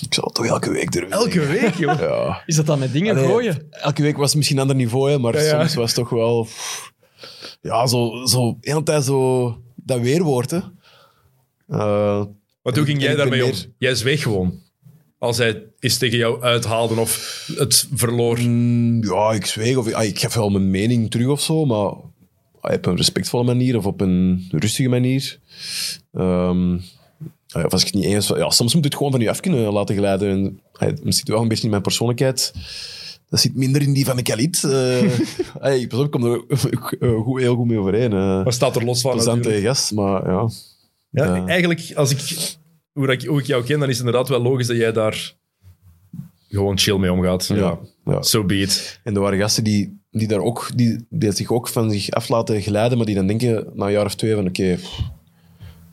[0.00, 1.60] Ik zal het toch elke week durven Elke zeggen.
[1.60, 1.98] week, joh.
[2.00, 2.42] Ja.
[2.46, 3.66] Is dat dan met dingen Allee, gooien?
[3.70, 5.58] Elke week was het misschien een ander niveau, hè, maar Ja, ja.
[5.58, 6.46] soms was het toch wel...
[7.60, 10.60] Ja, zo, zo de hele tijd zo dat weerwoord, hè.
[11.68, 12.24] Eh,
[12.62, 13.52] Maar hoe ging jij daarmee om?
[13.78, 14.60] Jij zweeg gewoon.
[15.18, 18.38] Als hij eens tegen jou uithaalde of het verloor.
[18.40, 21.92] Mm, ja, ik zweeg of ah, ik geef wel mijn mening terug of zo, maar
[22.60, 25.38] ah, op een respectvolle manier of op een rustige manier.
[26.12, 26.78] Ehm,
[27.48, 28.28] ah of als ik het niet eens...
[28.28, 30.30] Ja, soms moet het gewoon van je af kunnen laten glijden.
[30.30, 32.52] En, ah, het zit wel een beetje in mijn persoonlijkheid.
[33.32, 34.62] Dat zit minder in die van Mikalit.
[34.62, 34.72] Uh,
[35.60, 36.42] hey, pas op, ik kom er
[37.22, 38.12] goed, heel goed mee overeen.
[38.12, 39.12] Uh, Wat staat er los van?
[39.12, 40.48] plezante gast, maar ja.
[41.10, 41.46] Ja.
[41.46, 42.56] Eigenlijk, als ik,
[42.92, 45.34] hoe, ik, hoe ik jou ken, dan is het inderdaad wel logisch dat jij daar
[46.48, 47.46] gewoon chill mee omgaat.
[47.46, 48.22] Ja, Ja, ja.
[48.22, 49.00] so be it.
[49.04, 52.28] En er waren gasten die, die daar ook, die, die zich ook van zich af
[52.28, 54.64] laten glijden, maar die dan denken na een jaar of twee van oké,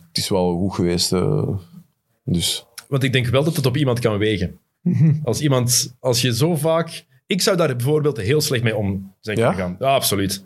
[0.07, 1.13] het is wel goed geweest.
[1.13, 1.47] eh.
[2.25, 4.57] dus Want ik denk wel dat het op iemand kan wegen.
[5.23, 7.07] Als iemand, als je zo vaak...
[7.29, 9.47] Ik zou daar bijvoorbeeld heel slecht mee om zijn Ja?
[9.47, 9.75] kunnen gaan.
[9.79, 10.43] Ja, absoluut.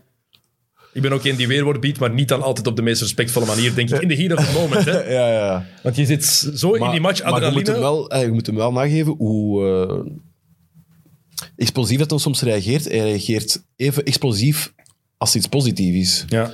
[0.93, 3.45] Ik ben ook een die weerwoord biedt, maar niet dan altijd op de meest respectvolle
[3.45, 4.01] manier, denk ik.
[4.01, 5.09] In de heat of the moment, hè.
[5.17, 5.65] ja, ja.
[5.83, 6.25] Want je zit
[6.55, 7.71] zo in die match maar je moet, adrenaline.
[7.71, 12.83] hem wel, eh, je moet hem wel nageven hoe eh, explosief dat hij soms reageert.
[12.83, 14.73] Hij reageert even explosief
[15.17, 16.25] als iets positief is.
[16.27, 16.53] Ja.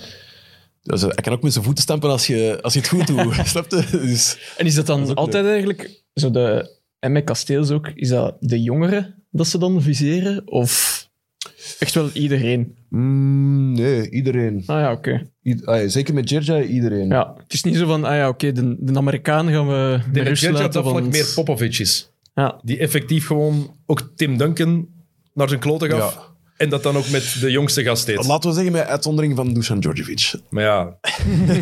[0.84, 3.08] Dus, eh, hij kan ook met zijn voeten stampen als je, als je het goed
[3.08, 3.36] doet.
[3.46, 3.86] Snap je?
[3.92, 8.10] Dus, En is dat dan is altijd eigenlijk, zo de, en met kasteels ook, is
[8.10, 10.48] dat de jongeren dat ze dan viseren?
[10.48, 11.08] Of
[11.80, 12.78] echt wel iedereen?
[12.90, 14.64] mm, nee, iedereen.
[14.66, 15.30] Ah ja, oké.
[15.64, 17.08] Ah, zeker met Gerja, iedereen.
[17.08, 20.04] Ja, het is niet zo van, ah ja, oké, de, de Amerikaan gaan we Ik
[20.06, 20.72] met denk dat rust Gerja laten.
[20.74, 22.12] dat vlak want- meer Popovic is.
[22.34, 24.88] Ja, Die effectief gewoon ook Tim Duncan
[25.34, 26.14] naar zijn kloten gaf.
[26.16, 26.22] Ja.
[26.60, 28.26] En dat dan ook met de jongste gast deed.
[28.26, 30.32] Laten we zeggen met uitzondering van Dusan Djordjevic.
[30.50, 30.98] Maar ja,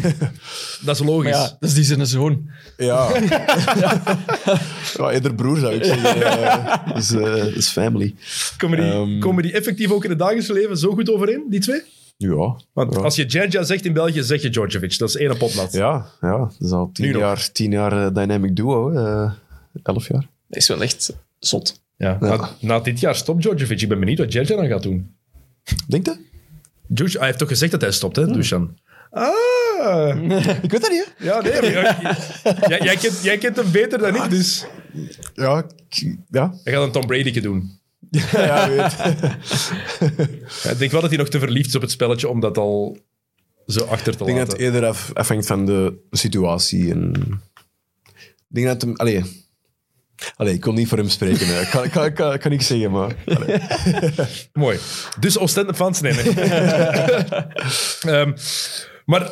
[0.85, 1.29] dat is logisch.
[1.31, 2.49] ja, dat is die zijn zoon.
[2.77, 3.09] Ja.
[4.97, 6.15] ja, eerder broer zou ik zeggen.
[6.87, 8.15] Eh, dus, eh, dat is family.
[8.57, 9.19] Komen, die, Ehm.
[9.19, 11.81] komen die effectief ook in het dagelijks leven zo goed overeen, die twee?
[12.17, 12.55] Ja.
[12.73, 12.99] Want ja.
[13.01, 14.97] als je Gerja zegt in België, zeg je Djordjevic.
[14.97, 15.73] Dat is één potnat.
[15.73, 17.21] Ja, ja, dat is al tien Nu nog.
[17.21, 18.91] jaar, tien jaar eh, dynamic duo.
[18.91, 19.31] eh
[19.83, 20.27] elf jaar.
[20.47, 21.81] Dat is wel echt zot.
[21.97, 23.81] Ja, Na, na dit jaar stopt Djordjevic.
[23.81, 25.15] Ik ben benieuwd wat Gerja dan gaat doen.
[25.87, 27.17] Denk je?
[27.17, 28.77] Hij heeft toch gezegd dat hij stopt, hè, Dusan?
[29.11, 30.23] Ah,
[30.63, 31.25] Ik weet dat niet, hè?
[31.25, 31.61] ja, nee.
[31.61, 31.97] maar ja,
[32.69, 34.65] jij, jij, kent, jij kent hem beter dan ik, dus...
[35.33, 35.65] Ja,
[36.29, 36.53] ja.
[36.63, 37.79] Hij gaat een Tom Brady doen.
[38.31, 38.95] ja weet.
[40.63, 42.57] Ja, ik denk wel dat hij nog te verliefd is op het spelletje om dat
[42.57, 42.97] al
[43.65, 44.65] zo achter te Ik denk dat laten.
[44.65, 46.91] het eerder af, afhangt van de situatie.
[46.91, 47.11] En...
[48.49, 48.95] Ik denk dat hem...
[48.95, 49.46] Allee.
[50.35, 51.61] Allee, ik kon niet voor hem spreken.
[51.61, 53.15] Ik kan, kan, kan, kan ik zeggen, maar...
[54.53, 54.77] Mooi.
[55.19, 56.25] Dus Oostende fans nemen.
[58.01, 58.33] Ehm,
[59.05, 59.31] maar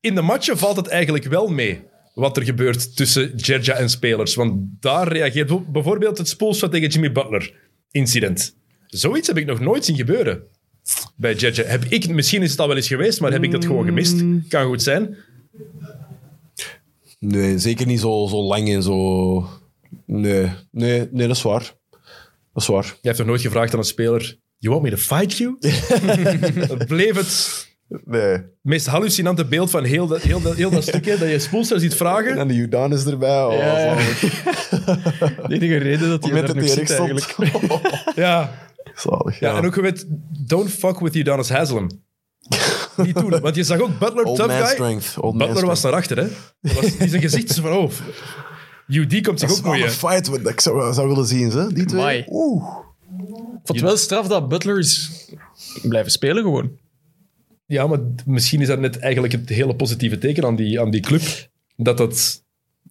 [0.00, 1.82] in de matchen valt het eigenlijk wel mee
[2.14, 4.34] wat er gebeurt tussen Gerja en spelers.
[4.34, 7.54] Want daar reageert bijvoorbeeld het spoelshot tegen Jimmy Butler
[7.90, 8.56] incident.
[8.86, 10.42] Zoiets heb ik nog nooit zien gebeuren
[11.16, 11.64] bij Gerja.
[11.64, 14.24] Heb ik, misschien is het al wel eens geweest, maar heb ik dat gewoon gemist?
[14.48, 15.16] Kan goed zijn.
[17.18, 19.48] Nee, zeker niet zo, zo lang en zo...
[20.06, 21.72] Nee, nee, nee, dat is waar.
[22.52, 22.84] Dat is waar.
[23.00, 25.56] Je hebt nog nooit gevraagd aan een speler: You want me to fight you?
[26.68, 27.72] dat bleef het
[28.04, 28.38] Nee.
[28.62, 31.90] meest hallucinante beeld van heel dat, heel dat, heel dat stukje dat je spoelster ziet
[31.90, 32.36] En vragen.
[32.36, 33.44] dan de Judanis erbij.
[33.44, 33.94] Oh, Ja.
[35.48, 37.34] De enige reden dat Op hij het moment nog zit rechts eigenlijk.
[38.24, 38.52] Ja,
[38.94, 39.50] zalig, ja.
[39.50, 39.56] ja.
[39.58, 40.06] en ook weet,
[40.46, 41.86] don't fuck with Udonis Haslem.
[42.96, 44.72] Niet doen, want je zag ook Butler, Old tough man guy.
[44.74, 45.18] strength.
[45.18, 45.82] Old man Butler was strength.
[45.82, 46.28] naar achter, hè.
[46.60, 47.90] Dat was, die zijn gezicht is van, oh,
[48.88, 49.86] UD komt zich Dat is ook wel moeien.
[49.86, 51.72] een fight wat ik zou, zou willen zien, hè?
[51.72, 52.00] die twee.
[52.00, 52.24] Amai.
[52.28, 52.78] Oeh.
[53.18, 55.10] Ik vond het wel straf dat Butler is
[55.82, 56.70] blijven spelen gewoon.
[57.66, 61.00] Ja, maar misschien is dat net eigenlijk het hele positieve teken aan die, aan die
[61.00, 61.22] club.
[61.76, 62.42] Dat dat,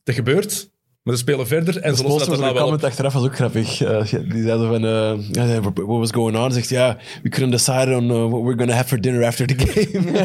[0.03, 0.69] dat gebeurt.
[1.03, 2.69] Maar ze spelen verder en ze lossen dat daarna wel op.
[2.69, 3.81] comment achteraf was ook grappig.
[3.81, 6.51] Eh, die zeiden van, eh, what was going on?
[6.51, 9.55] Zegt, ja, we couldn't decide on uh, what we're gonna have for dinner after the
[9.57, 10.11] game.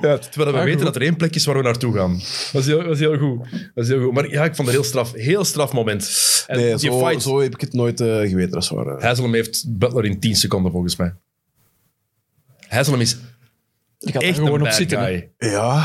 [0.00, 0.84] Ja, terwijl we Ah, weten goed.
[0.84, 2.12] dat er één plek is waar we naartoe gaan.
[2.52, 3.38] Dat is heel, dat is heel goed.
[3.74, 4.12] Dat is heel goed.
[4.12, 5.12] Maar ja, ik vond het heel straf.
[5.12, 6.10] Heel straf moment.
[6.46, 8.50] En nee, die zo, fight, zo heb ik het nooit eh, geweten.
[8.50, 8.86] Dat is waar.
[8.86, 9.02] eh.
[9.02, 11.14] Haslam heeft Butler in 10 seconden volgens mij.
[12.68, 13.16] Haslam is
[13.98, 14.98] gaat er echt gewoon een op bad zitten.
[14.98, 15.30] guy.
[15.38, 15.84] Ja.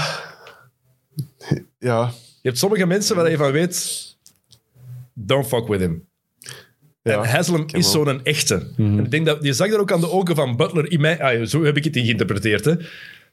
[1.79, 2.11] Ja.
[2.41, 4.07] Je hebt sommige mensen waar je van weet,
[5.13, 6.07] don't fuck with him.
[7.01, 7.23] ja.
[7.23, 8.67] En Haslam is zo'n echte.
[8.77, 10.91] En ik denk dat, je zag dat ook aan de ogen van Butler.
[10.91, 12.65] In mij, ah, zo heb ik het in geïnterpreteerd.
[12.65, 12.75] Hè.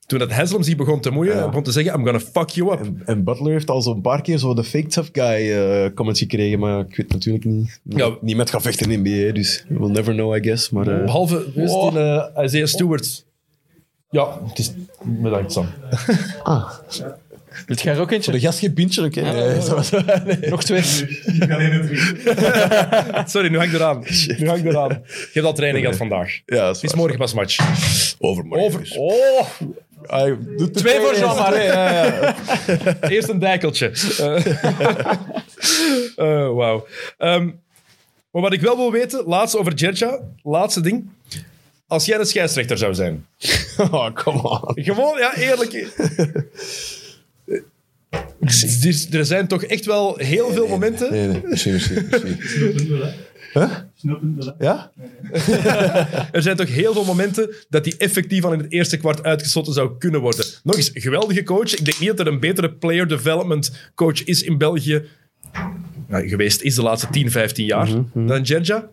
[0.07, 1.47] toen dat Haslam zich begon te moeien, Ja.
[1.47, 2.81] begon te zeggen, I'm gonna fuck you up.
[2.81, 6.21] En, en Butler heeft al zo'n paar keer zo de fake tough guy eh, comments
[6.21, 8.17] gekregen, maar ik weet natuurlijk niet, niet, Ja.
[8.21, 10.71] niet met gaan vechten in de NBA, dus we'll never know, I guess.
[10.71, 13.27] Maar, eh, Behalve in, eh, Isaiah Stewart.
[14.11, 14.73] Ja, het is...
[15.03, 15.67] Bedankt, Sam.
[16.43, 16.71] ah,
[17.67, 18.33] Wilt jij er ook voor eentje?
[18.33, 19.21] de gast geen pintje, oké.
[19.21, 20.51] Nee, zo- zo- nee.
[20.51, 20.83] Nog twee.
[23.27, 24.05] Sorry, nu hang ik eraan.
[24.39, 24.89] Nu hang ik eraan.
[25.07, 26.41] Je hebt al training gehad vandaag.
[26.47, 27.57] Ja, dat Het is morgen pas match.
[28.19, 28.67] Overmorgen.
[28.71, 28.89] Over.
[30.07, 30.25] Oh,
[30.57, 31.15] doe de Twee voor.
[31.17, 31.59] Jean-Marie.
[31.59, 32.35] Nee, ja, ja.
[33.09, 33.91] eerst een dijkeltje.
[34.19, 34.47] Eh,
[36.17, 36.87] eh, Wauw.
[37.19, 37.45] Ehm,
[38.31, 41.11] maar wat ik wel wil weten, laatste over Jerja, laatste ding.
[41.87, 43.27] Als jij de scheidsrechter zou zijn.
[43.79, 44.85] Oh, come on.
[44.85, 45.87] Gewoon, ja, eerlijk.
[48.11, 51.13] Er- Er zijn toch echt wel heel veel momenten.
[51.13, 51.81] Nee, nee, misschien.
[53.53, 53.71] Huh?
[54.59, 54.91] Ja?
[56.33, 59.73] Er zijn toch heel veel momenten dat hij effectief al in het eerste kwart uitgesloten
[59.73, 60.45] zou kunnen worden.
[60.63, 61.73] Nog eens, geweldige coach.
[61.75, 65.03] Ik denk niet dat er een betere player development coach is in België
[66.09, 68.89] nou, geweest is de laatste 10, 15 jaar dan Jerja.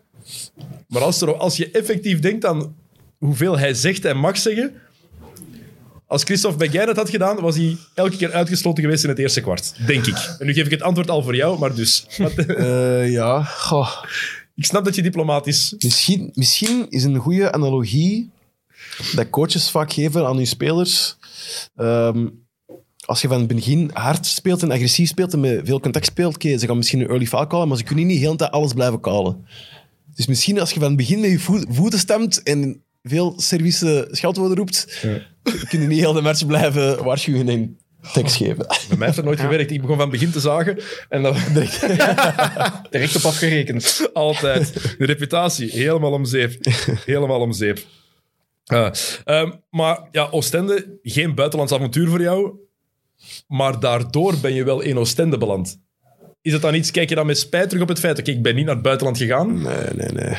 [0.88, 2.76] Maar als, er, als je effectief denkt aan
[3.18, 4.72] hoeveel hij zegt en mag zeggen,
[6.06, 9.40] als Christophe Begijn het had gedaan, was hij elke keer uitgesloten geweest in het eerste
[9.40, 9.72] kwart.
[9.86, 10.36] Denk ik.
[10.38, 12.06] En nu geef ik het antwoord al voor jou, maar dus.
[12.46, 14.04] Eh, ja, goh.
[14.54, 15.74] ik snap dat je diplomatisch...
[15.78, 18.30] Misschien, misschien is een goede analogie
[19.14, 21.16] dat coaches vaak geven aan hun spelers.
[21.76, 22.26] Ehm,
[23.04, 26.34] als je van het begin hard speelt en agressief speelt en met veel contact speelt,
[26.34, 28.50] oké, ze gaan misschien een early foul callen, maar ze kunnen niet de hele tijd
[28.50, 29.46] alles blijven callen.
[30.14, 34.08] Dus misschien als je van het begin met je voet- voeten stemt en veel service
[34.10, 34.98] scheldwoorden roept,
[35.68, 37.78] kun je niet heel de match blijven waarschuwen en
[38.12, 38.56] tekst geven.
[38.56, 39.70] Bij mij heeft dat nooit gewerkt.
[39.70, 40.78] Ik begon van begin te zagen
[41.08, 41.34] en dan
[42.90, 44.10] Direct op afgerekend.
[44.12, 44.72] altijd.
[44.98, 46.58] De reputatie, helemaal om zeep.
[47.04, 47.78] Helemaal om zeep.
[49.24, 52.52] Ehm, maar ja, Oostende, geen buitenlands avontuur voor jou.
[53.48, 55.80] Maar daardoor ben je wel in Oostende beland.
[56.42, 58.42] Is het dan iets, kijk je dan met spijt terug op het feit, oké, ik
[58.42, 59.62] ben niet naar het buitenland gegaan.
[59.62, 60.34] Nee, nee, nee.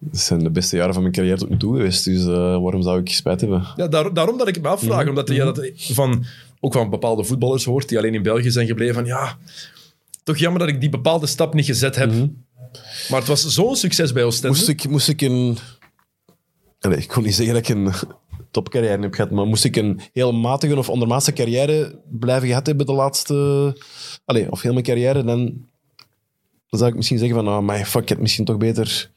[0.00, 2.82] Dat zijn de beste jaren van mijn carrière tot nu toe geweest, dus eh, waarom
[2.82, 3.66] zou ik spijt hebben?
[3.76, 6.24] Ja, daar- daarom dat ik me afvraag, omdat je dat van,
[6.60, 9.38] ook van bepaalde voetballers hoort die alleen in België zijn gebleven, van ja,
[10.22, 12.10] toch jammer dat ik die bepaalde stap niet gezet heb.
[13.08, 14.56] Maar het was zo'n succes bij Oostende.
[14.56, 15.58] Moest ik, moest ik een...
[16.80, 17.92] Allee, ik kon niet zeggen dat ik een
[18.50, 22.86] topcarrière heb gehad, maar moest ik een heel matige of ondermaatse carrière blijven gehad hebben
[22.86, 23.76] de laatste...
[24.24, 25.36] Allee, of heel mijn carrière, dan,
[26.68, 29.10] dan zou ik misschien zeggen van, ah, maar fuck, heb misschien toch beter...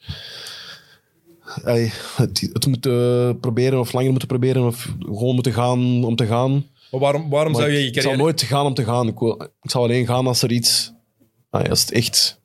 [2.16, 6.66] Het, het moeten proberen of langer moeten proberen of gewoon moeten gaan om te gaan.
[6.92, 8.24] Maar waarom, waarom Maar zou je ik, je ik zal carrière...
[8.24, 9.08] nooit gaan om te gaan.
[9.08, 10.94] Ik, wil- ik zal alleen gaan als er iets...
[11.50, 12.41] als het echt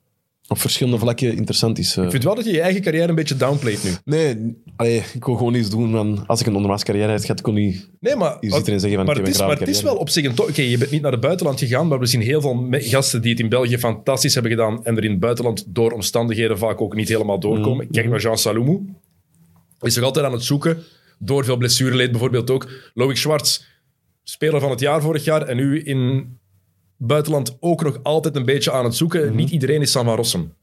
[0.47, 1.97] op verschillende vlakken interessant is.
[1.97, 2.03] eh.
[2.03, 3.89] Ik vind wel dat je je eigen carrière een beetje downplayt nu.
[4.05, 5.91] Nee, allee, ik wil gewoon iets doen.
[5.91, 7.89] Van, als ik een ondermaats carrière had gehad, kon niet...
[7.99, 10.39] Nee, maar, zeggen van, maar, ik het, is, maar het is wel op zich een...
[10.39, 13.31] Oké, je bent niet naar het buitenland gegaan, maar we zien heel veel gasten die
[13.31, 16.95] het in België fantastisch hebben gedaan en er in het buitenland door omstandigheden vaak ook
[16.95, 17.85] niet helemaal doorkomen.
[17.85, 17.93] Mhm.
[17.93, 18.85] Kijk naar Jean Salomou.
[19.79, 20.83] Is nog altijd aan het zoeken,
[21.19, 22.69] door veel blessureleed bijvoorbeeld ook.
[22.93, 23.61] Loïc Schwartz,
[24.23, 26.29] speler van het jaar vorig jaar en nu in
[26.97, 29.25] buitenland ook nog altijd een beetje aan het zoeken.
[29.27, 29.35] Mhm.
[29.35, 30.53] Niet iedereen is Sam van Rossum.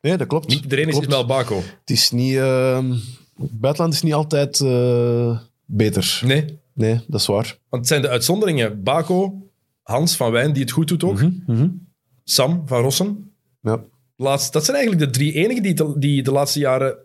[0.00, 0.48] Nee, dat klopt.
[0.48, 0.98] Niet iedereen is.
[0.98, 1.56] Ismael Bako.
[1.56, 2.36] Het is niet...
[2.36, 2.90] ehm,
[3.40, 6.20] het buitenland is niet altijd eh, beter.
[6.24, 7.58] Nee, Nee, dat is waar.
[7.68, 8.82] want het zijn de uitzonderingen.
[8.82, 9.48] Bako,
[9.82, 11.22] Hans van Wijn, die het goed doet ook.
[11.46, 11.68] Mhm,
[12.24, 13.32] Sam van Rossum.
[13.62, 13.84] Ja.
[14.16, 16.96] Laatst, dat zijn eigenlijk de drie enigen die, te- die de laatste jaren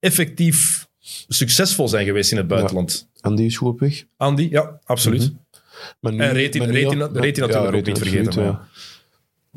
[0.00, 0.86] effectief
[1.28, 3.08] succesvol zijn geweest in het buitenland.
[3.20, 4.04] Andy is goed op weg.
[4.16, 5.32] Andy, ja, absoluut.
[6.00, 8.68] Maar nu, En Retin- maar nu Retin- al- Retin natuurlijk ook niet vergeten, absoluut, maar-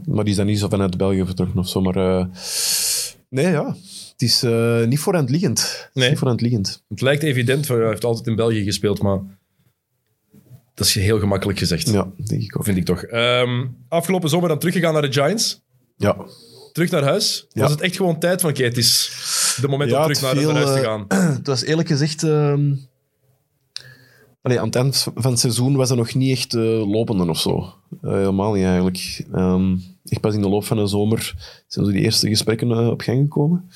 [0.05, 0.13] ja.
[0.13, 1.81] Maar die is dan niet zo vanuit België vertrokken of zo.
[1.81, 2.25] Maar eh,
[3.29, 3.75] nee, ja.
[4.11, 5.59] Het is eh, niet voor liggend.
[5.61, 6.09] Het Nee.
[6.09, 6.83] niet voor hand liggend.
[6.89, 9.19] Het lijkt evident, hij heeft altijd in België gespeeld, maar
[10.73, 12.63] dat is heel gemakkelijk gezegd, Ja, denk ik ook.
[12.63, 13.03] vind ik toch.
[13.03, 15.61] Ehm, afgelopen zomer dan teruggegaan naar de Giants.
[15.97, 16.17] Ja.
[16.71, 17.45] Terug naar huis.
[17.49, 17.61] Ja.
[17.61, 19.11] Was het echt gewoon tijd van, oké, het is
[19.61, 21.33] de moment om terug het naar, naar viel, huis te eh, gaan.
[21.37, 22.23] Het was eerlijk gezegd...
[22.23, 22.73] ehm,
[24.41, 27.39] allee, aan het eind van het seizoen was er nog niet echt eh, lopende of
[27.39, 27.73] zo.
[28.01, 29.25] Eh, helemaal niet eigenlijk.
[29.33, 31.33] Ehm echt pas in de loop van de zomer
[31.67, 33.69] zijn zo die eerste gesprekken eh, op gang gekomen.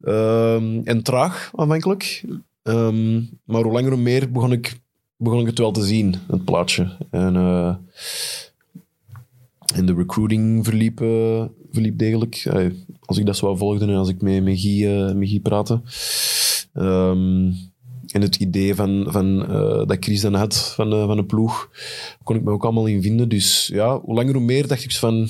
[0.00, 2.24] Ehm, en traag, aanvankelijk.
[2.62, 4.80] Ehm, maar hoe langer hoe meer begon ik,
[5.16, 6.96] begon ik het wel te zien, het plaatje.
[7.10, 7.36] En,
[9.74, 10.98] en de recruiting verliep,
[11.70, 12.50] verliep degelijk.
[13.00, 15.80] Als ik dat zo volgde en als ik met, Guy, praatte.
[16.72, 17.52] Ehm,
[18.16, 21.70] en het idee van, van, eh, dat Chris dan had van, eh, van een ploeg,
[22.22, 23.28] kon ik me ook allemaal in vinden.
[23.28, 25.28] Dus ja, hoe langer hoe meer dacht ik van...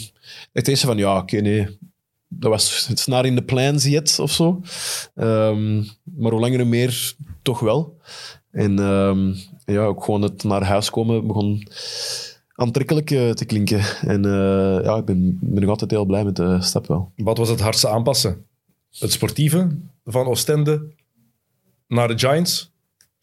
[0.53, 1.79] dacht eerst van, ja, oké, nee.
[2.29, 4.61] Dat was het snaar in de plans yet, of zo.
[5.15, 7.97] Ehm, maar hoe langer hoe meer, toch wel.
[8.51, 9.35] En ehm,
[9.65, 11.69] ja, ook gewoon het naar huis komen begon
[12.55, 13.81] aantrekkelijk eh, te klinken.
[14.01, 14.23] En
[14.83, 17.13] ja, ik ben, ben nog altijd heel blij met de stap wel.
[17.17, 18.45] Wat was het hardste aanpassen?
[18.99, 19.69] Het sportieve
[20.05, 20.95] van Oostende
[21.89, 22.75] naar de Giants?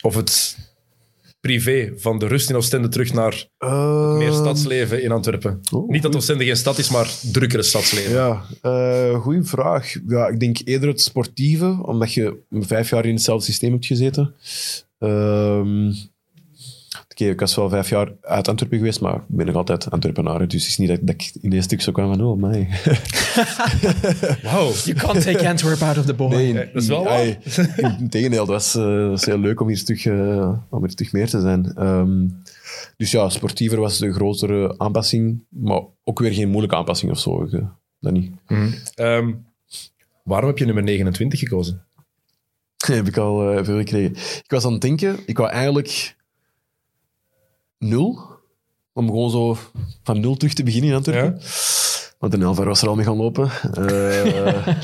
[0.03, 0.57] Of het
[1.39, 3.47] privé van de rust in Oostende terug naar
[4.17, 5.59] meer Ehm, stadsleven in Antwerpen?
[5.71, 6.15] oh, Niet dat.
[6.15, 8.11] Oostende geen stad is, maar drukkere stadsleven.
[8.11, 9.93] Ja, eh goede vraag.
[10.07, 14.33] Ja, ik denk eerder het sportieve, omdat je vijf jaar in hetzelfde systeem hebt gezeten.
[14.99, 15.91] Ehm
[17.13, 20.47] Oké, ik was wel vijf jaar uit Antwerpen geweest, maar ik ben nog altijd Antwerpenaar.
[20.47, 22.67] Dus het is niet dat, dat ik in een stuk zo kwam van, oh, mij.
[24.43, 24.71] Wauw.
[24.71, 26.29] You can't take Antwerp out of the boy.
[26.29, 27.37] Nee, dat is wel waar.
[27.99, 31.29] Integendeel, dat was, eh, was heel leuk om hier terug, eh, om hier terug meer
[31.29, 31.73] te zijn.
[31.75, 32.27] Ehm,
[32.97, 37.45] dus ja, sportiever was de grotere aanpassing, maar ook weer geen moeilijke aanpassing of zo.
[37.45, 37.59] eh,
[37.99, 38.31] Dat niet.
[38.95, 39.31] Ehm,
[40.23, 41.85] waarom heb je nummer 29 gekozen?
[42.85, 44.11] heb ik al eh, veel gekregen.
[44.15, 46.15] Ik was aan het denken, ik wou eigenlijk
[47.83, 48.19] nul,
[48.93, 49.57] om gewoon zo
[50.03, 51.41] van nul terug te beginnen in Antwerpen.
[52.19, 53.49] Want de Elver was er al mee gaan lopen.
[53.73, 54.77] Eh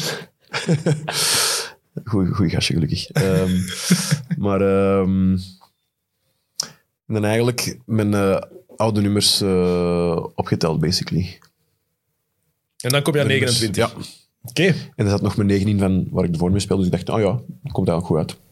[2.09, 3.09] goeie, goeie gastje, gelukkig.
[3.09, 3.51] Ehm,
[4.37, 4.61] maar
[7.09, 8.41] en dan eigenlijk mijn eh,
[8.75, 11.39] oude nummers eh, opgeteld, basically.
[12.77, 14.05] En dan kom je aan De nummers, 29.
[14.05, 14.17] Ja.
[14.41, 14.75] Oké.
[14.95, 16.89] En er zat nog mijn 9 in van waar ik ervoor mee speelde.
[16.89, 17.31] Dus ik dacht, oh ja,
[17.63, 18.48] dat komt eigenlijk goed uit.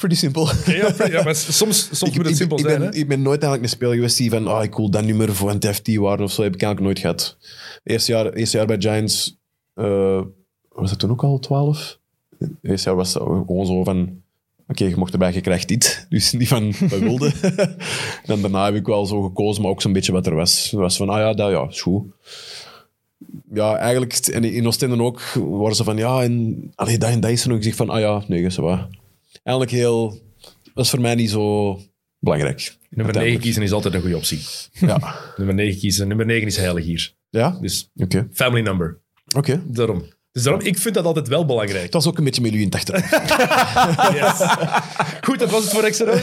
[0.00, 0.48] Pretty simpel.
[0.66, 2.78] Ja, ja, maar soms, soms moet het simpel ik, zijn.
[2.78, 2.94] ben, hè?
[2.94, 5.50] ik ben nooit eigenlijk een speler geweest die van, ah, ik wil dat nummer voor
[5.50, 6.42] een TFT waren of zo.
[6.42, 7.36] Heb ik eigenlijk nooit gehad.
[7.82, 9.38] Eerste jaar, eerste jaar bij Giants,
[9.74, 10.20] eh,
[10.68, 11.98] was het toen ook al 12?
[12.62, 14.22] Eerste jaar was het gewoon zo van,
[14.68, 16.06] oké, je mocht erbij, je krijgt dit.
[16.08, 17.32] Dus niet van, wilde.
[18.26, 20.72] Dan daarna heb ik wel zo gekozen, maar ook zo'n beetje wat er was.
[20.72, 22.04] Er was van, ah ja, dat ja, is goed.
[23.52, 27.30] Ja, eigenlijk, en in Oostende ook, waren ze van, ja, en allee, dat en dat
[27.30, 27.56] is er nog.
[27.56, 28.88] Ik zeg van, ah ja, nee, dat is waar.
[29.42, 30.20] Eigenlijk heel,
[30.74, 31.74] dat is voor mij niet zo
[32.18, 32.58] belangrijk.
[32.58, 33.42] Nummer 9 Uiteindelijk.
[33.42, 34.40] kiezen is altijd een goede optie.
[34.72, 35.14] Ja.
[35.36, 36.08] Nummer 9 kiezen.
[36.08, 37.12] Nummer 9 is heilig hier.
[37.30, 37.58] Ja?
[37.60, 38.28] Dus Oké.
[38.32, 39.00] family number.
[39.36, 39.62] Oké.
[39.66, 40.04] Daarom.
[40.32, 41.82] Dus daarom, ik vind dat altijd wel belangrijk.
[41.82, 42.88] Het was ook een beetje met jullie in het
[44.20, 44.48] Yes.
[45.20, 46.14] Goed, dat was het voor Extra.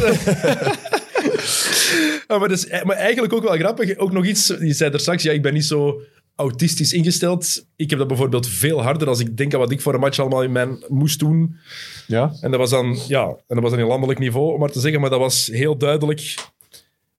[2.27, 3.98] Ja, maar, dus, maar eigenlijk ook wel grappig.
[3.98, 6.02] Ook nog iets, je zei er straks, ja, ik ben niet zo
[6.35, 7.65] autistisch ingesteld.
[7.76, 10.19] Ik heb dat bijvoorbeeld veel harder als ik denk aan wat ik voor een match
[10.19, 11.56] allemaal in mijn moest doen.
[12.08, 12.34] Ja?
[12.42, 14.80] En dat was dan, ja, en dat was dan in landelijk niveau, om maar te
[14.80, 16.36] zeggen, maar dat was heel duidelijk.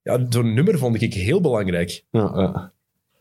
[0.03, 2.05] Ja, zo'n nummer vond ik heel belangrijk.
[2.11, 2.73] Ja, ja.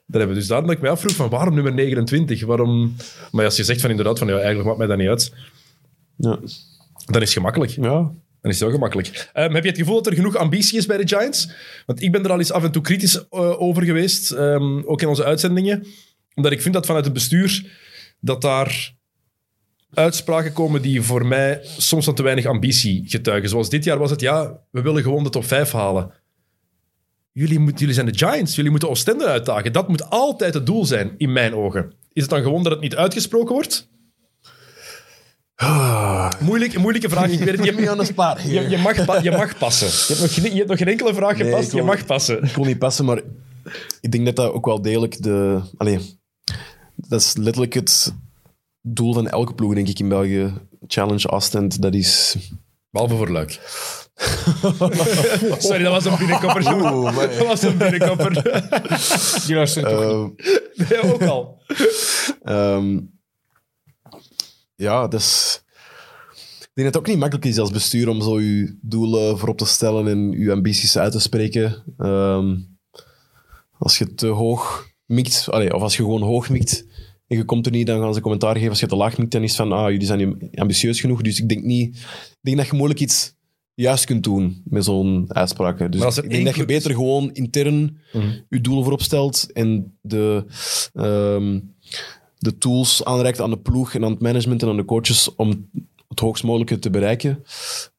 [0.09, 2.45] Dat hebben we dus daarom dat ik mij afvroeg van waarom nummer 29?
[2.45, 2.95] Waarom...
[3.31, 5.33] Maar als je zegt van inderdaad van ja, eigenlijk maakt mij dat niet uit,
[6.17, 6.39] Ja.
[7.05, 7.71] dan is het gemakkelijk.
[7.71, 8.11] ja.
[8.41, 9.29] Dan is het heel gemakkelijk.
[9.33, 11.49] Ehm, heb je het gevoel dat er genoeg ambitie is bij de Giants?
[11.85, 15.01] Want ik ben er al eens af en toe kritisch eh, over geweest, ehm, ook
[15.01, 15.85] in onze uitzendingen.
[16.35, 17.71] Omdat ik vind dat vanuit het bestuur
[18.19, 18.95] dat daar
[19.97, 23.49] uitspraken komen die voor mij soms van te weinig ambitie getuigen.
[23.49, 26.11] Zoals dit jaar was het, ja, we willen gewoon de top 5 halen.
[27.31, 29.73] Jullie, moet, jullie zijn de Giants, jullie moeten Oostende uitdagen.
[29.73, 31.93] Dat moet altijd het doel zijn, in mijn ogen.
[32.13, 33.89] Is het dan gewoon dat het niet uitgesproken wordt?
[35.55, 37.29] Ah, Moeilijk, moeilijke vraag.
[37.31, 39.87] Ik weet je, aan de je, je, mag, je mag passen.
[39.87, 41.71] Je hebt nog geen, je hebt nog geen enkele vraag Nee, gepast.
[41.71, 42.43] je mag passen.
[42.43, 43.21] Ik kon niet passen, maar
[44.01, 45.61] ik denk dat dat ook wel degelijk de...
[45.77, 45.99] Allee,
[46.95, 48.13] dat is letterlijk het
[48.93, 50.53] doel van elke ploeg, denk ik, in België.
[50.87, 52.35] Challenge Ostend, dat is...
[52.89, 53.51] Behalve voor Luik.
[55.57, 56.73] Sorry, dat was een binnenkopper.
[56.75, 58.33] Oeh, maar- Dat was een binnenkopper.
[59.45, 60.31] Die luisteren toch
[60.75, 61.61] Eh, Ja, ook al.
[62.43, 62.99] Ehm,
[64.75, 65.61] ja, dus...
[66.59, 69.57] Ik denk dat het ook niet makkelijk is als bestuur om zo je doelen voorop
[69.57, 71.83] te stellen en je ambities uit te spreken.
[71.97, 72.55] Ehm,
[73.77, 76.85] als je te hoog mikt, allee, of als je gewoon hoog mikt
[77.27, 78.69] en je komt er niet, dan gaan ze commentaar geven.
[78.69, 81.21] Als je te laag mikt, dan is van, ah, jullie zijn niet ambitieus genoeg.
[81.21, 81.97] Dus ik denk niet...
[82.31, 83.35] Ik denk dat je moeilijk iets
[83.73, 85.91] juist kunt doen met zo'n uitspraken.
[85.91, 87.97] Dus ik denk dat je beter gewoon intern
[88.49, 90.45] je doelen voorop stelt en de,
[90.93, 91.59] ehm,
[92.37, 95.69] de tools aanreikt aan de ploeg en aan het management en aan de coaches om
[96.07, 97.31] het hoogst mogelijke te bereiken.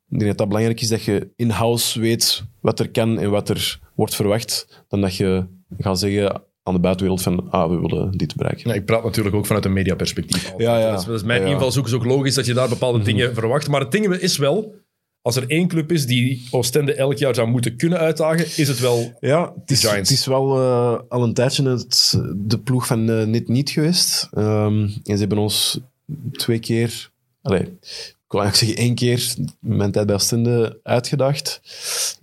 [0.08, 3.48] Ik denk dat dat belangrijk is dat je in-house weet wat er kan en wat
[3.48, 5.46] er wordt verwacht, dan dat je
[5.78, 8.68] gaat zeggen aan de buitenwereld van ah, we willen dit bereiken.
[8.70, 10.52] Ja, ik praat natuurlijk ook vanuit een mediaperspectief.
[10.58, 10.90] Ja, ja.
[10.90, 11.52] Dat, is, dat is mijn Ja, ja.
[11.52, 11.86] invalshoek.
[11.86, 13.68] is ook logisch dat je daar bepaalde dingen verwacht.
[13.68, 14.74] Maar het ding is wel,
[15.22, 18.80] als er één club is die Oostende elk jaar zou moeten kunnen uitdagen, is het
[18.80, 19.16] wel...
[19.20, 20.10] Ja, het is, Giants.
[20.10, 24.28] het is wel eh, al een tijdje het, de ploeg van eh, net niet geweest.
[24.32, 25.80] Ehm, en ze hebben ons
[26.32, 27.10] twee keer,
[27.42, 31.60] allez, ik wil eigenlijk zeggen één keer, mijn tijd bij Oostende, uitgedacht.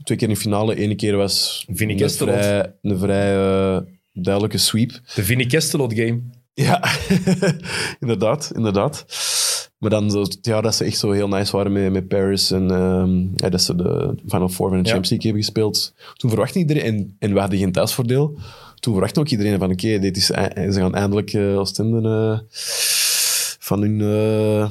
[0.04, 0.82] Twee keer in de finale.
[0.84, 2.34] Eén keer was Vinnie een Kestelot.
[2.34, 3.82] vrij, een vrij eh,
[4.16, 4.92] duidelijke sweep.
[5.16, 6.22] De Vinnie Kestelot game.
[6.54, 6.84] Ja,
[8.00, 9.06] inderdaad, inderdaad.
[9.78, 12.52] Maar dan zo, het jaar dat ze echt zo heel nice waren met, met Paris
[12.52, 15.94] en ehm, ja, dat ze de Final Four van de Champions League hebben gespeeld.
[16.14, 18.38] Toen verwachtte iedereen, en, en we hadden geen thuisvoordeel,
[18.80, 22.40] toen verwachtte ook iedereen van oké, dit is, ze gaan eindelijk uh, Oostende eh,
[23.60, 24.70] van hun eh,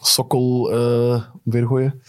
[0.00, 2.02] sokkel uh, weergooien.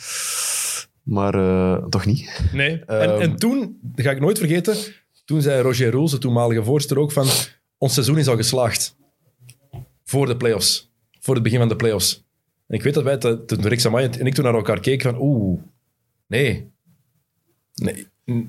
[1.03, 2.49] Maar eh, toch niet.
[2.53, 2.79] Nee.
[2.85, 3.21] En, Ehm.
[3.21, 4.75] en toen, dat ga ik nooit vergeten,
[5.31, 7.27] toen zei Roger Roels, de toenmalige voorzitter, ook van
[7.77, 8.95] ons seizoen is al geslaagd.
[10.03, 10.89] Voor de playoffs.
[11.19, 12.23] Voor het begin van de playoffs.
[12.67, 15.11] En ik weet dat wij, te- toen Rick Samay en ik toen naar elkaar keken
[15.11, 15.59] van oeh,
[16.27, 16.67] nee.
[17.75, 18.07] nee.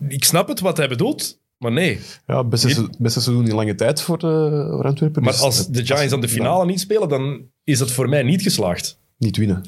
[0.09, 2.01] Ik snap het wat hij bedoelt, maar nee.
[2.27, 5.23] Ja, beste, se- beste seizoen in lange tijd voor, eh, voor Antwerpen.
[5.23, 8.23] Maar dus als de Giants dan de finale niet spelen, dan is dat voor mij
[8.23, 8.99] niet geslaagd.
[9.19, 9.65] Niet winnen.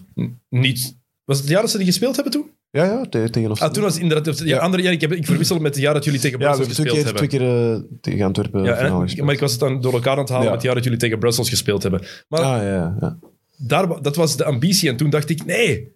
[0.48, 0.96] Niet.
[1.24, 2.50] Was het het jaar dat ze die gespeeld hebben toen?
[2.70, 3.72] Ja, ja, te- tegen Ah, Oostende.
[3.74, 4.38] toen was het inderdaad...
[4.38, 4.58] Ja, Ja.
[4.58, 6.76] andere jaar, ik, heb, ik verwissel met het jaar dat jullie tegen Ja, we Brussels
[6.76, 7.78] hebben twee gespeeld keer, hebben.
[7.78, 9.24] twee keer eh, tegen Antwerpen Ja, finale gespeeld.
[9.26, 10.50] maar ik was het dan door elkaar aan het halen Ja.
[10.50, 12.02] met het jaar dat jullie tegen Brussels gespeeld hebben.
[12.28, 13.18] Maar Ah, ja, ja.
[13.56, 14.88] daar, wa- dat was de ambitie.
[14.88, 15.92] En toen dacht ik, nee,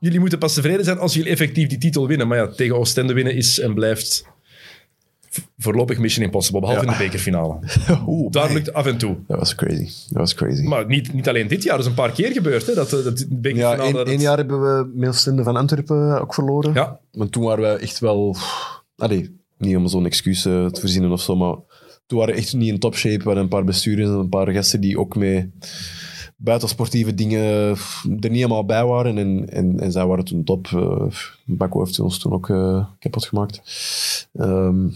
[0.00, 2.28] jullie moeten pas tevreden zijn als jullie effectief die titel winnen.
[2.28, 4.24] Maar ja, tegen Oostende winnen is en blijft
[5.58, 6.60] voorlopig mission impossible.
[6.60, 7.58] Behalve in de bekerfinale.
[8.06, 9.16] Oeh, Daar lukt af en toe.
[9.26, 9.84] Dat was crazy.
[10.08, 10.62] Dat was crazy.
[10.62, 12.66] Maar niet, niet alleen dit jaar, dat is een paar keer gebeurd.
[12.66, 13.82] Hè, dat, eh, dat de ja, bekerfinale...
[13.82, 16.74] één, dat één het- jaar hebben we Meelstende van Antwerpen ook verloren.
[16.74, 18.36] Ja, Maar toen waren we echt wel...
[18.96, 21.54] Allee, niet om zo'n excuus eh, te verzinnen of zo, maar
[22.06, 23.16] toen waren we echt niet in topshape.
[23.18, 25.50] We hadden een paar bestuurders en een paar gasten die ook mee
[26.36, 29.18] buitensportieve dingen er niet helemaal bij waren.
[29.18, 30.66] En, en, en zij waren toen top.
[30.74, 31.02] Uh,
[31.44, 33.60] Bakko heeft ons toen ook eh, kapot gemaakt.
[34.32, 34.88] Ehm,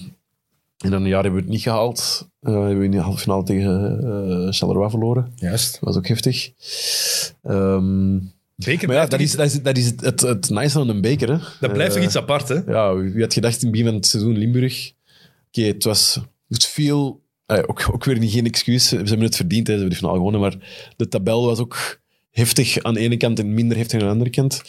[0.84, 2.28] en dan een jaar hebben we het niet gehaald.
[2.40, 5.32] Eh, hebben we in de halve finale tegen eh Charleroi verloren.
[5.34, 5.72] juist.
[5.72, 6.50] Dat was ook heftig.
[7.42, 8.18] Ehm,
[8.56, 11.00] Beker maar ja, dat is, dat is, dat is het, het, het nice aan een
[11.00, 11.28] beker.
[11.28, 11.38] Hè.
[11.60, 12.54] dat blijft toch Eh, iets apart, hè?
[12.66, 14.92] ja, wie had gedacht in het begin van het seizoen Limburg?
[15.48, 17.22] Oké, het was het viel...
[17.46, 18.88] ook, ook weer niet, geen excuus.
[18.88, 19.72] Ze hebben het verdiend, hè.
[19.72, 20.40] ze hebben de finale gewonnen.
[20.40, 20.56] Maar
[20.96, 22.00] de tabel was ook
[22.30, 24.62] heftig aan de ene kant en minder heftig aan de andere kant.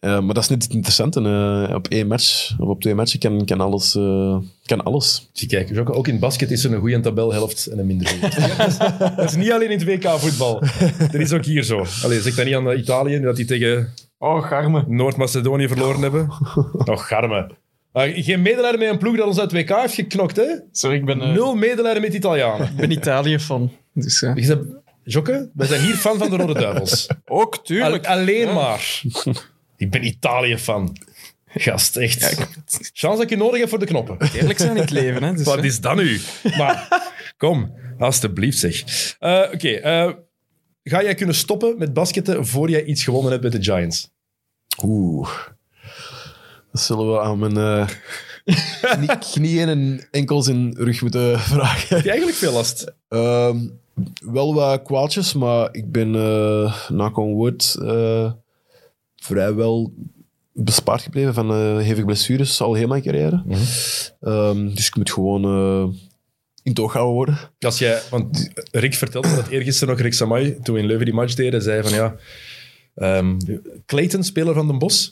[0.00, 1.20] Eh, maar dat is net het interessante.
[1.68, 5.28] eh, op één match, of op twee matchen kan, kan, alles, eh, kan alles.
[5.32, 8.28] Zie, kijk, Jocke, ook in basket is er een goede tabelhelft en een minder goede.
[8.56, 8.76] dat, is,
[9.16, 10.60] dat is niet alleen in het WK-voetbal.
[10.98, 11.84] Dat is ook hier zo.
[12.02, 14.86] Allee, zeg dat niet aan Italië, dat die tegen Oh.
[14.86, 16.28] Noord-Macedonië verloren hebben.
[16.90, 17.50] Och, garme.
[17.92, 20.44] Ah, geen medelijden met een ploeg dat ons uit het WK heeft geknokt, hè?
[20.72, 22.66] Sorry, ik ben, eh, Nul medelijden met Italianen.
[22.66, 23.70] ik ben Italië-fan.
[23.94, 24.60] Dus, Je zegt,
[25.04, 27.08] Jokke, wij zijn hier fan van de Rode Duivels.
[27.26, 28.06] Ook, Al- tuurlijk.
[28.06, 29.02] alleen maar.
[29.80, 30.96] Ik ben Italië-fan.
[31.46, 32.36] Gast, echt.
[32.92, 34.16] Chance dat ik je nodig heb voor de knoppen.
[34.34, 35.32] Eerlijk zijn in het leven, hè.
[35.34, 36.20] Dus, Wat is dat nu?
[36.58, 36.88] Maar
[37.36, 38.82] kom, alstublieft zeg.
[39.18, 40.10] Eh, Oké, eh,
[40.82, 44.10] ga jij kunnen stoppen met basketten voor jij iets gewonnen hebt met de Giants?
[44.84, 45.30] Oeh.
[46.72, 47.88] Dat zullen we aan mijn eh,
[48.96, 51.88] knie- knieën en enkels en rug moeten vragen.
[51.96, 52.92] Heb je eigenlijk veel last?
[53.08, 53.56] Ehm,
[54.20, 58.32] wel wat kwaaltjes, maar ik ben uh, knock on wood uh,
[59.20, 59.92] vrijwel
[60.52, 63.44] bespaard gebleven van uh, hevige blessures al heel mijn carrière.
[64.20, 65.94] Um, dus ik moet gewoon uh,
[66.62, 67.38] in het oog gehouden worden.
[67.58, 71.04] Als jij, want Rick vertelde me dat eergisteren nog Rick Samay, toen we in Leuven
[71.04, 72.16] die match deden, zei van ja,
[73.18, 73.36] um,
[73.86, 75.10] Clayton, speler van Den Bosch,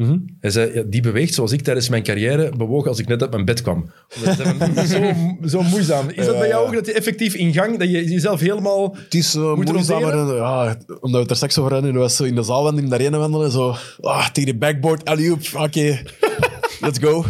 [0.00, 0.24] Mm -hmm.
[0.40, 3.30] Hij zei, ja, die beweegt zoals ik tijdens mijn carrière bewoog als ik net uit
[3.30, 3.90] mijn bed kwam.
[4.88, 5.12] zo,
[5.46, 6.08] zo moeizaam.
[6.08, 9.14] Is dat bij jou ook, dat je effectief in gang, dat je jezelf helemaal Het
[9.14, 12.34] is uh, moeizaam, maar, ja, omdat we het er straks over hadden, was zo in
[12.34, 16.02] de zaal in de arena wandelen, zo, ah, tegen de backboard, alley oké, okay.
[16.84, 17.24] let's go.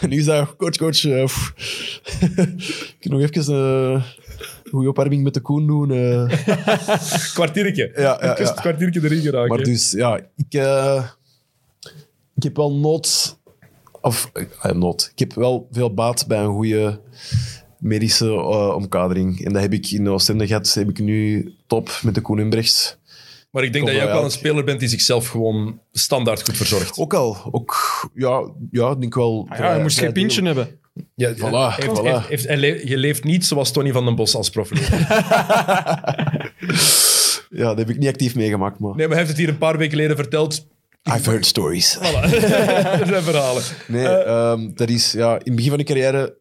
[0.00, 1.22] En nu is dat, coach, coach, uh,
[3.00, 4.02] ik nog even uh,
[4.64, 5.90] een goede opwarming met de Koen doen.
[5.90, 6.32] Uh.
[7.34, 7.92] kwartiertje.
[7.96, 9.48] Ja, ja, kwartiertje erin geraken.
[9.48, 10.54] Maar dus, ja, ik...
[10.54, 11.02] Uh,
[12.36, 13.38] ik heb wel nood...
[14.00, 14.30] Of,
[14.64, 15.10] uh, nood.
[15.12, 17.00] Ik heb wel veel baat bij een goede
[17.78, 19.44] medische uh, omkadering.
[19.44, 20.74] En dat heb ik in de Oostende gehad.
[20.74, 22.96] heb ik nu top met de Koen Inbrechts.
[23.50, 26.44] Maar ik denk Kom dat jij ook wel een speler bent die zichzelf gewoon standaard
[26.44, 26.98] goed verzorgt.
[26.98, 27.36] Ook al.
[27.50, 27.74] Ook,
[28.14, 29.46] ja, ja, ik denk wel...
[29.48, 30.78] Ah, ja, je moest geen pintje hebben.
[31.14, 32.28] Ja, Voilà, heeft, voilà.
[32.28, 34.90] heeft, je leeft niet zoals Tony van den Bos als profleer.
[37.60, 38.94] ja, dat heb ik niet actief meegemaakt, maar...
[38.96, 40.66] Nee, maar hij heeft het hier een paar weken geleden verteld.
[41.14, 41.98] I've heard stories.
[41.98, 42.20] Voilà.
[42.98, 43.62] dat zijn verhalen.
[43.86, 45.12] Nee, uh, um, dat is...
[45.12, 46.36] Ja, in het begin van de carrière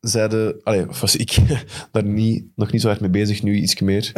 [0.00, 0.60] zeiden...
[0.62, 1.36] Allee, was ik
[1.92, 4.12] daar niet, nog niet zo hard mee bezig, nu iets meer.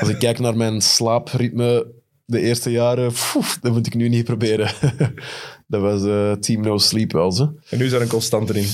[0.00, 1.86] Als ik kijk naar mijn slaapritme
[2.24, 3.12] de eerste jaren,
[3.60, 4.70] dat moet ik nu niet proberen.
[5.66, 7.54] dat was uh, Team No Sleep wel.
[7.68, 8.66] En nu is er een constante in.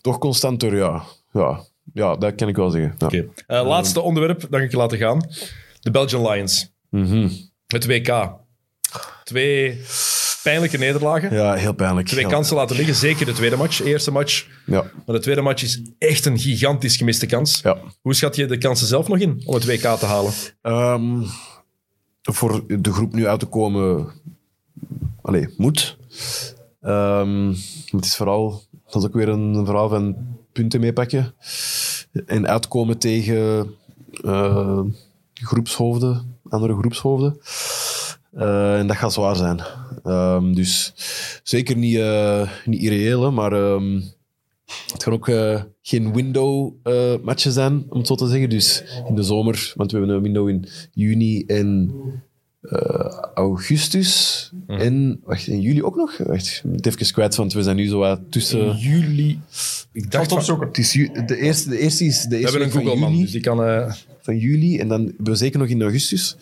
[0.00, 1.02] Toch constanter, ja.
[1.32, 1.60] Ja,
[1.92, 2.94] ja dat kan ik wel zeggen.
[2.98, 3.06] Ja.
[3.06, 3.28] Okay.
[3.48, 5.28] Uh, laatste onderwerp, dan ga ik je laten gaan.
[5.80, 6.72] De Belgian Lions.
[6.88, 7.30] Mm -hmm.
[7.66, 8.40] Het WK.
[9.24, 9.80] Twee
[10.42, 11.34] pijnlijke nederlagen.
[11.34, 12.06] Ja, heel pijnlijk.
[12.06, 12.94] Twee kansen laten liggen.
[12.94, 13.82] Zeker de tweede match.
[13.82, 14.46] Eerste match.
[14.66, 14.82] Ja.
[15.06, 17.60] Maar de tweede match is echt een gigantisch gemiste kans.
[17.62, 17.78] Ja.
[18.00, 20.32] Hoe schat je de kansen zelf nog in om het WK te halen?
[20.62, 21.26] Um,
[22.22, 24.12] voor de groep nu uit te komen
[25.22, 25.96] allee, moet.
[26.80, 27.48] Ehm,
[27.90, 30.16] het is vooral, dat is ook weer een verhaal van
[30.52, 31.34] punten meepakken.
[32.26, 33.74] En uitkomen tegen
[34.24, 34.80] eh,
[35.34, 37.40] groepshoofden, andere groepshoofden.
[38.32, 39.60] Eh, en dat gaat zwaar zijn.
[40.04, 40.92] Ehm, dus
[41.42, 44.00] zeker niet, eh, niet irreëel, hè, maar ehm,
[44.92, 48.48] het gaan ook eh, geen window-matchen zijn, om het zo te zeggen.
[48.50, 51.92] Dus in de zomer, want we hebben een window in juni en
[52.60, 54.50] eh, augustus.
[54.66, 56.16] En, wacht, in juli ook nog?
[56.18, 58.76] Wacht, ik ben het even kwijt, want we zijn nu zo wat tussen...
[58.76, 59.40] Juli.
[59.92, 62.84] Ik dacht we Het is ju- de, eerste, de eerste is de eerste hebben een
[62.84, 63.58] Google-man, dus die kan...
[64.22, 64.78] van juli.
[64.78, 66.36] En dan we zeker nog in augustus.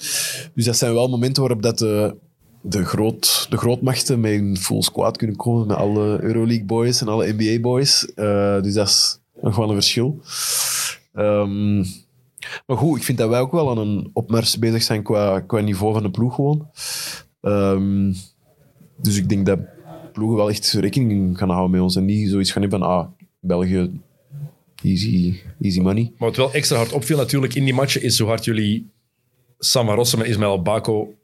[0.54, 2.16] Dus dat zijn wel momenten waarop dat de,
[2.60, 5.66] de, groot, de grootmachten met een full squad kunnen komen.
[5.66, 8.14] Met alle Euroleague boys en alle NBA boys.
[8.14, 10.20] Eh, dus dat is nog wel een verschil.
[11.14, 11.76] Ehm,
[12.66, 15.60] maar goed, ik vind dat wij ook wel aan een opmars bezig zijn qua, qua
[15.60, 16.68] niveau van de ploeg gewoon.
[17.40, 18.12] Ehm,
[18.96, 19.58] dus ik denk dat
[20.12, 21.96] ploegen wel echt rekening gaan houden met ons.
[21.96, 23.06] En niet zoiets gaan hebben van, ah,
[23.40, 23.90] België,
[24.82, 26.12] easy, easy money.
[26.18, 28.90] Maar wat wel extra hard opviel natuurlijk in die matchen is hoe hard jullie
[29.58, 31.14] Sam van Rossum en Ismaël Bako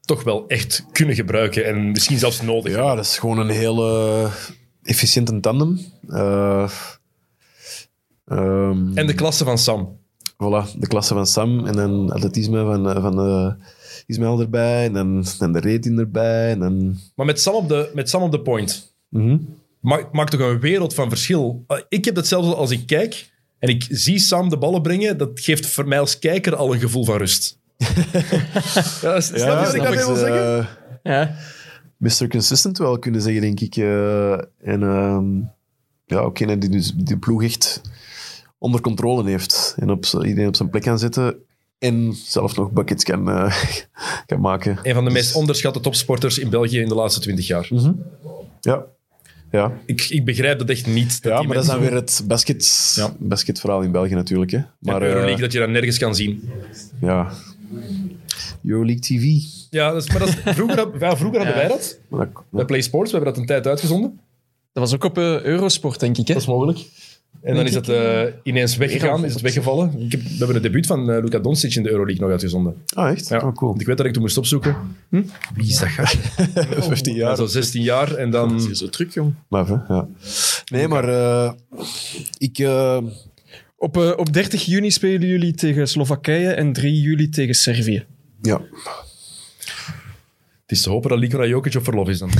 [0.00, 4.28] toch wel echt kunnen gebruiken en misschien zelfs nodig Ja, dat is gewoon een hele
[4.82, 5.78] efficiënte tandem.
[6.08, 6.70] Eh,
[8.26, 9.98] ehm, En de klasse van Sam.
[10.32, 13.52] voilà, de klasse van Sam en dan atletisme van, eh, van eh,
[14.06, 16.50] Ismaël erbij en dan, dan de rating erbij.
[16.50, 19.36] En dan, Maar met Sam op de, met Sam op de point Mhm.
[19.80, 21.64] Maakt, maakt toch een wereld van verschil.
[21.68, 25.18] Uh, Ik heb hetzelfde als ik kijk en ik zie Sam de ballen brengen.
[25.18, 27.58] Dat geeft voor mij als kijker al een gevoel van rust.
[29.02, 30.58] ja, snap je wat ik daarmee wil ik, zeggen?
[30.58, 30.66] eh,
[31.02, 31.34] Ja.
[31.96, 32.28] Mr.
[32.28, 33.76] Consistent wel kunnen zeggen, denk ik.
[33.76, 34.32] Eh,
[34.72, 35.36] en ehm,
[36.04, 37.80] ja, ook een die dus die ploeg echt
[38.58, 39.74] onder controle heeft.
[39.78, 41.36] En op, iedereen op zijn plek kan zetten.
[41.78, 43.64] En zelf nog buckets kan, eh,
[44.26, 44.78] kan maken.
[44.82, 47.68] Een van de Dus- meest onderschatte topsporters in België in de laatste twintig jaar.
[48.60, 48.84] Ja.
[49.50, 51.22] Ja, Ik, ik begrijp dat echt niet.
[51.22, 53.14] Dat ja maar dat is dan weer het basket, Ja.
[53.18, 54.50] basketverhaal in België natuurlijk.
[54.50, 54.58] Hè.
[54.58, 56.50] Maar Maar eh, Euroleague, dat je dat nergens kan zien.
[57.00, 57.30] ja,
[58.64, 59.42] Euroleague TV.
[59.70, 61.98] Ja, dat is, maar dat is, vroeger, ja, vroeger hadden wij dat-
[62.50, 64.20] Bij Play Sports, we hebben dat een tijd uitgezonden.
[64.72, 66.26] Dat was ook op eh, Eurosport, denk ik.
[66.28, 66.32] Hè?
[66.32, 66.78] Dat is mogelijk.
[67.42, 70.00] En dan is het eh, ineens weggegaan, is het weggevallen.
[70.00, 72.74] Ik heb, we hebben het debuut van eh, Luka Doncic in de Euroleague nog uitgezonden.
[72.94, 73.28] Ah, echt?
[73.28, 73.36] Ja.
[73.36, 73.70] Oh, cool.
[73.70, 74.76] Want ik weet dat ik toen moest opzoeken.
[75.08, 75.22] Hm?
[75.54, 76.16] Wie is dat gast?
[76.16, 77.36] 15 Ja, jaar.
[77.36, 78.60] zo 16 jaar en dan...
[78.74, 79.34] Zo terug, jong.
[79.48, 80.08] Maar, hè, ja.
[80.72, 81.52] Nee, maar eh,
[82.38, 82.58] ik...
[82.58, 82.98] eh,
[83.76, 88.04] Op, op 30 juni spelen jullie tegen Slowakije en 3 juli tegen Servië.
[88.42, 88.60] ja,
[90.68, 92.30] Het is te hopen dat Nikola Jokic op verlof is dan.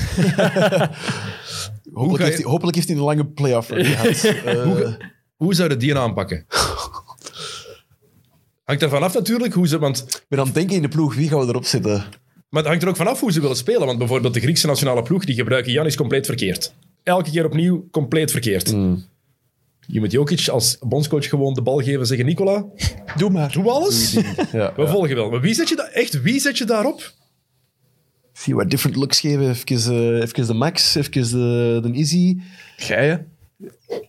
[1.93, 4.35] hopelijk, heeft hij, hopelijk heeft hij een lange playoff gehad.
[4.65, 4.97] Hoe,
[5.37, 6.47] hoe zou je die aanpakken?
[8.65, 9.79] Hangt er vanaf natuurlijk hoe ze...
[9.79, 12.05] Want, ik ben aan het denken in de ploeg, wie gaan we erop zetten?
[12.49, 13.87] maar het hangt er ook vanaf hoe ze willen spelen.
[13.87, 16.75] Want bijvoorbeeld de Griekse nationale ploeg, die gebruiken Janis compleet verkeerd.
[17.03, 18.69] Elke keer opnieuw compleet verkeerd.
[19.87, 22.27] Je moet Jokic als bondscoach gewoon de bal geven en zeggen...
[22.27, 22.65] Nicola,
[23.17, 23.53] Doe maar.
[23.53, 24.13] doe alles.
[24.53, 25.31] Ja, We volgen wel.
[25.31, 26.23] Maar wie zet je daar echt?
[26.23, 27.17] Wie zet je daarop?
[28.39, 29.49] Zie wat different looks geven.
[29.49, 32.37] Even, eh, even de Max, even de, de Easy.
[32.77, 33.17] Gij, hè?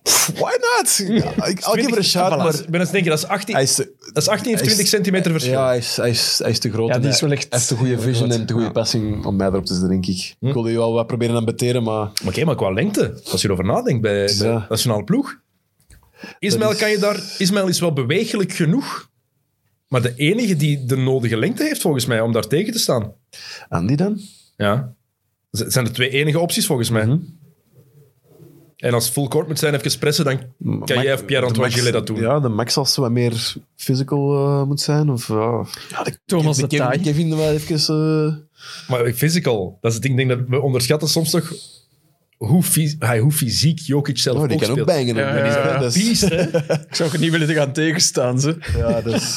[0.02, 0.96] Pff, Why not?
[1.36, 3.54] Ja, ik, I'll give it a shot, maar Ik ben eens denken, dat is 18,
[3.54, 5.52] hij is, te- dat is 18 of hij is- 20 centimeter verschil.
[5.52, 6.88] ja, hij, is, hij, is, hij is te groot.
[6.88, 8.40] Ja, die is hij- wel echt- Hij heeft de goede vision groot.
[8.40, 8.72] en de goede Ja.
[8.72, 10.34] passing om mij erop te zetten, denk ik.
[10.40, 11.94] Ik wilde je wel wat proberen aan beteren, maar...
[12.04, 15.38] Maar oké, maar qua lengte, als je erover nadenkt bij, de nationale ploeg.
[16.38, 19.09] Ismaël, Dat is- kan je daar, Ismaël is wel bewegelijk genoeg,
[19.90, 23.12] maar de enige die de nodige lengte heeft volgens mij om daar tegen te staan.
[23.68, 24.20] Andy dan?
[24.56, 24.94] Ja.
[25.50, 27.06] Dat zijn de twee enige opties volgens mij.
[27.06, 27.18] Mhm.
[28.76, 30.48] En als het full court moet zijn, even pressen, dan kan
[30.78, 32.20] Max- jij of Pierre-Antoine Gillet dat doen.
[32.20, 35.10] Ja, de Max als ze wat meer physical eh, moet zijn.
[35.10, 35.66] Of, ja.
[35.90, 37.00] Ja, de, Thomas de de Kevin.
[37.00, 37.76] Kevin wel even...
[38.26, 38.34] eh,
[38.88, 40.20] Maar physical, dat is het ding.
[40.20, 41.52] Ik denk dat we onderschatten soms toch
[42.36, 45.14] hoe, fys- hij, hoe fysiek Jokic zelf oh, die ook kan ook bangen.
[45.14, 45.78] Ja, ja, ja.
[45.78, 46.42] Dat is- Beast, hè?
[46.88, 48.56] Ik zou het niet willen te gaan tegenstaan, ze.
[48.76, 49.34] Ja, dat is...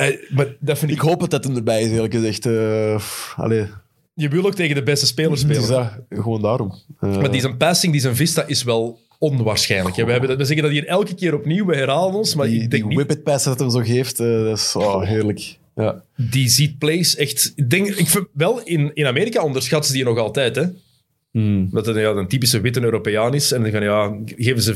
[0.00, 1.02] Eh, maar dat vind Ik ik...
[1.02, 2.46] hoop dat dat hem erbij is, eerlijk gezegd.
[2.46, 3.00] eh
[3.36, 3.66] allee,
[4.14, 5.62] Je wil ook tegen de beste spelers het spelen.
[5.62, 6.74] is dat, gewoon daarom.
[7.00, 9.96] Eh, Maar die zijn passing, die zijn vista is wel onwaarschijnlijk.
[9.96, 10.04] hè.
[10.04, 12.54] We, hebben dat, we zeggen dat hier elke keer opnieuw, we herhalen ons, maar die,
[12.54, 12.94] ik die denk niet...
[12.94, 15.58] whippet pass dat hem zo geeft, eh, dat is oh, heerlijk.
[15.74, 16.02] Ja.
[16.16, 17.52] Die ziet plays echt...
[17.54, 20.64] Ik denk, ik vind wel, in, in Amerika onderschatten ze die nog altijd, hè.
[21.70, 23.52] Dat het ja, een typische witte Europeaan is.
[23.52, 24.72] En dan ja, geven ze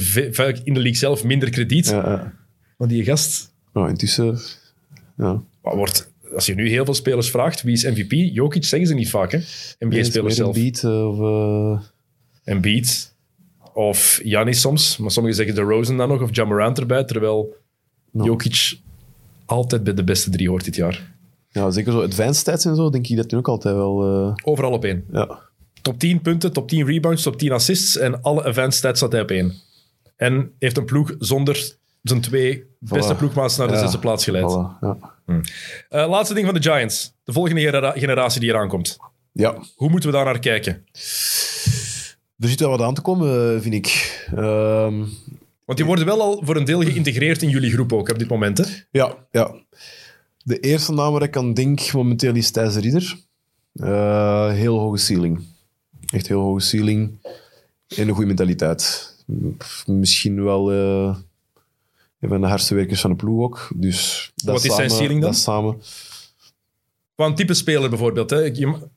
[0.65, 1.87] in de league zelf minder krediet.
[1.89, 2.33] Ja, ja.
[2.77, 4.39] Maar die gast Nou, intussen...
[5.17, 5.43] Ja.
[5.63, 6.13] maar wordt...
[6.35, 8.13] Als je nu heel veel spelers vraagt, wie is MVP?
[8.13, 9.39] Jokic zeggen ze niet vaak, hè.
[9.79, 10.55] NBA-spelers zelf.
[10.55, 11.87] Beat, eh, of, eh,
[12.45, 13.15] Embiid.
[13.75, 14.97] Of Giannis soms.
[14.97, 16.23] Maar sommigen zeggen de Rosen dan nog.
[16.23, 17.05] Of Jamorant erbij.
[17.05, 17.57] Terwijl
[18.11, 18.25] No.
[18.25, 18.79] Jokic
[19.47, 21.15] altijd bij de beste drie hoort dit jaar.
[21.49, 24.03] Ja, zeker zo advanced stats en zo, denk ik dat hij ook altijd wel...
[24.03, 25.05] eh, Overal op één.
[25.13, 25.41] ja.
[25.83, 29.21] Top 10 punten, top 10 rebounds, top 10 assists en alle advanced stats staat hij
[29.21, 29.53] op één.
[30.17, 31.77] En heeft een ploeg zonder
[32.09, 34.51] zijn twee beste ploegmaats naar de Ja, zesde plaats geleid.
[34.53, 34.97] Voilà, ja.
[35.89, 37.15] Eh, laatste ding van de Giants.
[37.25, 38.97] De volgende genera- generatie die eraan komt.
[39.33, 40.87] ja, Hoe moeten we daar naar kijken?
[42.39, 44.21] er zit wel wat aan te komen, eh, vind ik.
[44.37, 45.05] Ehm,
[45.65, 48.29] Want die worden wel al voor een deel geïntegreerd in jullie groep ook op dit
[48.29, 48.59] moment.
[48.59, 48.65] Hè?
[48.91, 49.55] ja, ja.
[50.43, 53.17] De eerste naam waar ik aan denk momenteel is Thijs de Ridder.
[53.75, 55.45] Eh, heel hoge ceiling.
[56.13, 57.11] Echt heel hoge ceiling.
[57.97, 59.15] En een goede mentaliteit.
[59.87, 60.73] Misschien wel
[62.25, 63.71] een van de hardste werkers van de ploeg ook.
[63.77, 65.31] Dus dat Wat is zijn ceiling dan?
[65.31, 65.81] Dat samen.
[67.15, 68.31] Qua een type speler bijvoorbeeld.
[68.31, 68.39] Hè?
[68.39, 68.89] Je-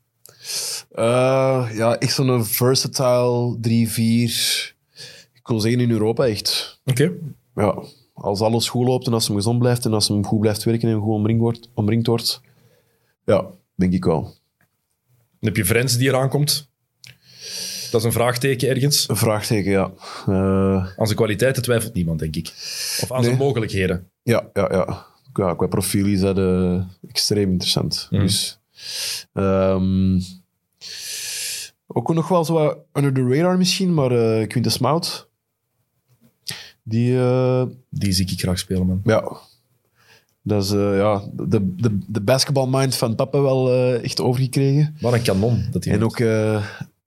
[0.91, 4.75] Eh, ja, echt zo'n versatile 3-4.
[5.33, 6.81] Ik wil zeggen in Europa echt.
[6.85, 7.11] Oké.
[7.55, 7.83] Ja,
[8.13, 10.89] als alles goed loopt en als hem gezond blijft en als hem goed blijft werken
[10.89, 12.41] en goed omringd wordt, omringd wordt
[13.25, 13.45] ja,
[13.75, 14.21] denk ik wel.
[14.21, 14.33] Dan
[15.39, 16.69] heb je Frens die eraan komt.
[17.91, 19.09] Dat is een vraagteken ergens.
[19.09, 19.91] Een vraagteken, ja.
[20.27, 22.47] Eh, Aan zijn kwaliteiten twijfelt niemand, denk ik.
[23.01, 23.25] Of aan Nee.
[23.25, 24.09] zijn mogelijkheden.
[24.23, 25.05] ja, ja, ja.
[25.33, 25.53] ja.
[25.53, 28.07] Qua profiel is dat eh, extreem interessant.
[28.11, 28.21] Mhm.
[28.21, 28.59] Dus,
[29.33, 30.19] ehm,
[31.87, 35.27] ook nog wel zo wat under the radar misschien, maar eh Quintus Mout,
[36.83, 37.19] die...
[37.89, 39.01] Die zie ik graag spelen, man.
[39.03, 39.37] Ja.
[40.41, 44.95] Dat is ja, de, de, de basketbalmind van papa wel echt overgekregen.
[45.01, 45.65] Wat een kanon.
[45.71, 46.17] Dat hij En ook,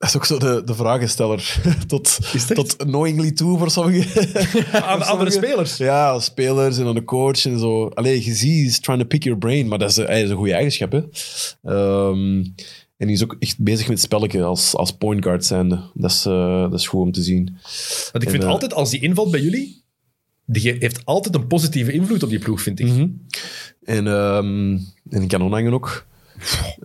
[0.00, 1.60] dat is ook zo de, de vragensteller.
[1.86, 4.44] tot, Is tot knowingly toe voor sommigen.
[4.84, 5.76] aan andere spelers.
[5.76, 7.88] ja, spelers en aan de coach en zo.
[7.88, 9.68] Allee, je ziet, he's trying to pick your brain.
[9.68, 10.98] Maar dat is, hij is een goede eigenschap, hè.
[11.62, 12.44] Ehm,
[12.96, 15.90] en hij is ook echt bezig met het spelletje als, als point guard zijnde.
[15.94, 17.44] Dat is, eh, dat is goed om te zien.
[18.12, 19.84] Want ik En, vind eh, altijd, als die invalt bij jullie,
[20.46, 22.86] die heeft altijd een positieve invloed op die ploeg, vind ik.
[22.86, 23.06] Mhm.
[23.84, 24.06] En,
[25.10, 26.06] en kan onhangen ook.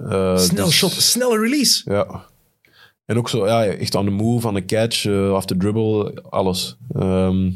[0.09, 1.81] Eh, Snel dus- shot, snelle release.
[1.91, 2.33] Ja.
[3.05, 6.21] En ook zo, ja, echt aan de move, aan de catch, eh off the dribble,
[6.29, 6.77] alles.
[6.95, 7.51] Ehm,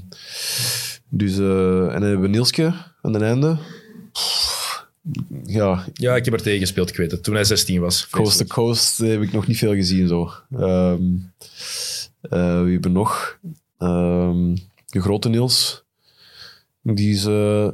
[1.10, 3.58] dus, eh, en dan hebben we Nielske aan het einde.
[5.44, 7.24] Ja, Ja, ik heb er tegen gespeeld, ik weet het.
[7.24, 8.10] Toen hij 16 was.
[8.10, 10.32] coast to coast heb ik nog niet veel gezien zo.
[10.58, 11.04] Ehm
[12.22, 13.40] eh, wie hebben we nog?
[13.78, 14.56] Ehm,
[14.86, 15.84] de grote Niels.
[16.82, 17.68] Die is eh,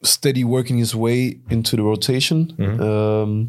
[0.00, 2.52] steady working his way into the rotation.
[2.56, 3.44] Mhm.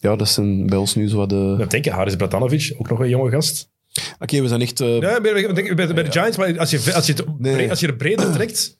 [0.00, 1.54] Ja, dat zijn bij ons nu zo wat de...
[1.58, 3.70] Dan denk je, Haris Bratanovic, ook nog een jonge gast.
[4.18, 4.80] Oké, we zijn echt...
[4.80, 5.32] eh, Ja, bij,
[5.74, 7.54] bij, de Giants, maar als je, als, je het Nee.
[7.56, 8.76] bre- als je er breder trekt...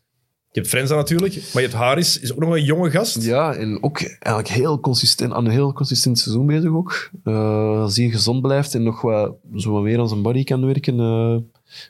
[0.52, 3.22] Je hebt Frenza natuurlijk, maar je hebt Haris, is ook nog een jonge gast.
[3.22, 7.10] Ja, en ook eigenlijk heel consistent, aan een heel consistent seizoen bezig ook.
[7.24, 10.66] Eh, als hij gezond blijft en nog wat, zo wat meer aan zijn body kan
[10.66, 10.98] werken.
[11.00, 11.36] eh,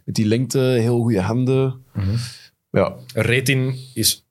[0.04, 1.82] met die lengte, heel goede handen.
[2.70, 4.26] Ja, Retin is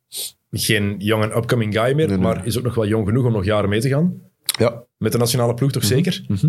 [0.51, 2.17] geen young and upcoming guy meer, Nee, nee.
[2.17, 4.13] maar is ook nog wel jong genoeg om nog jaren mee te gaan.
[4.59, 4.83] ja.
[4.97, 6.23] Met de nationale ploeg toch zeker?
[6.27, 6.47] mhm.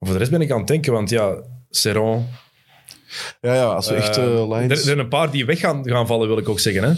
[0.00, 2.26] Voor de rest ben ik aan het denken, want ja, Serron...
[3.40, 4.70] ja, ja als we echt eh, eh, Lions...
[4.70, 6.82] Er zijn een paar die weg gaan, gaan vallen, wil ik ook zeggen.
[6.82, 6.88] Hè?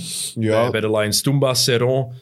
[0.47, 2.13] ja, Bij, bij de Lions, Toumba, Serron...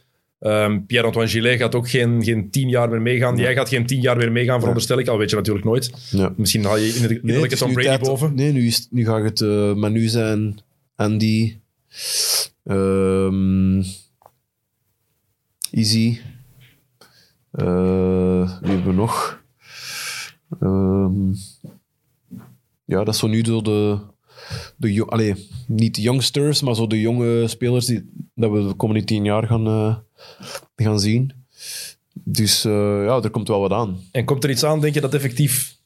[0.40, 3.36] ehm, Pierre-Antoine Gillet gaat ook geen, geen tien jaar meer meegaan.
[3.36, 5.09] Jij gaat geen tien jaar meer meegaan, veronderstel ik.
[5.09, 5.90] Al weet je natuurlijk nooit.
[6.11, 6.32] ja.
[6.36, 8.35] Misschien haal je in de Nee, Tom nu Brady tijd- boven.
[8.35, 10.59] Nee, nu, is, nu gaat het eh Manu zijn,
[10.97, 11.56] Andy,
[12.65, 13.82] ehm,
[15.70, 16.19] Easy.
[17.55, 19.43] Eh, wie hebben we nog?
[20.60, 21.32] Ehm,
[22.85, 23.98] ja, dat is zo nu zo de,
[24.76, 29.24] de allee, niet youngsters, maar zo de jonge spelers die dat we de komende tien
[29.24, 29.97] jaar gaan, eh,
[30.76, 31.32] gaan zien.
[32.12, 34.01] Dus eh, ja, er komt wel wat aan.
[34.10, 35.76] En komt er iets aan, denk je, dat effectief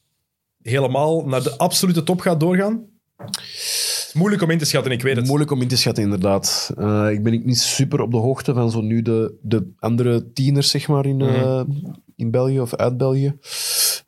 [0.61, 2.85] helemaal naar de absolute top gaat doorgaan?
[4.09, 5.25] Is moeilijk om in te schatten, ik weet het.
[5.25, 6.73] Moeilijk om in te schatten, inderdaad.
[6.77, 10.69] Eh, ik ben niet super op de hoogte van zo nu de, de andere tieners,
[10.69, 11.63] zeg maar, in, eh,
[12.15, 13.37] in België of uit België.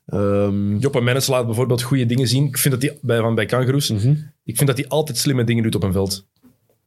[0.06, 2.46] Ehm, Joppe Mennis laat bijvoorbeeld goede dingen zien.
[2.46, 5.44] Ik vind dat hij bij, van bij Kangaroos, mhm, ik vind dat hij altijd slimme
[5.44, 6.28] dingen doet op een veld.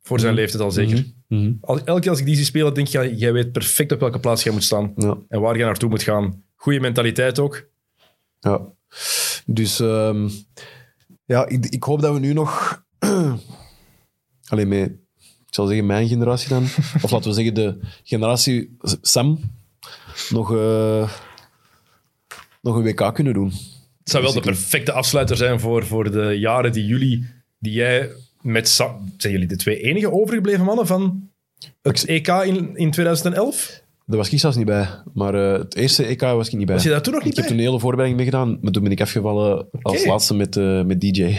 [0.03, 1.05] Voor zijn leeftijd al zeker.
[1.29, 1.53] mhm.
[1.61, 4.21] Elke keer als ik die zie spelen, denk ik, ja, jij weet perfect op welke
[4.21, 4.93] plaats jij moet staan.
[4.97, 6.43] Ja, En waar je naartoe moet gaan.
[6.55, 7.69] Goede mentaliteit ook.
[8.41, 8.61] ja.
[9.47, 10.29] Dus ehm,
[11.25, 12.83] ja, ik, ik hoop dat we nu nog...
[14.49, 14.91] Alleen met,
[15.47, 16.63] ik zal zeggen, mijn generatie dan.
[17.03, 19.41] of laten we zeggen, de generatie Sam
[20.31, 21.11] nog, eh,
[22.63, 23.53] nog een WK kunnen doen.
[23.99, 24.53] Het zou wel de Zeker.
[24.53, 27.27] perfecte afsluiter zijn voor, voor de jaren die jullie,
[27.59, 28.11] die jij
[28.41, 29.13] met Sam...
[29.17, 31.31] Zijn jullie de twee enige overgebleven mannen van
[31.83, 33.83] het EK in, in 2011?
[34.07, 34.89] Daar was ik zelfs niet bij.
[35.15, 36.75] Maar eh, het eerste EK was ik niet bij.
[36.75, 38.83] Was je daar toen nog niet ik heb toen een hele voorbereiding meegedaan, maar toen
[38.83, 41.37] ben ik afgevallen als laatste met, eh, met DJ.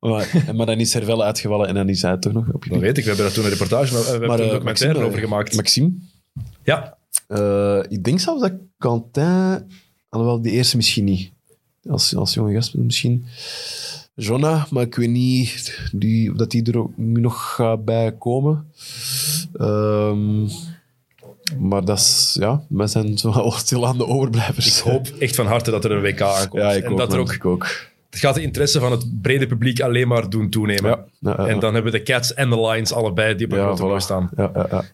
[0.00, 2.98] Maar, maar dan is Hervelle uitgevallen en dan is hij toch nog op Dat weet
[2.98, 5.16] ik, we hebben daar toen een reportage, we hebben Maar, er een eh, documentaire Maxime,
[5.16, 5.56] over gemaakt.
[5.56, 5.92] Maxime,
[6.62, 9.70] Ja, Eh, ik denk zelfs dat Quentin...
[10.08, 11.32] Alhoewel, die eerste misschien niet.
[11.88, 13.24] Als, als jonge gast misschien.
[14.14, 18.72] Jonna, maar ik weet niet die, dat die er ook nu nog gaat bij komen.
[19.52, 20.48] Ehm,
[21.58, 22.36] maar dat is...
[22.40, 24.78] Ja, wij zijn zo wel stil aan de overblijvers.
[24.78, 26.62] ik hoop echt van harte dat er een WK aankomt.
[26.62, 27.88] Ja, ik en ook, dat er ook, ik ook.
[28.10, 30.90] Het gaat de interesse van het brede publiek alleen maar doen toenemen.
[30.90, 33.52] Ja, ja, ja, En dan hebben we de Cats en de Lions allebei die op
[33.80, 33.96] een voilà.
[34.02, 34.30] staan.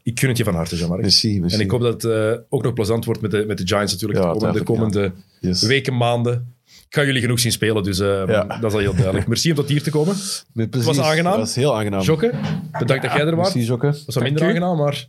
[0.03, 1.23] Ik gun het je van harte, Jean-Marc.
[1.53, 3.93] En ik hoop dat het eh, ook nog plezant wordt met de, met de Giants
[3.93, 5.63] natuurlijk de komende, de komende Yes.
[5.63, 6.55] weken, maanden.
[6.89, 8.45] Ik ga jullie genoeg zien spelen, dus eh, Ja.
[8.45, 9.27] dat is al heel duidelijk.
[9.27, 10.15] Merci om tot hier te komen.
[10.53, 10.95] Met plezier.
[10.95, 11.31] was aangenaam.
[11.33, 12.03] Dat was heel aangenaam.
[12.03, 12.33] Jokke,
[12.79, 13.55] bedankt dat jij er was.
[13.55, 13.87] Merci, Jokke.
[13.87, 14.47] Dat was wat minder u.
[14.47, 15.07] aangenaam, maar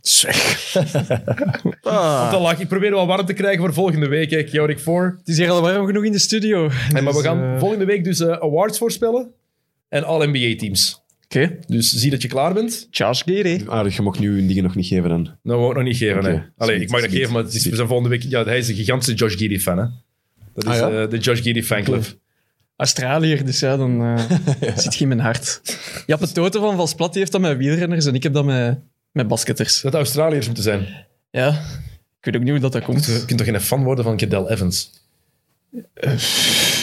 [1.82, 2.60] Ah, te lachen.
[2.60, 4.30] Ik probeer wel warm te krijgen voor volgende week.
[4.30, 4.42] Hè.
[4.46, 5.14] Chaotic 4.
[5.18, 6.68] het is hier al warm genoeg in de studio.
[6.70, 9.30] Hey, maar we Dus, gaan eh, volgende week dus eh, awards voorspellen.
[9.88, 11.02] En All-NBA-teams.
[11.24, 11.58] Oké.
[11.66, 12.88] Dus zie dat je klaar bent.
[12.90, 13.60] Charles Gere.
[13.68, 15.20] Aardig, je mocht nu je dingen nog niet geven dan.
[15.20, 16.18] Ik nog niet geven.
[16.18, 16.40] Oké, hè.
[16.56, 18.22] Allee, sweet, ik mag dat sweet, geven, maar het is, zijn volgende week...
[18.22, 19.78] Ja, hij is een gigantische Josh Giddy-fan.
[19.78, 19.84] Hè.
[20.64, 21.02] Dat is Ah, ja?
[21.02, 22.04] eh, de Josh Giddy fanclub.
[22.76, 25.60] Australiër, dus ja, dan eh, zit je in mijn hart.
[26.06, 28.78] Jappe Toten van Valsplat die heeft dat met wielrenners en ik heb dat met,
[29.12, 29.80] met basketters.
[29.80, 30.86] Dat Australiërs moeten zijn.
[31.30, 31.48] Ja,
[32.18, 33.04] ik weet ook niet hoe dat, dat komt.
[33.06, 34.90] Je kunt toch geen fan worden van Cadel Evans?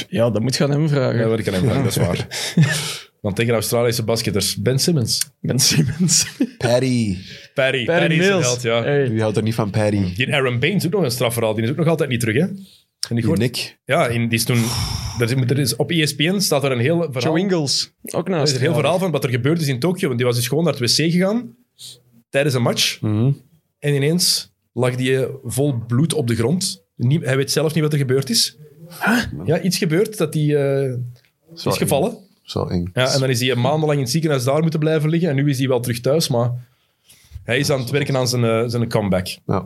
[0.10, 1.19] Ja, dat moet je aan hem vragen.
[1.19, 2.27] Ja, dat kan hem vragen, dat is waar.
[3.22, 5.30] Want tegen Australische basketters, Ben Simmons.
[5.41, 6.26] Ben Simmons.
[6.57, 7.18] Paddy.
[7.53, 8.45] Perry, Perry Perry is een Mills.
[8.45, 8.84] held, ja.
[8.84, 9.10] Hey.
[9.10, 10.15] Wie houdt er niet van Paddy?
[10.15, 11.53] Die Aaron Baines is ook nog een strafverhaal.
[11.53, 12.45] Die is ook nog altijd niet terug, hè?
[13.10, 13.77] En die Nick.
[13.86, 14.64] Ja, in, die is toen...
[15.19, 17.22] Er is, er is, op ESPN staat er een heel verhaal...
[17.22, 17.91] Joe Ingles.
[18.03, 18.52] Ook er naast.
[18.52, 20.07] is een heel verhaal van wat er gebeurd is in Tokio.
[20.07, 21.56] Want die was dus gewoon naar het wc gegaan
[22.30, 23.02] tijdens een match.
[23.02, 23.32] Mhm.
[23.80, 26.84] En ineens lag die eh, vol bloed op de grond.
[26.95, 28.57] Nie- hij weet zelf niet wat er gebeurd is.
[29.45, 30.94] Ja, iets gebeurd dat hij eh,
[31.53, 32.11] is gevallen.
[32.11, 32.18] eng.
[32.44, 32.90] Zo eng.
[32.94, 35.30] Ja, en dan is hij maandenlang in het ziekenhuis daar moeten blijven liggen.
[35.30, 36.52] En nu is hij wel terug thuis, maar
[37.44, 39.27] hij is aan het werken aan zijn, eh, zijn comeback.
[39.45, 39.65] Ja.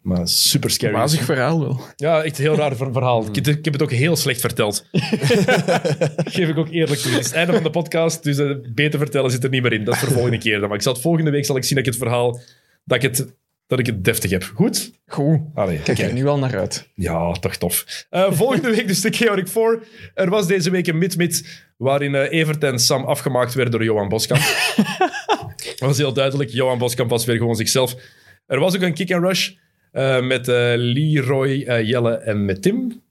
[0.00, 0.92] Maar super scary.
[0.92, 1.80] Wazig verhaal wel.
[1.96, 3.26] Ja, echt een heel raar ver- verhaal.
[3.32, 4.86] Ik, ik heb het ook heel slecht verteld.
[6.34, 7.10] Geef ik ook eerlijk toe.
[7.10, 9.72] Het is het einde van de podcast, dus eh, beter vertellen zit er niet meer
[9.72, 9.84] in.
[9.84, 10.68] Dat is voor de volgende keer dan.
[10.68, 12.40] Maar ik zal het volgende week zal ik zien dat ik het verhaal...
[12.84, 13.34] Dat ik het,
[13.66, 14.42] dat ik het deftig heb.
[14.54, 14.92] Goed?
[15.06, 15.40] Goed.
[15.54, 16.88] Allee, Kijk er nu al naar uit.
[16.94, 18.06] Ja, toch tof.
[18.10, 19.82] Eh, volgende week dus de Chaotic 4.
[20.14, 24.08] Er was deze week een mid-mid waarin eh, Evert en Sam afgemaakt werden door Johan
[24.08, 24.42] Boskamp.
[25.56, 26.50] dat was heel duidelijk.
[26.50, 27.94] Johan Boskamp was weer gewoon zichzelf.
[28.46, 29.50] Er was ook een kick-and-rush
[29.92, 33.02] eh, met eh, Leroy, eh, Jelle en met Tim.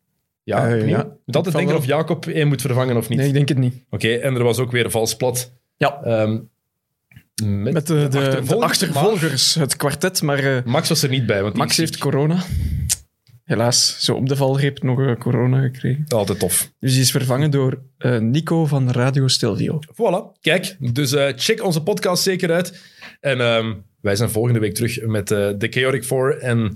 [0.44, 0.98] Ja, ja.
[0.98, 3.18] Altijd Van denken of Jacob één moet vervangen of niet.
[3.18, 3.84] Nee, ik denk het niet.
[3.90, 5.52] Oké, en er was ook weer vals plat.
[5.78, 6.02] Ja.
[6.04, 6.38] Ehm,
[7.44, 11.42] met, Met de, de, de achtervolgers, achtervolgers, het kwartet, maar Max was er niet bij,
[11.42, 12.44] want Max heeft corona.
[13.50, 16.06] Helaas, zo op de valreep nog eh, corona gekregen.
[16.08, 16.72] altijd tof.
[16.80, 19.80] Dus die is vervangen door eh, Nico van Radio Stelvio.
[19.94, 20.76] Voilà, kijk.
[20.94, 22.82] Dus eh, check onze podcast zeker uit.
[23.20, 26.38] En ehm, wij zijn volgende week terug met The Chaotic 4.
[26.38, 26.76] En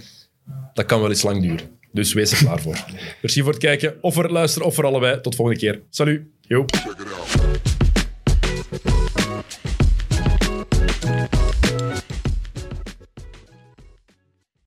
[0.74, 1.80] dat kan wel eens lang duren.
[1.92, 2.86] Dus wees er klaar voor.
[3.22, 5.22] Merci voor het kijken, of voor het luisteren, of voor allebei.
[5.22, 5.82] Tot volgende keer.
[5.90, 6.22] Salut.
[6.42, 6.66] Yo.